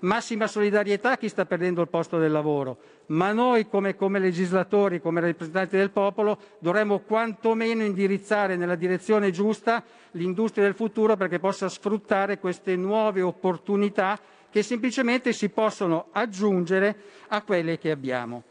[0.00, 5.00] massima solidarietà a chi sta perdendo il posto del lavoro, ma noi come, come legislatori,
[5.00, 11.68] come rappresentanti del popolo, dovremmo quantomeno indirizzare nella direzione giusta l'industria del futuro perché possa
[11.68, 14.18] sfruttare queste nuove opportunità
[14.50, 16.96] che semplicemente si possono aggiungere
[17.28, 18.42] a quelle che abbiamo.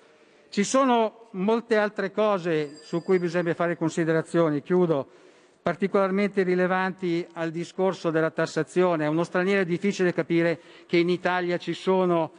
[0.49, 5.07] Ci sono molte altre cose su cui bisogna fare considerazioni, chiudo,
[5.61, 9.05] particolarmente rilevanti al discorso della tassazione.
[9.05, 12.31] A uno straniero è difficile capire che in Italia ci sono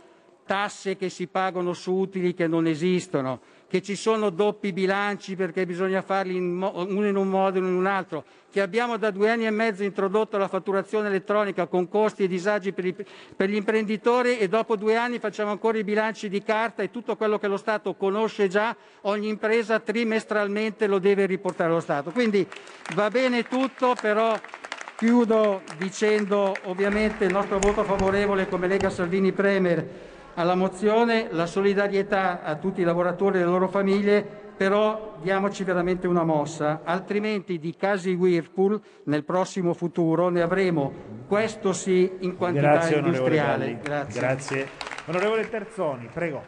[0.46, 5.66] tasse che si pagano su utili che non esistono, che ci sono doppi bilanci perché
[5.66, 8.96] bisogna farli in mo- uno in un modo e uno in un altro, che abbiamo
[8.96, 12.96] da due anni e mezzo introdotto la fatturazione elettronica con costi e disagi per, i,
[13.36, 17.16] per gli imprenditori e dopo due anni facciamo ancora i bilanci di carta e tutto
[17.16, 22.10] quello che lo Stato conosce già, ogni impresa trimestralmente lo deve riportare allo Stato.
[22.10, 22.46] Quindi
[22.94, 24.34] va bene tutto, però
[24.96, 32.42] chiudo dicendo ovviamente il nostro voto favorevole come Lega Salvini Premier alla mozione, la solidarietà
[32.42, 34.22] a tutti i lavoratori e le loro famiglie,
[34.56, 40.92] però diamoci veramente una mossa, altrimenti di casi Whirlpool nel prossimo futuro ne avremo,
[41.26, 43.78] questo sì, in quantità Grazie, industriale.
[43.82, 44.20] Grazie.
[44.20, 44.68] Grazie.
[45.06, 46.44] Onorevole Terzoni, prego.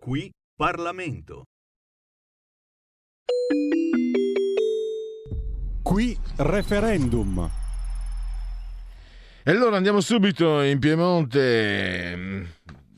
[0.00, 1.42] Qui Parlamento.
[5.82, 7.63] Qui referendum.
[9.46, 12.46] E allora andiamo subito in Piemonte,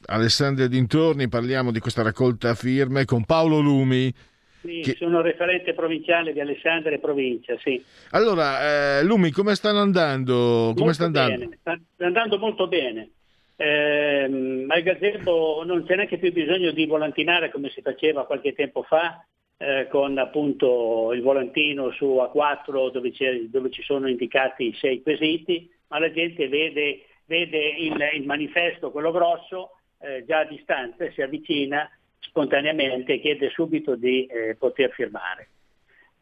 [0.07, 4.15] Alessandria dintorni, parliamo di questa raccolta firme con Paolo Lumi.
[4.61, 7.85] Sì, che- sono referente provinciale di Alessandria e provincia, sì.
[8.11, 10.73] Allora, eh, Lumi, come stanno andando?
[10.77, 11.51] Come sta andando?
[11.59, 13.11] sta andando molto bene.
[13.57, 18.85] Ehm, al gazebo non c'è neanche più bisogno di volantinare come si faceva qualche tempo
[18.85, 23.13] fa, eh, con appunto il volantino su A4 dove,
[23.51, 28.91] dove ci sono indicati i sei quesiti, ma la gente vede, vede il, il manifesto,
[28.91, 31.89] quello grosso, eh, già a distanza si avvicina
[32.19, 35.49] spontaneamente e chiede subito di eh, poter firmare.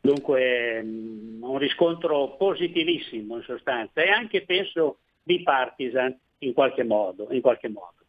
[0.00, 7.28] Dunque mh, un riscontro positivissimo in sostanza e anche penso bipartisan in qualche modo.
[7.30, 8.03] In qualche modo.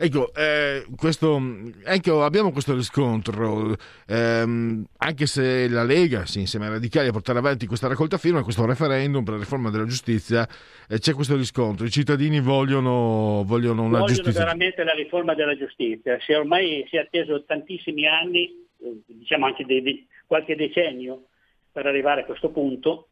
[0.00, 1.42] Ecco, eh, questo,
[1.84, 3.74] ecco, abbiamo questo riscontro,
[4.06, 8.44] ehm, anche se la Lega, sì, insieme ai radicali, a portare avanti questa raccolta firma,
[8.44, 10.46] questo referendum per la riforma della giustizia,
[10.88, 11.84] eh, c'è questo riscontro.
[11.84, 14.38] I cittadini vogliono, vogliono una Vogliono giustizia.
[14.44, 16.16] veramente la riforma della giustizia.
[16.20, 18.44] Si è ormai si è atteso tantissimi anni,
[18.80, 21.24] eh, diciamo anche dei- qualche decennio,
[21.72, 23.08] per arrivare a questo punto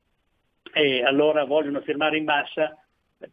[0.73, 2.81] e allora vogliono firmare in massa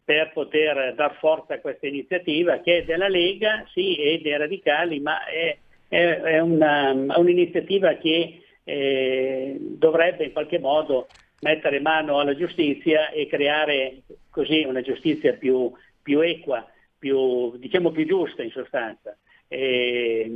[0.04, 5.00] per poter dar forza a questa iniziativa che è della Lega, sì, e dei radicali,
[5.00, 5.56] ma è,
[5.88, 11.08] è- è una- un'iniziativa che eh, dovrebbe in qualche modo
[11.40, 15.70] mettere mano alla giustizia e creare così una giustizia più,
[16.02, 16.66] più equa,
[16.98, 19.14] più, diciamo più giusta in sostanza.
[19.46, 20.30] E,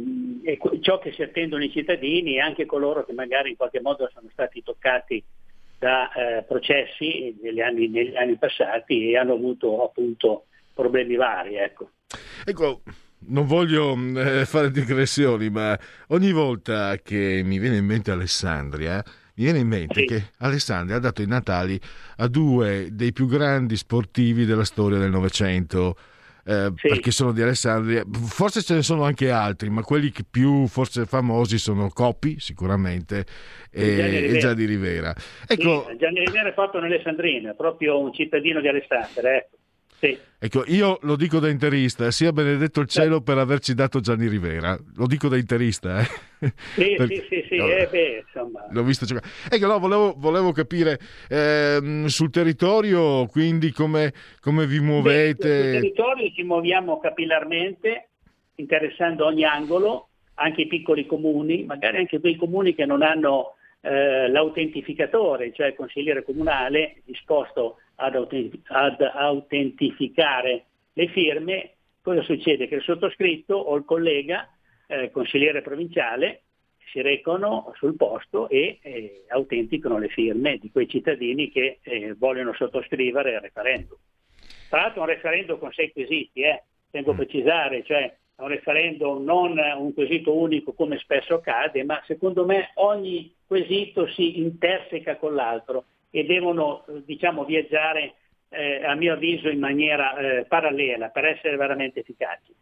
[0.44, 4.06] e ciò che si attendono i cittadini e anche coloro che magari in qualche modo
[4.12, 5.24] sono stati toccati
[5.78, 11.56] da eh, processi negli anni, negli anni passati e hanno avuto appunto problemi vari.
[11.56, 11.90] Ecco.
[12.44, 12.82] Ecco,
[13.28, 15.78] non voglio eh, fare digressioni, ma
[16.08, 19.02] ogni volta che mi viene in mente Alessandria,
[19.34, 21.80] mi viene in mente che Alessandria ha dato i natali
[22.16, 25.96] a due dei più grandi sportivi della storia del Novecento.
[26.48, 31.04] Eh, Perché sono di Alessandria, forse ce ne sono anche altri, ma quelli più forse
[31.04, 33.26] famosi sono Coppi, sicuramente,
[33.70, 34.38] e, Gianni e Rivera.
[34.38, 35.14] Gianni Rivera.
[35.46, 39.36] Ecco, Sì, Gianni Rivera è fatto nell'Alessandrina, è proprio un cittadino di Alessandria.
[39.36, 39.56] Ecco.
[40.00, 40.18] Sì.
[40.40, 44.78] Ecco, io lo dico da interista, sia benedetto il cielo per averci dato Gianni Rivera.
[44.94, 46.04] Lo dico da interista, eh.
[46.76, 48.66] Sì, Perché- sì, sì, sì, no, eh, beh, insomma.
[48.70, 49.26] L'ho visto giocare.
[49.50, 55.70] Ecco, no, volevo, volevo capire ehm, sul territorio, quindi come, come vi Beh, sul muovete.
[55.72, 58.10] territorio ci muoviamo capillarmente,
[58.54, 64.28] interessando ogni angolo, anche i piccoli comuni, magari anche quei comuni che non hanno eh,
[64.28, 71.72] l'autentificatore, cioè il consigliere comunale disposto ad, autent- ad autentificare le firme.
[72.02, 72.68] Cosa succede?
[72.68, 74.48] Che il sottoscritto o il collega,
[74.86, 76.42] eh, consigliere provinciale,
[76.90, 82.54] si recano sul posto e eh, autenticano le firme di quei cittadini che eh, vogliono
[82.54, 83.98] sottoscrivere il referendum.
[84.68, 88.04] Tra l'altro è un referendum con sei quesiti, eh, tengo a precisare, cioè
[88.34, 94.06] è un referendum non un quesito unico come spesso accade, ma secondo me ogni quesito
[94.08, 98.14] si interseca con l'altro e devono eh, diciamo, viaggiare
[98.48, 102.54] eh, a mio avviso in maniera eh, parallela per essere veramente efficaci.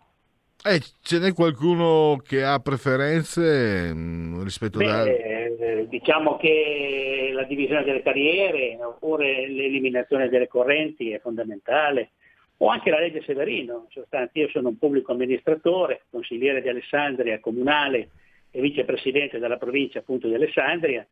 [0.64, 7.44] Eh, ce n'è qualcuno che ha preferenze mm, rispetto Beh, ad eh, diciamo che la
[7.44, 12.10] divisione delle carriere oppure l'eliminazione delle correnti è fondamentale,
[12.58, 13.84] o anche la legge Severino.
[13.84, 18.08] In sostanza, io sono un pubblico amministratore, consigliere di Alessandria comunale
[18.50, 21.06] e vicepresidente della provincia appunto di Alessandria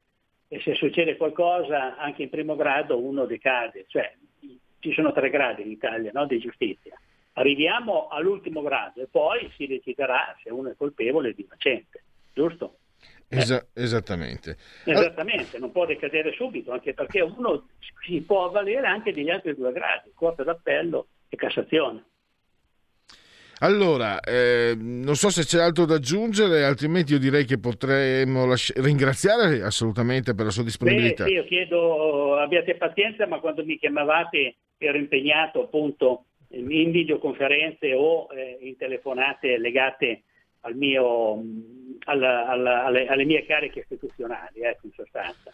[0.48, 4.14] e se succede qualcosa anche in primo grado uno decade, cioè
[4.78, 6.98] ci sono tre gradi in Italia no, di giustizia.
[7.34, 12.78] Arriviamo all'ultimo grado e poi si deciderà se uno è colpevole o innocente, giusto?
[13.28, 14.56] Esa- esattamente.
[14.84, 17.68] Esattamente, non può decadere subito, anche perché uno
[18.04, 22.04] si può avvalere anche degli altri due gradi, Corte d'Appello e Cassazione.
[23.60, 28.72] Allora, eh, non so se c'è altro da aggiungere, altrimenti io direi che potremmo lasci-
[28.76, 31.24] ringraziare assolutamente per la sua Beh, disponibilità.
[31.24, 38.26] sì, io chiedo, abbiate pazienza, ma quando mi chiamavate ero impegnato appunto in videoconferenze o
[38.32, 40.22] eh, in telefonate legate
[40.60, 41.42] al mio,
[42.04, 45.52] alla- alla- alle, alle mie cariche istituzionali, ecco, in sostanza.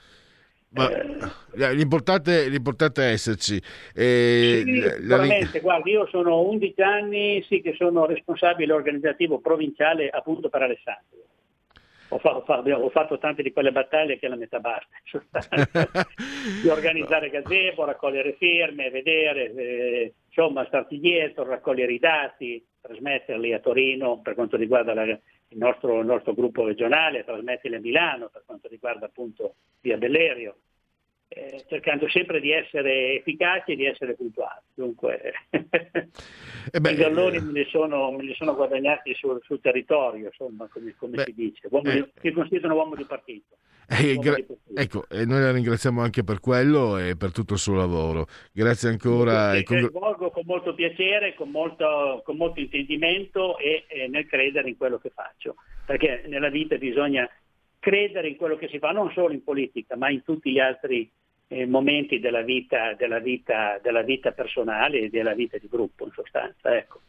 [0.73, 3.61] Ma, eh, l'importante, l'importante è esserci.
[3.93, 9.41] E Sì, la- la- sicuramente, guardi, io sono 11 anni sì, che sono responsabile organizzativo
[9.41, 11.19] provinciale appunto per Alessandria.
[12.13, 14.89] Ho, fa- ho fa- ho fatto tante di quelle battaglie che la metà basta,
[16.63, 23.59] di organizzare gazebo, raccogliere firme, vedere, eh, insomma, starti dietro, raccogliere i dati, trasmetterli a
[23.59, 28.45] Torino per quanto riguarda la- il, nostro, il nostro gruppo regionale, trasmetterli a Milano per
[28.47, 30.57] quanto riguarda appunto via Bellerio,
[31.33, 34.61] eh, cercando sempre di essere efficaci e di essere puntuali.
[34.75, 35.33] Dunque,
[36.73, 41.23] i galloni me li sono, me li sono guadagnati sul, sul territorio, insomma, come, come
[41.25, 41.69] si dice.
[41.71, 43.57] Uomo di- mi considero uomo di partito.
[43.89, 44.37] eh, Uomo gra-
[44.75, 48.27] ecco, e noi la ringraziamo anche per quello e per tutto il suo lavoro.
[48.53, 49.53] Grazie ancora.
[49.53, 54.69] Che congr- svolgo con molto piacere, con molto, con molto intendimento e, e nel credere
[54.69, 55.55] in quello che faccio,
[55.87, 57.29] perché nella vita bisogna
[57.81, 61.11] credere in quello che si fa, non solo in politica, ma in tutti gli altri
[61.49, 66.13] eh, momenti della vita, della, vita, della vita personale e della vita di gruppo in
[66.13, 66.77] sostanza.
[66.77, 67.01] Ecco.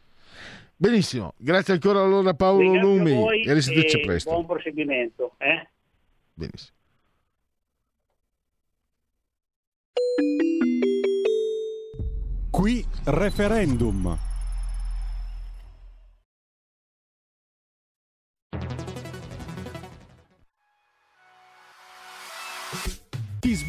[0.74, 4.30] Benissimo, grazie ancora allora Paolo Ringrazio Lumi e risentirci presto.
[4.30, 5.34] Buon proseguimento.
[5.38, 5.68] eh?
[6.34, 6.76] Benissimo.
[12.50, 14.31] Qui referendum.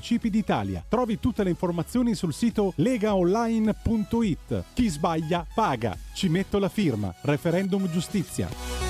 [0.00, 0.84] d'Italia.
[0.88, 4.64] Trovi tutte le informazioni sul sito legaonline.it.
[4.72, 5.96] Chi sbaglia paga.
[6.14, 7.14] Ci metto la firma.
[7.22, 8.82] Referendum giustizia.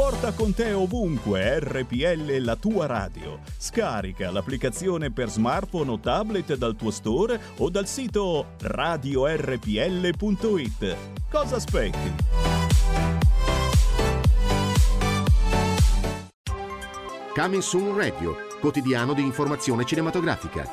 [0.00, 3.40] Porta con te ovunque RPL la tua radio.
[3.58, 9.66] Scarica l'applicazione per smartphone o tablet dal tuo store o dal sito radiorpl.it.
[11.28, 12.59] Cosa aspetti?
[17.40, 20.68] Coming Soon Radio, quotidiano di informazione cinematografica.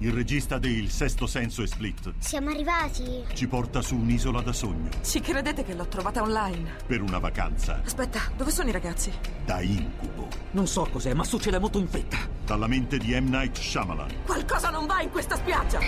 [0.00, 3.24] Il regista di Il Sesto Senso e Split Siamo arrivati.
[3.32, 6.72] ci porta su un'isola da sogno Ci credete che l'ho trovata online?
[6.86, 9.10] per una vacanza Aspetta, dove sono i ragazzi?
[9.46, 10.28] da incubo.
[10.50, 12.18] Non so cos'è, ma succede molto in fretta.
[12.44, 13.30] Dalla mente di M.
[13.30, 14.24] Night Shyamalan.
[14.26, 15.78] Qualcosa non va in questa spiaggia!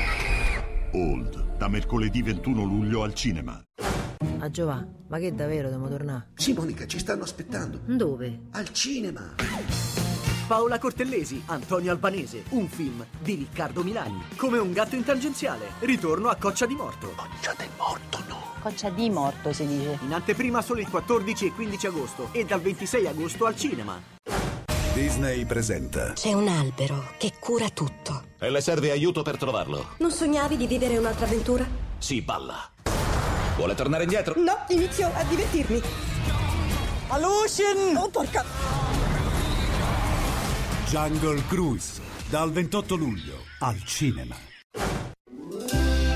[0.93, 3.63] Old, da mercoledì 21 luglio al cinema.
[4.39, 6.29] A Giova, ma che davvero dobbiamo tornare?
[6.35, 7.81] Sì, Monica, ci stanno aspettando.
[7.85, 8.41] Dove?
[8.53, 9.35] Al cinema.
[10.47, 14.23] Paola Cortellesi, Antonio Albanese, un film di Riccardo Milani.
[14.37, 15.73] Come un gatto in tangenziale.
[15.81, 17.13] Ritorno a Coccia di Morto.
[17.17, 18.45] Coccia del Morto, no.
[18.61, 19.99] Coccia di morto si dice.
[20.03, 24.01] In anteprima solo il 14 e 15 agosto e dal 26 agosto al cinema.
[24.93, 26.13] Disney presenta.
[26.15, 28.25] C'è un albero che cura tutto.
[28.39, 29.95] E le serve aiuto per trovarlo?
[29.99, 31.67] Non sognavi di vivere un'altra avventura?
[31.99, 32.71] Si balla.
[33.57, 34.35] Vuole tornare indietro?
[34.37, 35.81] No, inizio a divertirmi.
[37.09, 37.97] Alucin!
[37.97, 38.45] Oh, porca...
[40.89, 42.01] Jungle Cruise.
[42.29, 44.37] Dal 28 luglio al cinema.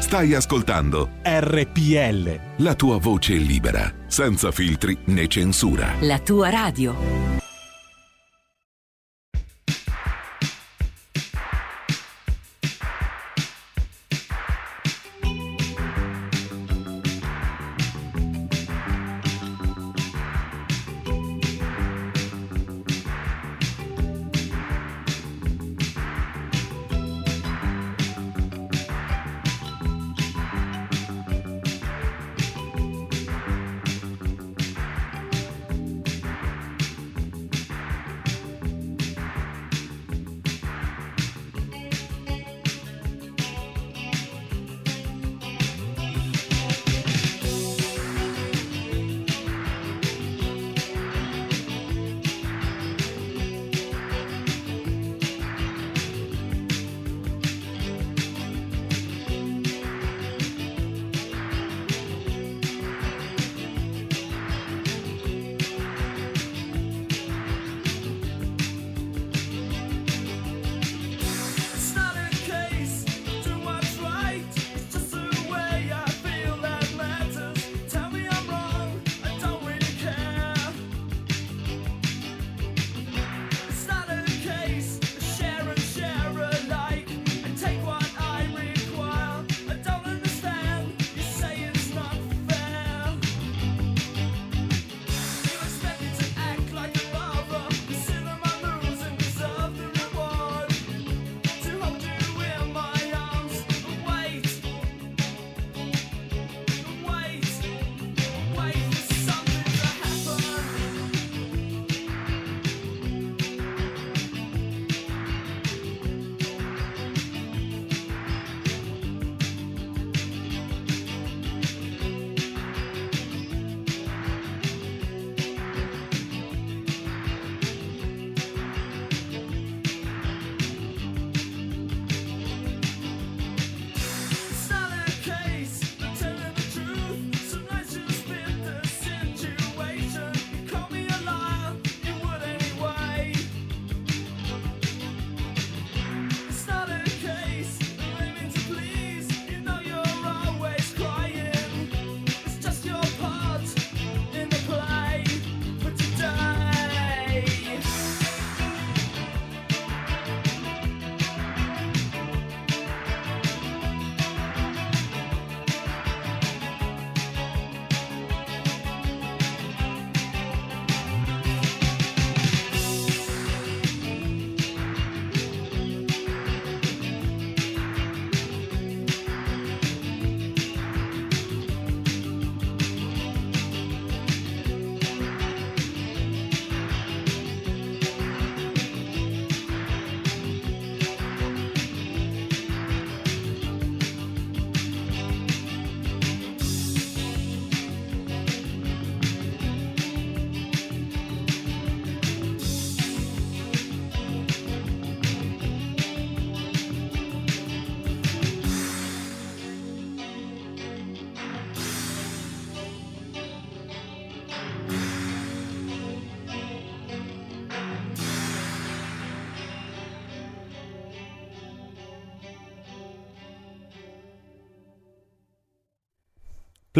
[0.00, 2.62] Stai ascoltando RPL.
[2.62, 5.94] la tua voce libera, senza filtri né censura.
[6.00, 7.39] La tua radio.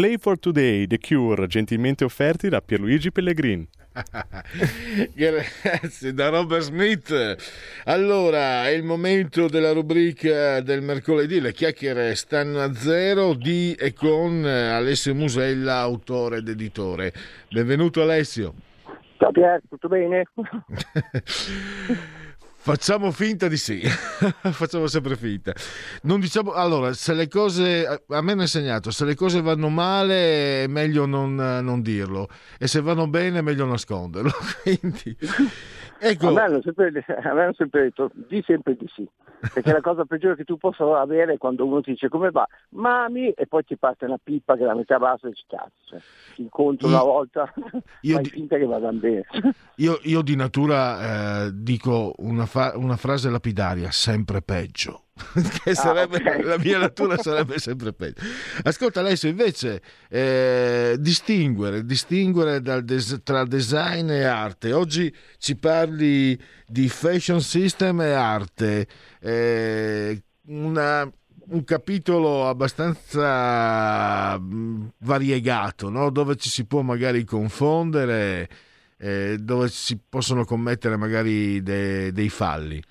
[0.01, 3.67] Play for Today, The Cure, gentilmente offerti da Pierluigi Pellegrin.
[5.13, 7.35] Grazie da Robert Smith.
[7.85, 11.39] Allora, è il momento della rubrica del mercoledì.
[11.39, 17.13] Le chiacchiere stanno a zero di e con Alessio Musella, autore ed editore.
[17.51, 18.55] Benvenuto Alessio.
[19.19, 20.23] Ciao Pier, tutto bene?
[22.63, 23.81] Facciamo finta di sì,
[24.53, 25.51] facciamo sempre finta.
[26.03, 30.65] Non diciamo, allora, se le cose, a me hanno insegnato, se le cose vanno male
[30.65, 32.27] è meglio non, non dirlo
[32.59, 34.29] e se vanno bene è meglio nasconderlo.
[34.61, 35.17] Quindi,
[35.99, 36.27] ecco.
[36.27, 39.09] a, me hanno sempre, a me hanno sempre detto di sempre di sì,
[39.53, 42.47] perché la cosa peggiore che tu possa avere è quando uno ti dice come va,
[42.69, 46.01] mami, e poi ti parte una pippa che la metà bassa e ci cazzo.
[46.35, 47.51] Ti incontro una volta,
[48.01, 49.25] io fai di, finta che vadano bene.
[49.81, 55.05] Io, io di natura eh, dico una, fa- una frase lapidaria, sempre peggio.
[55.63, 56.43] che sarebbe, ah, okay.
[56.43, 58.21] la mia natura sarebbe sempre peggio.
[58.63, 64.73] Ascolta Alessio, invece eh, distinguere, distinguere des- tra design e arte.
[64.73, 68.87] Oggi ci parli di fashion system e arte.
[69.19, 71.09] Eh, una,
[71.47, 74.39] un capitolo abbastanza
[74.99, 76.09] variegato, no?
[76.09, 78.49] dove ci si può magari confondere
[78.97, 82.81] eh, dove si possono commettere magari de, dei falli?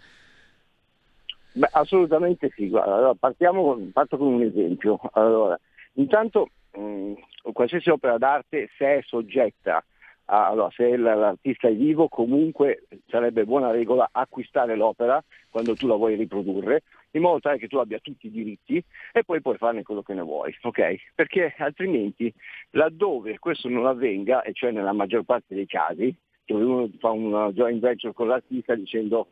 [1.53, 5.01] Beh, assolutamente sì, allora, partiamo parto con un esempio.
[5.13, 5.59] Allora,
[5.95, 7.13] intanto mh,
[7.53, 9.85] qualsiasi opera d'arte se è soggetta
[10.33, 16.15] allora, se l'artista è vivo comunque sarebbe buona regola acquistare l'opera quando tu la vuoi
[16.15, 18.83] riprodurre in modo tale che tu abbia tutti i diritti
[19.13, 21.11] e poi puoi farne quello che ne vuoi, ok?
[21.17, 22.33] Perché altrimenti
[22.71, 26.15] laddove questo non avvenga, e cioè nella maggior parte dei casi,
[26.45, 29.27] dove uno fa un joint venture con l'artista dicendo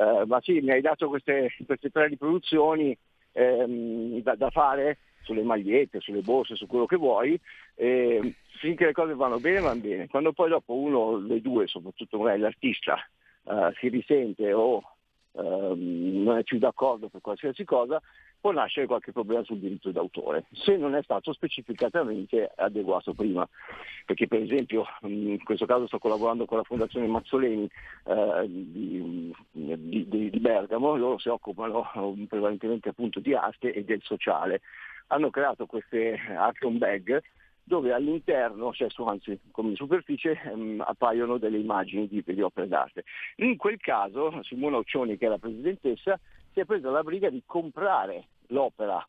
[0.00, 2.96] eh, ma sì, mi hai dato queste, queste tre riproduzioni
[3.32, 7.38] ehm, da, da, fare sulle magliette, sulle borse, su quello che vuoi,
[7.74, 10.06] eh, finché le cose vanno bene, vanno bene.
[10.08, 12.96] Quando poi dopo uno, le due, soprattutto magari l'artista,
[13.44, 14.82] eh, si risente o
[15.32, 18.00] ehm, non è più d'accordo per qualsiasi cosa,
[18.40, 23.46] può nascere qualche problema sul diritto d'autore, se non è stato specificatamente adeguato prima.
[24.06, 27.68] Perché per esempio in questo caso sto collaborando con la Fondazione Mazzoleni
[28.06, 31.88] eh, di, di, di, Bergamo, loro si occupano
[32.28, 34.62] prevalentemente appunto di arte e del sociale.
[35.08, 37.22] Hanno creato queste action bag
[37.62, 43.04] dove all'interno, cioè su, anzi come superficie, ehm, appaiono delle immagini di, di, opere d'arte.
[43.36, 46.18] In quel caso Simona Occioni, che è la presidentessa,
[46.52, 49.06] si è presa la briga di comprare l'opera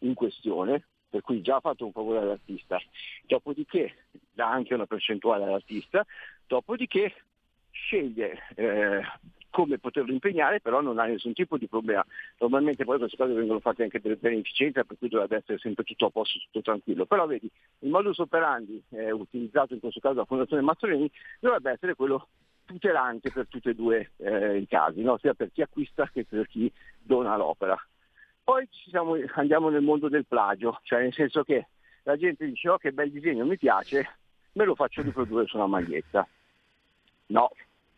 [0.00, 2.80] in questione, per cui già ha fatto un favore all'artista,
[3.26, 6.06] dopodiché dà anche una percentuale all'artista,
[6.46, 7.12] dopodiché
[7.70, 9.02] sceglie eh,
[9.50, 12.04] come poterlo impegnare, però non ha nessun tipo di problema.
[12.38, 16.06] Normalmente poi queste cose vengono fatte anche per beneficenza, per cui dovrebbe essere sempre tutto
[16.06, 17.04] a posto, tutto tranquillo.
[17.06, 17.50] Però vedi,
[17.80, 21.10] il modus operandi eh, utilizzato in questo caso dalla Fondazione Mazzolini
[21.40, 22.28] dovrebbe essere quello
[22.70, 25.18] tutelante per tutti e due eh, i casi, no?
[25.18, 27.76] sia per chi acquista che per chi dona l'opera.
[28.44, 31.66] Poi siamo, andiamo nel mondo del plagio, cioè nel senso che
[32.04, 34.08] la gente dice oh che bel disegno mi piace,
[34.52, 36.26] me lo faccio riprodurre su una maglietta.
[37.26, 37.50] No,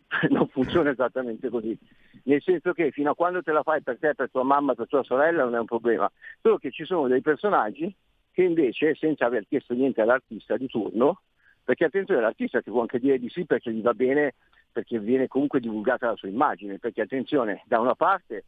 [0.30, 1.76] non funziona esattamente così.
[2.24, 4.88] Nel senso che fino a quando te la fai per te, per tua mamma, per
[4.88, 6.10] tua sorella non è un problema.
[6.40, 7.94] Solo che ci sono dei personaggi
[8.30, 11.20] che invece, senza aver chiesto niente all'artista di turno,
[11.64, 14.34] perché attenzione l'artista ti può anche dire di sì perché gli va bene,
[14.72, 18.44] perché viene comunque divulgata la sua immagine, perché attenzione, da una parte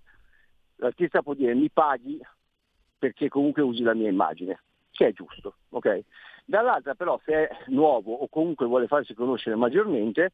[0.76, 2.20] l'artista può dire mi paghi
[2.98, 6.00] perché comunque usi la mia immagine, che è giusto, ok?
[6.46, 10.32] Dall'altra però se è nuovo o comunque vuole farsi conoscere maggiormente,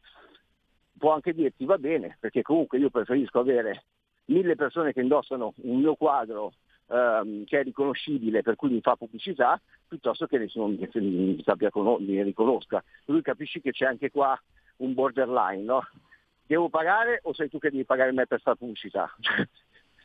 [0.96, 3.84] può anche dirti va bene, perché comunque io preferisco avere
[4.26, 6.52] mille persone che indossano un mio quadro
[6.88, 11.70] ehm, che è riconoscibile, per cui mi fa pubblicità, piuttosto che nessuno mi, mi, sappia,
[11.72, 12.82] mi riconosca.
[13.06, 14.40] Lui capisci che c'è anche qua
[14.80, 15.86] un borderline, no?
[16.46, 19.10] Devo pagare o sei tu che devi pagare me per fare pubblicità?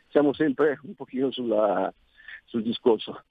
[0.10, 1.92] Siamo sempre un pochino sulla,
[2.46, 3.24] sul discorso.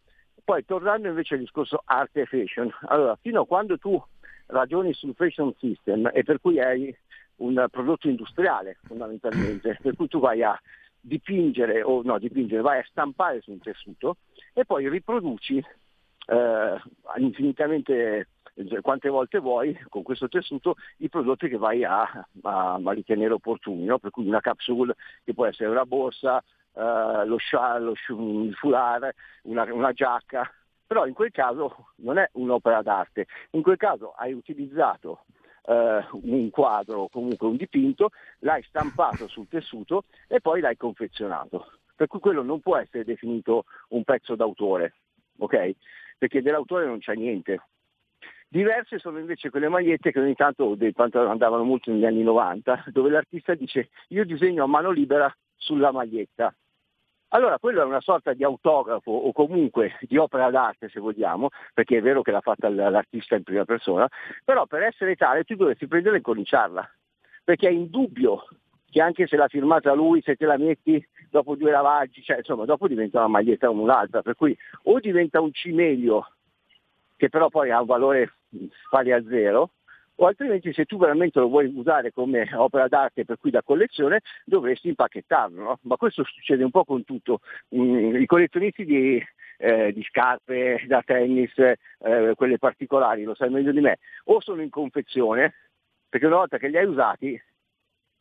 [0.45, 4.03] Poi tornando invece al discorso arte e fashion, allora fino a quando tu
[4.47, 6.95] ragioni sul fashion system e per cui hai
[7.37, 10.61] un prodotto industriale fondamentalmente, per cui tu vai a
[11.01, 14.17] dipingere, o no, dipingere, vai a stampare su un tessuto
[14.53, 15.65] e poi riproduci
[16.27, 16.81] eh,
[17.19, 18.29] infinitamente
[18.81, 22.03] quante volte vuoi con questo tessuto i prodotti che vai a,
[22.43, 23.99] a, a ritenere opportuni, no?
[23.99, 24.95] per cui una capsule
[25.25, 26.39] che può essere una borsa,
[26.75, 29.11] eh, lo scial, il foulard,
[29.43, 30.49] una, una giacca,
[30.87, 35.25] però in quel caso non è un'opera d'arte, in quel caso hai utilizzato
[35.67, 38.11] eh, un quadro comunque un dipinto,
[38.41, 41.73] l'hai stampato sul tessuto e poi l'hai confezionato.
[41.97, 44.95] Per cui quello non può essere definito un pezzo d'autore.
[45.39, 45.75] Okay?
[46.19, 47.61] perché dell'autore non c'è niente.
[48.55, 50.77] Diverse sono invece quelle magliette che ogni tanto
[51.29, 56.55] andavano molto negli anni 90, dove l'artista dice io disegno a mano libera sulla maglietta.
[57.31, 61.97] Allora quello è una sorta di autografo o comunque di opera d'arte se vogliamo, perché
[61.97, 64.09] è vero che l'ha fatta l'artista in prima persona,
[64.45, 66.89] però per essere tale tu dovresti prendere e incominciarla,
[67.43, 68.47] perché è indubbio
[68.89, 72.67] che anche se l'ha firmata lui, se te la metti dopo due lavaggi, cioè insomma
[72.67, 76.29] dopo diventa una maglietta come un'altra, per cui o diventa un cimelio
[77.17, 78.35] che però poi ha un valore
[78.91, 79.71] pari a zero,
[80.17, 84.21] o altrimenti se tu veramente lo vuoi usare come opera d'arte per cui da collezione
[84.45, 85.79] dovresti impacchettarlo, no?
[85.83, 87.41] ma questo succede un po' con tutto,
[87.75, 89.23] mm, i collezionisti di,
[89.59, 94.63] eh, di scarpe da tennis, eh, quelle particolari, lo sai meglio di me, o sono
[94.63, 95.55] in confezione,
[96.09, 97.41] perché una volta che li hai usati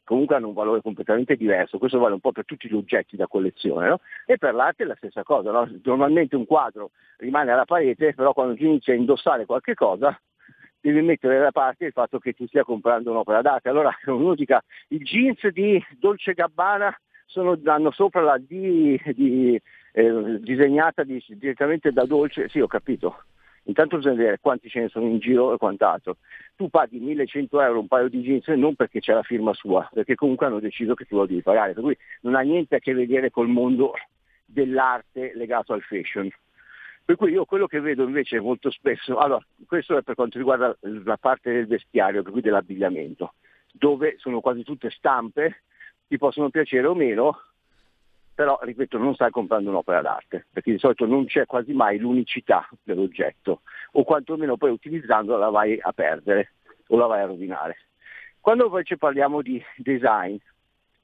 [0.04, 3.28] comunque hanno un valore completamente diverso, questo vale un po' per tutti gli oggetti da
[3.28, 4.00] collezione, no?
[4.26, 5.70] e per l'arte è la stessa cosa, no?
[5.84, 10.18] normalmente un quadro rimane alla parete, però quando ti inizi a indossare qualche cosa
[10.84, 13.70] devi mettere da parte il fatto che ti stia comprando un'opera d'arte.
[13.70, 16.94] Allora uno dica i jeans di Dolce Gabbana
[17.26, 19.62] sono, hanno sopra la D di,
[19.94, 23.24] eh, disegnata di, direttamente da Dolce, sì ho capito,
[23.66, 26.18] Intanto bisogna vedere quanti ce ne sono in giro e quant'altro.
[26.56, 30.16] Tu paghi 1100 euro un paio di jeans non perché c'è la firma sua, perché
[30.16, 32.94] comunque hanno deciso che tu lo devi pagare, per cui non ha niente a che
[32.94, 33.94] vedere col mondo
[34.46, 36.30] dell'arte legato al fashion.
[37.06, 40.76] Per cui io quello che vedo invece molto spesso, allora questo è per quanto riguarda
[40.82, 43.34] la parte del vestiario, per cui dell'abbigliamento,
[43.72, 45.64] dove sono quasi tutte stampe,
[46.08, 47.40] ti possono piacere o meno,
[48.34, 52.68] però ripeto non stai comprando un'opera d'arte, perché di solito non c'è quasi mai l'unicità
[52.82, 53.62] dell'oggetto,
[53.92, 56.54] o quantomeno poi utilizzandola la vai a perdere
[56.88, 57.78] o la vai a rovinare.
[58.40, 60.36] Quando invece parliamo di design,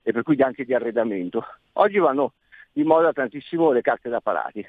[0.01, 2.33] e per cui anche di arredamento, oggi vanno
[2.71, 4.65] di moda tantissimo le carte da parati,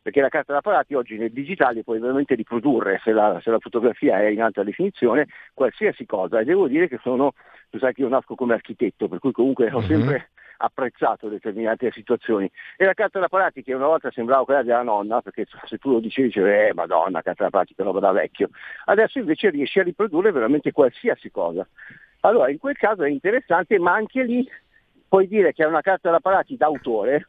[0.00, 3.58] perché la carta da parati oggi nel digitale puoi veramente riprodurre, se la, se la,
[3.58, 6.40] fotografia è in alta definizione, qualsiasi cosa.
[6.40, 7.34] E devo dire che sono,
[7.68, 9.88] tu sai che io nasco come architetto, per cui comunque ho mm-hmm.
[9.88, 12.50] sempre apprezzato determinate situazioni.
[12.76, 15.90] E la carta da parati che una volta sembrava quella della nonna, perché se tu
[15.90, 18.50] lo dicevi dicevi, eh madonna, carta da parati che roba da vecchio,
[18.84, 21.66] adesso invece riesci a riprodurre veramente qualsiasi cosa.
[22.20, 24.48] Allora in quel caso è interessante, ma anche lì
[25.08, 27.28] puoi dire che è una carta da parati d'autore,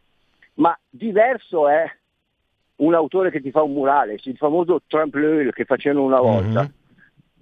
[0.56, 1.90] ma diverso è
[2.78, 5.16] un autore che ti fa un murale, il famoso Trump
[5.52, 6.62] che facevano una volta.
[6.62, 6.72] Mm-hmm.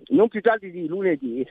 [0.09, 1.45] Non più tardi di lunedì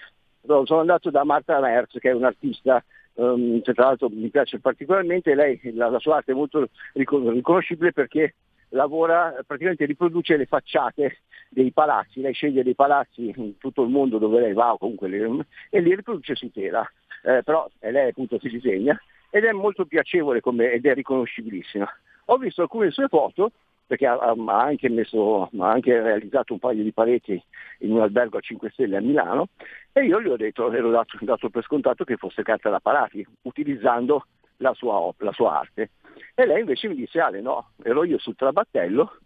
[0.47, 2.83] sono andato da Marta Merz, che è un'artista
[3.17, 8.35] um, tra l'altro mi piace particolarmente, lei la, la sua arte è molto riconoscibile perché
[8.71, 11.19] lavora, praticamente riproduce le facciate
[11.49, 15.09] dei palazzi, lei sceglie dei palazzi in tutto il mondo dove lei va o comunque
[15.09, 16.89] le, e li riproduce su tela,
[17.23, 21.89] eh, però lei appunto si disegna ed è molto piacevole come, ed è riconoscibilissima.
[22.27, 23.53] Ho visto alcune sue foto
[23.87, 27.41] perché ha, ha, anche messo, ha, anche realizzato un paio di pareti
[27.81, 29.49] in un albergo a 5 stelle a Milano
[29.93, 33.27] e io gli ho detto, ero dato, dato per scontato che fosse carta da parati,
[33.43, 34.27] utilizzando
[34.59, 35.91] la sua, la sua arte.
[36.35, 39.19] E lei invece mi disse, Ale no, ero io sul trabattello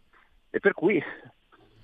[0.50, 1.02] e per cui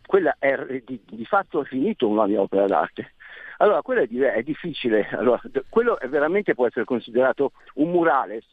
[0.07, 3.15] quella è di, di fatto finito una mia opera d'arte.
[3.59, 8.47] Allora, quello è, è difficile, allora, quello è veramente può essere considerato un murales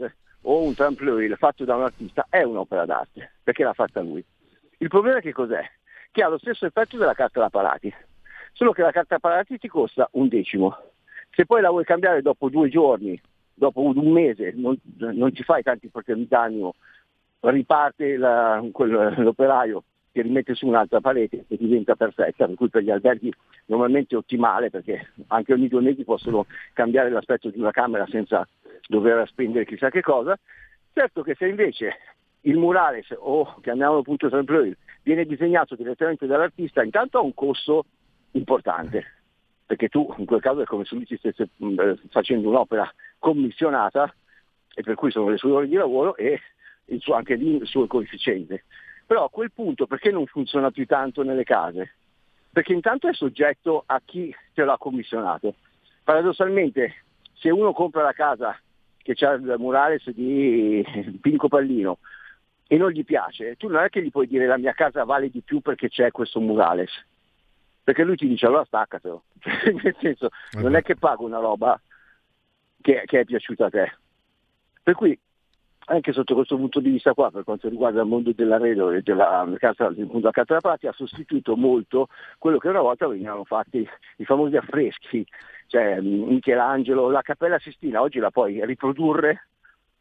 [0.43, 4.23] o un trampolino fatto da un artista è un'opera d'arte, perché l'ha fatta lui.
[4.77, 5.63] Il problema è che cos'è?
[6.11, 7.93] Che ha lo stesso effetto della carta da parati,
[8.53, 10.77] solo che la carta da parati ti costa un decimo.
[11.31, 13.19] Se poi la vuoi cambiare dopo due giorni,
[13.53, 15.89] dopo un mese, non, non ci fai tanti
[16.27, 16.75] d'animo,
[17.39, 19.83] riparte la, quel, l'operaio
[20.13, 23.33] che rimette su un'altra parete e diventa perfetta, per cui per gli alberghi
[23.65, 28.47] normalmente è ottimale perché anche ogni due mesi possono cambiare l'aspetto di una camera senza
[28.87, 30.37] dover spendere chissà che cosa.
[30.93, 31.97] Certo che se invece
[32.41, 37.85] il murales o chiamiamolo appunto sempre viene disegnato direttamente dall'artista, intanto ha un costo
[38.31, 39.03] importante,
[39.65, 42.87] perché tu in quel caso è come se lui ci stesse mm, facendo un'opera
[43.17, 44.13] commissionata
[44.75, 46.39] e per cui sono le sue ore di lavoro e
[47.11, 48.65] anche lì il suo coefficiente.
[49.13, 51.97] Però a quel punto perché non funziona più tanto nelle case?
[52.51, 55.53] Perché intanto è soggetto a chi te l'ha commissionato.
[56.03, 58.59] Paradossalmente, se uno compra la casa
[58.97, 60.83] che c'ha il murales di
[61.21, 61.99] Pinco Pallino
[62.65, 65.29] e non gli piace, tu non è che gli puoi dire la mia casa vale
[65.29, 66.89] di più perché c'è questo murales.
[67.83, 69.25] Perché lui ti dice allora staccatelo.
[69.83, 71.79] Nel senso, non è che pago una roba
[72.81, 73.93] che, che è piaciuta a te.
[74.81, 75.15] Per cui
[75.85, 79.47] anche sotto questo punto di vista qua, per quanto riguarda il mondo dell'arredo e della
[79.57, 82.07] casa, della carta da parati, ha sostituito molto
[82.37, 83.87] quello che una volta venivano fatti
[84.17, 85.25] i famosi affreschi,
[85.67, 89.47] cioè Michelangelo, la Cappella Sistina, oggi la puoi riprodurre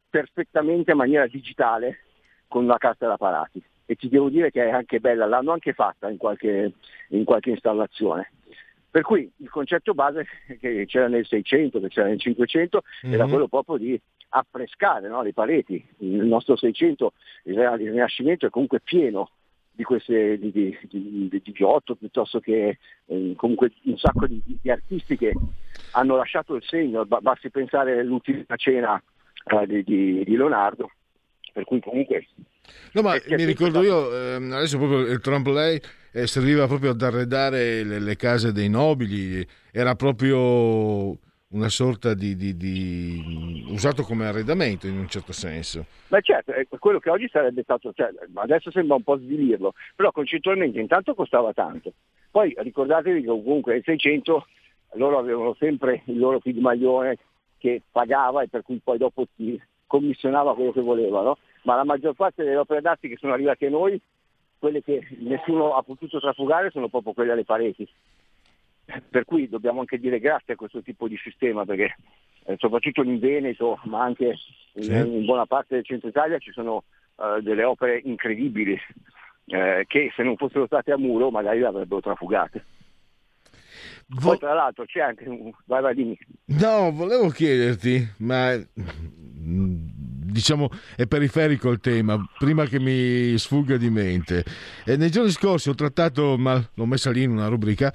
[0.09, 2.01] perfettamente in maniera digitale
[2.47, 3.63] con una carta da parati.
[3.87, 6.73] e ti devo dire che è anche bella, l'hanno anche fatta in qualche,
[7.09, 8.31] in qualche installazione.
[8.91, 10.27] Per cui il concetto base
[10.61, 13.15] che c'era nel 600, che c'era nel 500, mm-hmm.
[13.15, 13.99] era quello proprio di
[14.33, 15.85] affrescare no, le pareti.
[15.99, 17.13] Il nostro 600,
[17.45, 19.31] il, Rinascimento è comunque pieno
[19.75, 25.33] di queste di, di, di, Giotto piuttosto che eh, comunque un sacco di, artisti che
[25.93, 29.03] hanno lasciato il segno, basti pensare all'ultima cena
[29.45, 30.91] eh, di, Leonardo,
[31.53, 32.27] per cui comunque...
[32.93, 35.81] No, ma mi ricordo io, eh, adesso proprio il Tremblay
[36.13, 41.19] eh, serviva proprio ad arredare le, le case dei nobili, era proprio
[41.53, 45.87] una sorta di, di, di, usato come arredamento in un certo senso.
[46.09, 50.11] Beh certo, è quello che oggi sarebbe stato, cioè, adesso sembra un po' svilirlo, però
[50.13, 51.93] concettualmente intanto costava tanto.
[52.31, 54.47] Poi ricordatevi che comunque nel 600
[54.95, 57.19] loro avevano sempre il loro pigmaglione
[57.59, 62.15] che pagava e per cui poi dopo ti commissionava quello che volevano, ma la maggior
[62.15, 64.01] parte delle opere d'arte che sono arrivate a noi,
[64.59, 67.87] quelle che nessuno ha potuto trafugare, sono proprio quelle alle pareti.
[68.85, 71.97] Per cui dobbiamo anche dire grazie a questo tipo di sistema perché
[72.45, 74.35] eh, soprattutto in Veneto ma anche
[74.75, 74.93] in, sì.
[74.93, 76.85] in, buona parte del centro Italia ci sono
[77.17, 78.77] uh, delle opere incredibili
[79.47, 82.65] eh, che se non fossero state a muro magari le avrebbero trafugate.
[84.09, 85.51] Vo- Poi tra l'altro c'è anche un...
[85.65, 86.19] Vai, vai, dimmi.
[86.47, 88.55] No, volevo chiederti, ma
[90.33, 94.45] diciamo è periferico il tema, prima che mi sfugga di mente.
[94.85, 97.93] E nei giorni scorsi ho trattato, ma l'ho messa lì in una rubrica,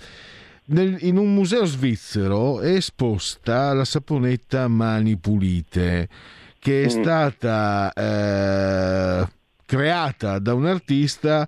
[0.68, 6.10] nel, in un museo svizzero è esposta la saponetta Mani Pulite,
[6.60, 6.90] che è mm.
[6.90, 9.28] stata eh,
[9.66, 11.48] creata da un artista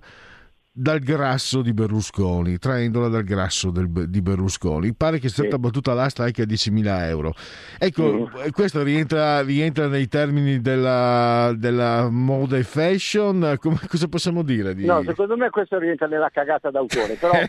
[0.80, 4.94] dal grasso di Berlusconi, traendola dal grasso del, di Berlusconi.
[4.94, 5.60] Pare che sia stata sì.
[5.60, 7.34] battuta l'asta anche a 10.000 euro.
[7.78, 8.48] Ecco, mm.
[8.50, 13.56] questo rientra, rientra, nei termini della, della, moda e fashion.
[13.60, 14.74] Come, cosa possiamo dire?
[14.74, 14.86] Di...
[14.86, 17.32] No, secondo me questo rientra nella cagata d'autore, però,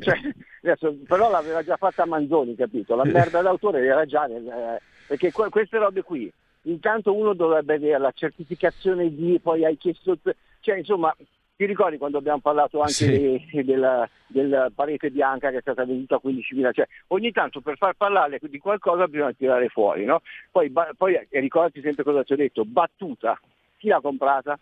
[0.00, 0.20] cioè,
[0.62, 2.96] adesso, però l'aveva già fatta Manzoni, capito?
[2.96, 6.30] La merda d'autore era già eh, perché queste robe qui
[6.64, 10.18] intanto uno dovrebbe avere la certificazione di, poi hai chiesto,
[10.60, 11.14] cioè insomma
[11.60, 13.46] ti ricordi quando abbiamo parlato anche sì.
[13.50, 16.72] di, della, della, parete bianca che è stata venduta a 15.000?
[16.72, 20.22] Cioè, ogni tanto per far parlare di qualcosa bisogna tirare fuori, no?
[20.50, 23.38] Poi, ba, poi e ricordati sempre cosa ti ho detto, battuta,
[23.76, 24.58] chi l'ha comprata?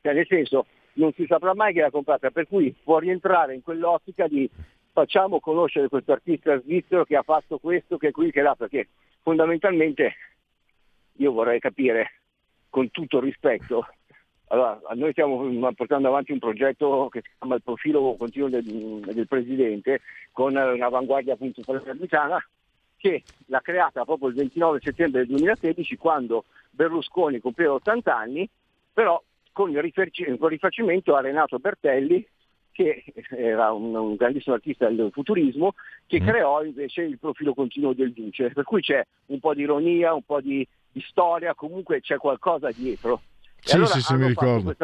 [0.00, 3.62] Cioè, nel senso, non si saprà mai chi l'ha comprata, per cui può rientrare in
[3.62, 4.50] quell'ottica di
[4.90, 8.88] facciamo conoscere questo artista svizzero che ha fatto questo, che è qui, che là, perché
[9.22, 10.16] fondamentalmente
[11.18, 12.14] io vorrei capire
[12.68, 13.86] con tutto rispetto
[14.48, 19.26] allora, noi stiamo portando avanti un progetto che si chiama il profilo continuo del, del
[19.26, 22.38] Presidente con un'avanguardia appunto palermitana
[22.96, 28.48] che l'ha creata proprio il 29 settembre del 2016 quando Berlusconi compieva 80 anni,
[28.92, 29.20] però
[29.52, 32.26] con il rifacimento a Renato Bertelli
[32.76, 35.72] che era un, un, grandissimo artista del futurismo,
[36.06, 36.26] che mm.
[36.26, 38.50] creò invece il profilo continuo del Duce.
[38.50, 42.70] Per cui c'è un po' di ironia, un po' di, di storia, comunque c'è qualcosa
[42.70, 43.22] dietro.
[43.66, 44.74] Sì, allora sì, sì, mi ricordo.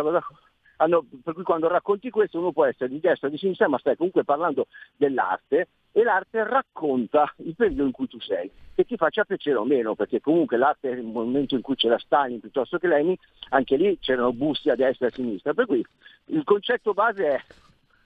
[0.79, 3.79] Hanno, per cui quando racconti questo uno può essere di destra o di sinistra, ma
[3.79, 8.97] stai comunque parlando dell'arte e l'arte racconta il periodo in cui tu sei, che ti
[8.97, 12.79] faccia piacere o meno, perché comunque l'arte è il momento in cui c'era Stalin piuttosto
[12.79, 13.15] che Lenin,
[13.51, 15.85] anche lì c'erano busti a destra e a sinistra, per cui
[16.27, 17.41] il concetto base è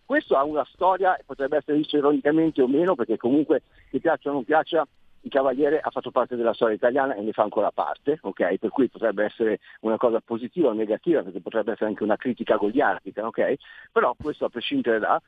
[0.05, 4.35] questo ha una storia, potrebbe essere visto ironicamente o meno, perché comunque ti piaccia o
[4.35, 4.87] non piaccia,
[5.21, 8.59] il Cavaliere ha fatto parte della storia italiana e ne fa ancora parte, okay?
[8.59, 12.57] per cui potrebbe essere una cosa positiva o negativa, perché potrebbe essere anche una critica
[12.57, 13.59] goliardica, okay?
[13.91, 15.21] però questo a prescindere da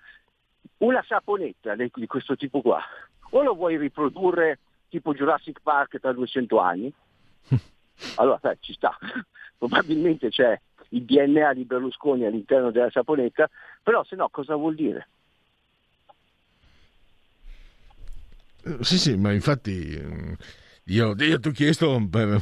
[0.78, 2.80] una saponetta di questo tipo qua,
[3.30, 4.58] o lo vuoi riprodurre
[4.88, 6.92] tipo Jurassic Park tra 200 anni,
[8.16, 8.96] allora sai, ci sta,
[9.58, 10.58] probabilmente c'è
[10.90, 13.48] il DNA di Berlusconi all'interno della saponetta,
[13.82, 15.08] però se no cosa vuol dire?
[18.80, 20.32] Sì, sì, ma infatti mm,
[20.84, 22.40] io, io ti ho chiesto per,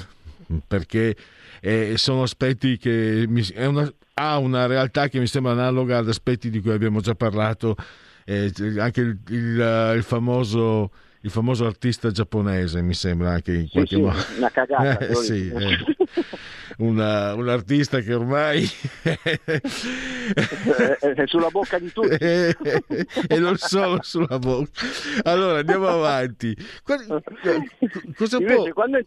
[0.67, 1.17] perché
[1.61, 6.51] eh, sono aspetti che mi, una, ha una realtà che mi sembra analoga ad aspetti
[6.51, 7.77] di cui abbiamo già parlato,
[8.25, 10.91] eh, anche il, il, il famoso
[11.27, 14.17] il famoso artista giapponese, mi sembra anche in qualche sì, modo.
[14.39, 14.99] Una cagata.
[15.07, 15.77] Eh, sì, eh.
[16.79, 18.69] Una, un artista che ormai
[19.03, 19.63] è
[21.25, 22.55] sulla bocca di tutti e
[23.39, 24.83] non solo sulla bocca.
[25.23, 26.55] Allora andiamo avanti.
[26.83, 27.23] Cosa
[28.37, 28.73] Invece, può...
[28.73, 29.01] quando...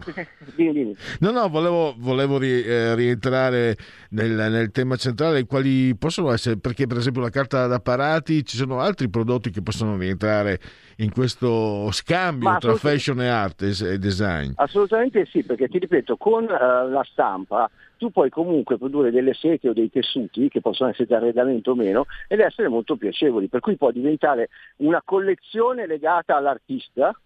[0.56, 0.96] dimmi, dimmi.
[1.20, 3.78] No, no, volevo, volevo ri, eh, rientrare
[4.10, 8.80] nel, nel, tema centrale, quali possono essere, perché per esempio la carta d'apparati, ci sono
[8.80, 10.60] altri prodotti che possono rientrare
[11.00, 14.52] in questo scambio tra fashion e arte e design?
[14.56, 19.70] Assolutamente sì, perché ti ripeto, con uh, la stampa tu puoi comunque produrre delle sete
[19.70, 23.60] o dei tessuti che possono essere di arredamento o meno ed essere molto piacevoli, per
[23.60, 27.18] cui può diventare una collezione legata all'artista,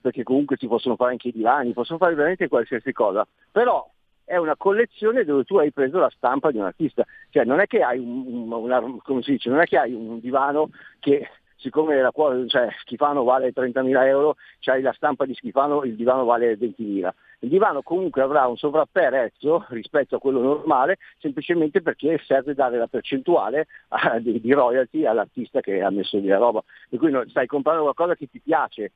[0.00, 3.90] perché comunque si possono fare anche i divani, possono fare veramente qualsiasi cosa, però
[4.24, 7.66] è una collezione dove tu hai preso la stampa di un artista, cioè non è
[7.66, 11.26] che hai un, una, come si dice, non è che hai un divano che
[11.58, 12.12] siccome la,
[12.46, 17.10] cioè, Schifano vale 30.000 euro, c'hai la stampa di Schifano, il divano vale 20.000.
[17.40, 22.86] Il divano comunque avrà un sovrapprezzo rispetto a quello normale, semplicemente perché serve dare la
[22.86, 26.62] percentuale uh, di, di, royalty all'artista che ha messo lì la roba.
[26.88, 28.92] Per cui stai comprando qualcosa che ti piace,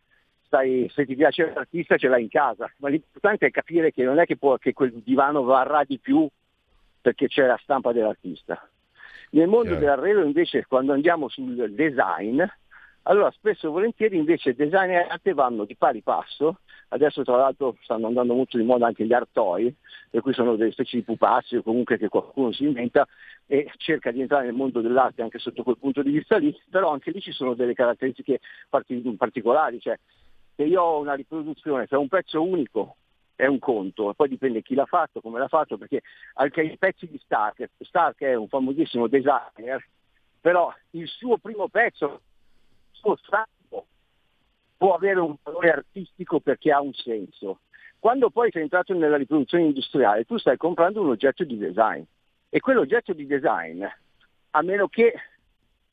[0.47, 4.18] stai, se ti piace l'artista ce l'hai in casa, ma l'importante è capire che non
[4.18, 6.28] è che, può, che quel divano varrà di più
[7.01, 8.68] perché c'è la stampa dell'artista.
[9.34, 9.78] Nel mondo yeah.
[9.78, 12.42] dell'arredo invece quando andiamo sul design,
[13.04, 17.76] allora spesso e volentieri invece design e arte vanno di pari passo, adesso tra l'altro
[17.80, 19.74] stanno andando molto di moda anche gli artoi,
[20.10, 23.09] per cui sono delle specie di pupazzi o comunque che qualcuno si inventa
[23.46, 26.92] e cerca di entrare nel mondo dell'arte anche sotto quel punto di vista lì, però
[26.92, 28.38] anche lì ci sono delle caratteristiche
[28.68, 29.98] particolari, cioè
[30.54, 32.96] se io ho una riproduzione, se ho un pezzo unico
[33.34, 36.02] è un conto, poi dipende chi l'ha fatto, come l'ha fatto, perché
[36.34, 39.84] anche i pezzi di Stark, Stark è un famosissimo designer,
[40.40, 42.20] però il suo primo pezzo,
[42.90, 43.86] il suo stampo,
[44.76, 47.60] può avere un valore artistico perché ha un senso.
[47.98, 52.02] Quando poi sei entrato nella riproduzione industriale, tu stai comprando un oggetto di design
[52.48, 53.84] e quell'oggetto di design,
[54.50, 55.14] a meno che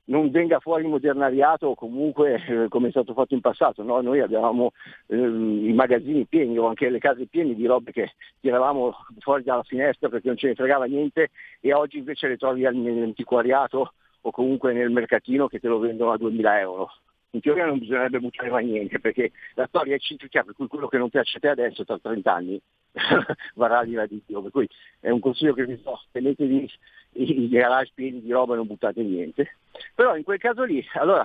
[0.10, 3.84] non venga fuori modernariato o comunque eh, come è stato fatto in passato.
[3.84, 4.02] No?
[4.02, 4.72] Noi avevamo
[5.08, 9.64] eh, i magazzini pieni o anche le case piene di robe che tiravamo fuori dalla
[9.64, 14.74] finestra perché non ce ne fregava niente e oggi invece le trovi nell'antiquariato o comunque
[14.74, 16.92] nel mercatino che te lo vendono a 2000 euro.
[17.32, 20.88] In teoria non bisognerebbe buttare mai niente perché la storia è ciclica per cui quello
[20.88, 22.60] che non piace a te adesso tra 30 anni
[23.54, 24.42] varrà l'ira di Dio.
[24.42, 24.68] Per cui
[25.00, 26.68] è un consiglio che vi do, tenetevi
[27.14, 29.58] i garage pieni di roba e non buttate niente.
[29.96, 31.24] Però in quel caso lì, allora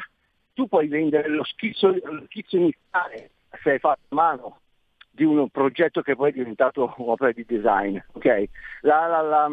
[0.53, 3.31] tu puoi vendere lo schizzo, lo schizzo iniziale
[3.63, 4.59] se hai fatto a mano
[5.11, 7.99] di un progetto che poi è diventato un'opera di design.
[8.13, 8.49] Okay?
[8.81, 9.49] La, la, la,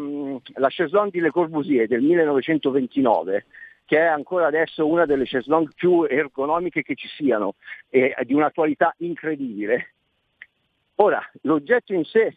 [0.54, 3.46] la Chaiselong di Le Corbusier del 1929
[3.84, 7.56] che è ancora adesso una delle chaiselong più ergonomiche che ci siano
[7.90, 9.92] e di un'attualità incredibile.
[10.94, 12.36] Ora, l'oggetto in sé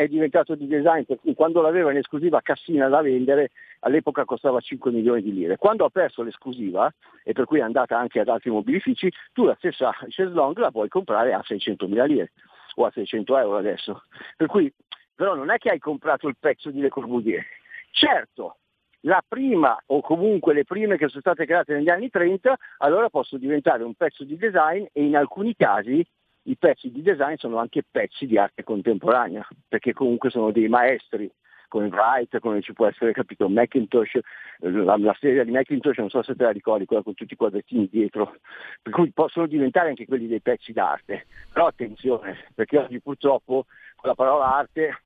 [0.00, 4.58] è diventato di design, per cui quando l'aveva in esclusiva Cassina da vendere, all'epoca costava
[4.58, 5.58] 5 milioni di lire.
[5.58, 6.90] Quando ha perso l'esclusiva,
[7.22, 10.88] e per cui è andata anche ad altri mobilifici, tu la stessa Cheslong la puoi
[10.88, 12.32] comprare a 600 mila lire
[12.76, 14.04] o a 600 euro adesso.
[14.38, 14.72] Per cui,
[15.14, 17.44] però non è che hai comprato il pezzo di Le Corbusier.
[17.90, 18.56] Certo,
[19.00, 23.38] la prima o comunque le prime che sono state create negli anni 30, allora possono
[23.38, 26.02] diventare un pezzo di design e in alcuni casi
[26.50, 31.30] i pezzi di design sono anche pezzi di arte contemporanea, perché comunque sono dei maestri,
[31.68, 34.18] come Wright, come ci può essere capito Macintosh,
[34.58, 37.36] la, la, serie di Macintosh, non so se te la ricordi, quella con tutti i
[37.36, 38.34] quadrettini dietro,
[38.82, 41.26] per cui possono diventare anche quelli dei pezzi d'arte.
[41.52, 45.02] Però attenzione, perché oggi purtroppo con la parola arte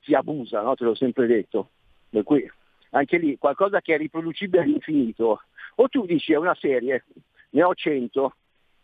[0.00, 0.74] si abusa, no?
[0.74, 1.70] te l'ho sempre detto.
[2.10, 2.50] Per cui
[2.90, 5.42] anche lì qualcosa che è riproducibile all'infinito.
[5.76, 7.04] O tu dici è una serie,
[7.50, 8.34] ne ho 100,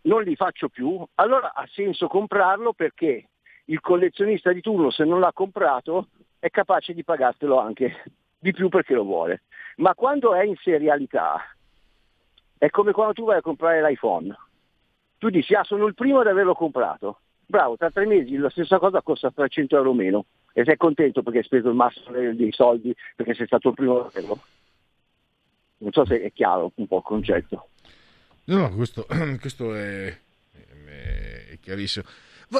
[0.02, 3.28] non li faccio più, allora ha senso comprarlo perché
[3.66, 8.02] il collezionista di turno se non l'ha comprato è capace di pagartelo anche
[8.38, 9.42] di più perché lo vuole.
[9.76, 11.40] Ma quando è in serialità
[12.58, 14.36] è come quando tu vai a comprare l'iPhone.
[15.18, 17.20] Tu dici, ah sono il primo ad averlo comprato.
[17.46, 21.38] Bravo, tra tre mesi la stessa cosa costa 300 euro meno e sei contento perché
[21.38, 24.38] hai speso il massimo dei soldi perché sei stato il primo ad averlo.
[25.78, 27.68] Non so se è chiaro un po' il concetto.
[28.50, 29.06] No, no, questo,
[29.40, 32.04] questo è, è, chiarissimo.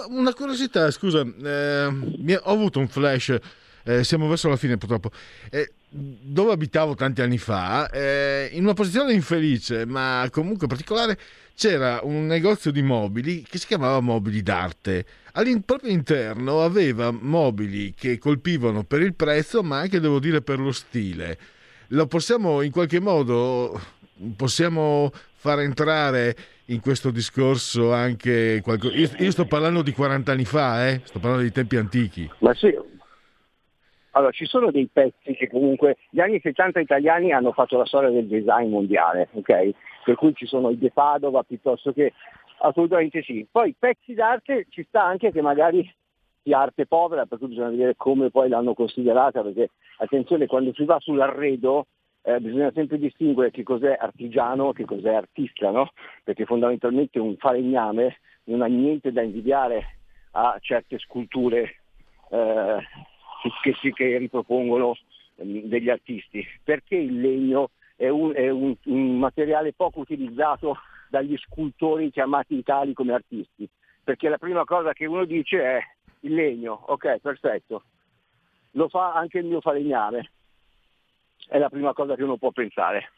[0.09, 3.37] Una curiosità, scusa, eh, ho avuto un flash,
[3.83, 5.11] eh, siamo verso la fine purtroppo,
[5.51, 11.19] eh, dove abitavo tanti anni fa, eh, in una posizione infelice, ma comunque particolare,
[11.57, 15.05] c'era un negozio di mobili che si chiamava Mobili d'Arte.
[15.33, 20.61] All'in- proprio interno aveva mobili che colpivano per il prezzo, ma anche, devo dire, per
[20.61, 21.37] lo stile.
[21.89, 23.99] Lo possiamo in qualche modo
[24.37, 26.35] possiamo far entrare
[26.67, 28.95] in questo discorso anche qualcosa.
[28.95, 31.01] Io, io, sto parlando di 40 anni fa, eh?
[31.05, 32.31] sto parlando di tempi antichi.
[32.39, 32.77] Ma sì.
[34.13, 38.11] Allora, ci sono dei pezzi che comunque gli anni 70 italiani hanno fatto la storia
[38.11, 39.71] del design mondiale, ok?
[40.05, 42.13] Per cui ci sono i De Padova piuttosto che
[42.59, 43.47] assolutamente sì.
[43.51, 45.89] Poi pezzi d'arte ci sta anche che magari
[46.43, 50.85] di arte povera, per cui bisogna vedere come poi l'hanno considerata, perché attenzione, quando si
[50.85, 51.87] va sull'arredo
[52.23, 55.93] eh, bisogna sempre distinguere che cos'è artigiano e che cos'è artista, no?
[56.23, 59.99] perché fondamentalmente un falegname non ha niente da invidiare
[60.33, 61.77] a certe sculture
[62.31, 62.79] eh,
[63.63, 64.97] che, si, che ripropongono
[65.37, 70.77] ehm, degli artisti, perché il legno è, un, è un, un materiale poco utilizzato
[71.09, 73.69] dagli scultori chiamati tali come artisti,
[74.03, 75.81] perché la prima cosa che uno dice è
[76.21, 77.83] il legno, ok, perfetto,
[78.73, 80.31] lo fa anche il mio falegname,
[81.51, 83.11] è la prima cosa che uno può pensare.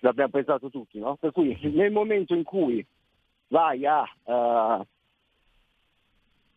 [0.00, 1.16] L'abbiamo pensato tutti, no?
[1.16, 2.86] Per cui nel momento in cui
[3.48, 4.86] vai a, uh,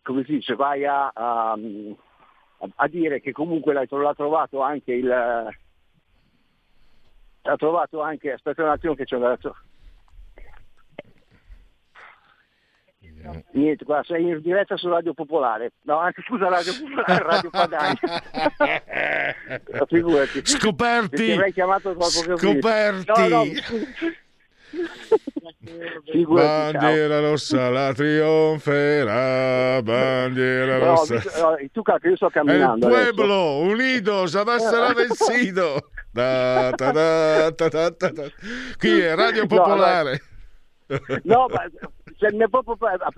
[0.02, 1.58] come si dice, vai a, a,
[2.76, 5.10] a, dire che comunque l'ha trovato anche il...
[5.10, 5.50] ha
[7.56, 9.24] trovato anche, aspetta un attimo che c'è un
[13.24, 15.72] ragazzo, Niente, qua sei in diretta su Radio Popolare.
[15.84, 17.98] No, anzi scusa Radio Popolare, Radio Padania.
[19.88, 20.42] Figurati.
[20.46, 21.26] Scoperti!
[21.26, 23.12] Ti avrei chiamato dopo Scoperti!
[23.16, 23.44] No, no.
[26.12, 27.30] Figurati, bandiera ciao.
[27.30, 31.16] rossa la trionferà, bandiera no, rossa.
[31.16, 32.88] No, tu capi, io sto camminando.
[32.88, 33.72] El pueblo adesso.
[33.72, 35.90] unido jamás sarà vencido.
[36.12, 38.32] Da, da, da, da, da, da.
[38.78, 40.22] Qui è Radio Popolare.
[41.24, 41.66] No, ma
[42.32, 42.78] cioè, proprio,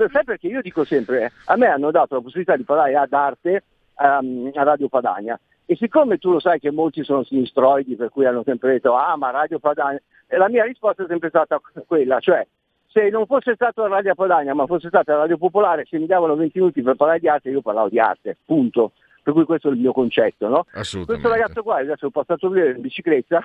[0.10, 3.64] sai perché io dico sempre, a me hanno dato la possibilità di parlare ad arte
[3.98, 8.26] um, a Radio Padania e siccome tu lo sai che molti sono sinistroidi per cui
[8.26, 12.46] hanno sempre detto ah ma Radio Padania, la mia risposta è sempre stata quella, cioè
[12.88, 16.60] se non fosse stato Radio Padania ma fosse stata Radio Popolare, se mi davano 20
[16.60, 18.92] minuti per parlare di arte io parlavo di arte, punto.
[19.22, 20.68] Per cui questo è il mio concetto, no?
[21.04, 23.44] Questo ragazzo qua adesso ho passato via in bicicletta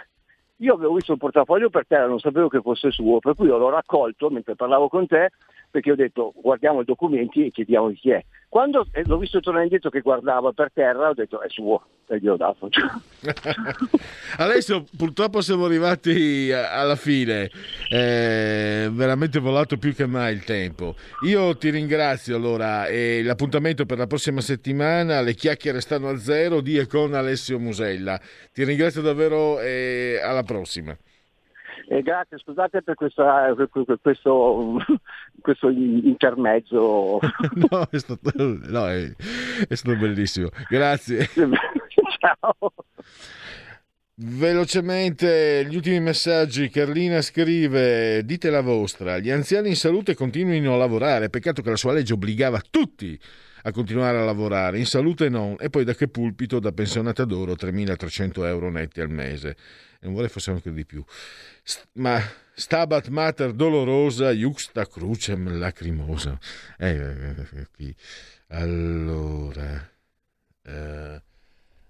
[0.60, 3.70] io avevo visto il portafoglio per terra, non sapevo che fosse suo, per cui l'ho
[3.70, 5.30] raccolto mentre parlavo con te,
[5.70, 8.24] perché ho detto guardiamo i documenti e chiediamo di chi è.
[8.48, 12.18] Quando eh, l'ho visto tornare indietro che guardava per terra, ho detto è suo, e
[12.18, 12.68] gli ho dato.
[14.38, 17.48] Adesso purtroppo siamo arrivati alla fine,
[17.88, 20.96] è veramente volato più che mai il tempo.
[21.26, 26.60] Io ti ringrazio allora e l'appuntamento per la prossima settimana, le chiacchiere stanno a zero
[26.60, 28.20] di e con Alessio Musella.
[28.52, 30.96] Ti ringrazio davvero e alla prossima.
[31.92, 33.68] Eh, grazie, scusate per, questa, per
[34.00, 34.76] questo,
[35.42, 37.18] questo, intermezzo.
[37.68, 39.12] no, è stato, no è,
[39.66, 40.50] è stato bellissimo.
[40.68, 41.26] Grazie.
[42.20, 42.72] Ciao.
[44.14, 46.68] Velocemente gli ultimi messaggi.
[46.68, 49.18] Carlina scrive: Dite la vostra.
[49.18, 51.28] Gli anziani in salute continuino a lavorare.
[51.28, 53.18] Peccato che la sua legge obbligava tutti
[53.62, 54.78] a continuare a lavorare.
[54.78, 55.56] In salute non.
[55.58, 59.56] E poi da che pulpito da pensionata d'oro 3.300 euro netti al mese.
[60.00, 61.04] Non vorrei fosse anche di più
[61.94, 62.20] ma
[62.54, 66.38] stabat mater dolorosa, juxta crucem lacrimosa.
[66.78, 67.94] Eh, eh, qui.
[68.48, 69.88] Allora,
[70.62, 71.22] eh,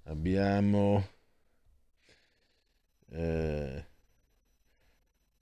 [0.05, 1.09] abbiamo
[3.13, 3.87] eh,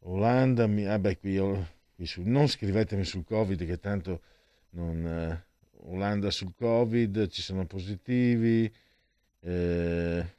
[0.01, 1.39] Olanda, mi, ah beh, qui,
[1.95, 4.23] qui su, non scrivetemi sul Covid che tanto
[4.71, 5.07] non...
[5.07, 5.47] Eh,
[5.83, 8.71] Olanda sul Covid, ci sono positivi,
[9.41, 10.35] eh,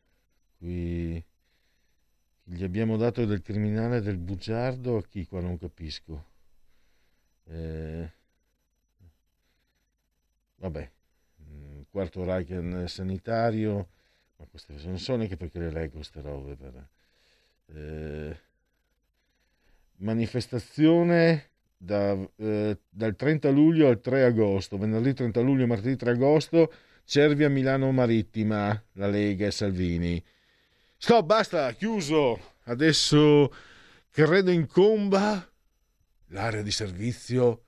[0.58, 1.24] qui
[2.52, 6.26] gli abbiamo dato del criminale del bugiardo a chi qua non capisco.
[7.45, 8.11] Eh,
[10.56, 10.92] vabbè,
[11.44, 13.90] mm, quarto Reich sanitario,
[14.38, 16.56] ma queste non so neanche perché le leggo queste robe.
[16.56, 16.88] Per,
[17.68, 18.40] eh,
[19.98, 26.74] manifestazione da, eh, dal 30 luglio al 3 agosto, venerdì 30 luglio martedì 3 agosto,
[27.06, 30.24] Cervia Milano Marittima, la Lega e Salvini.
[31.02, 32.38] Stop, basta, chiuso.
[32.66, 33.53] Adesso
[34.11, 35.50] credo incomba
[36.28, 37.64] l'area di servizio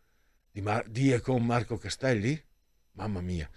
[0.51, 2.39] di, Mar- di e con Marco Castelli.
[2.91, 3.49] Mamma mia.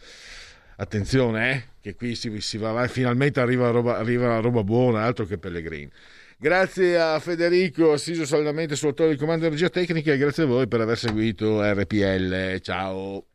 [0.76, 5.38] Attenzione, eh, che qui si, si va finalmente arriva roba, arriva roba buona, altro che
[5.38, 5.90] Pellegrini.
[6.38, 10.68] Grazie a Federico, assiso saldamente sul autore di comando energia tecnica e grazie a voi
[10.68, 12.60] per aver seguito RPL.
[12.60, 13.26] Ciao.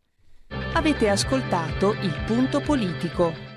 [0.74, 3.49] Avete ascoltato il punto politico.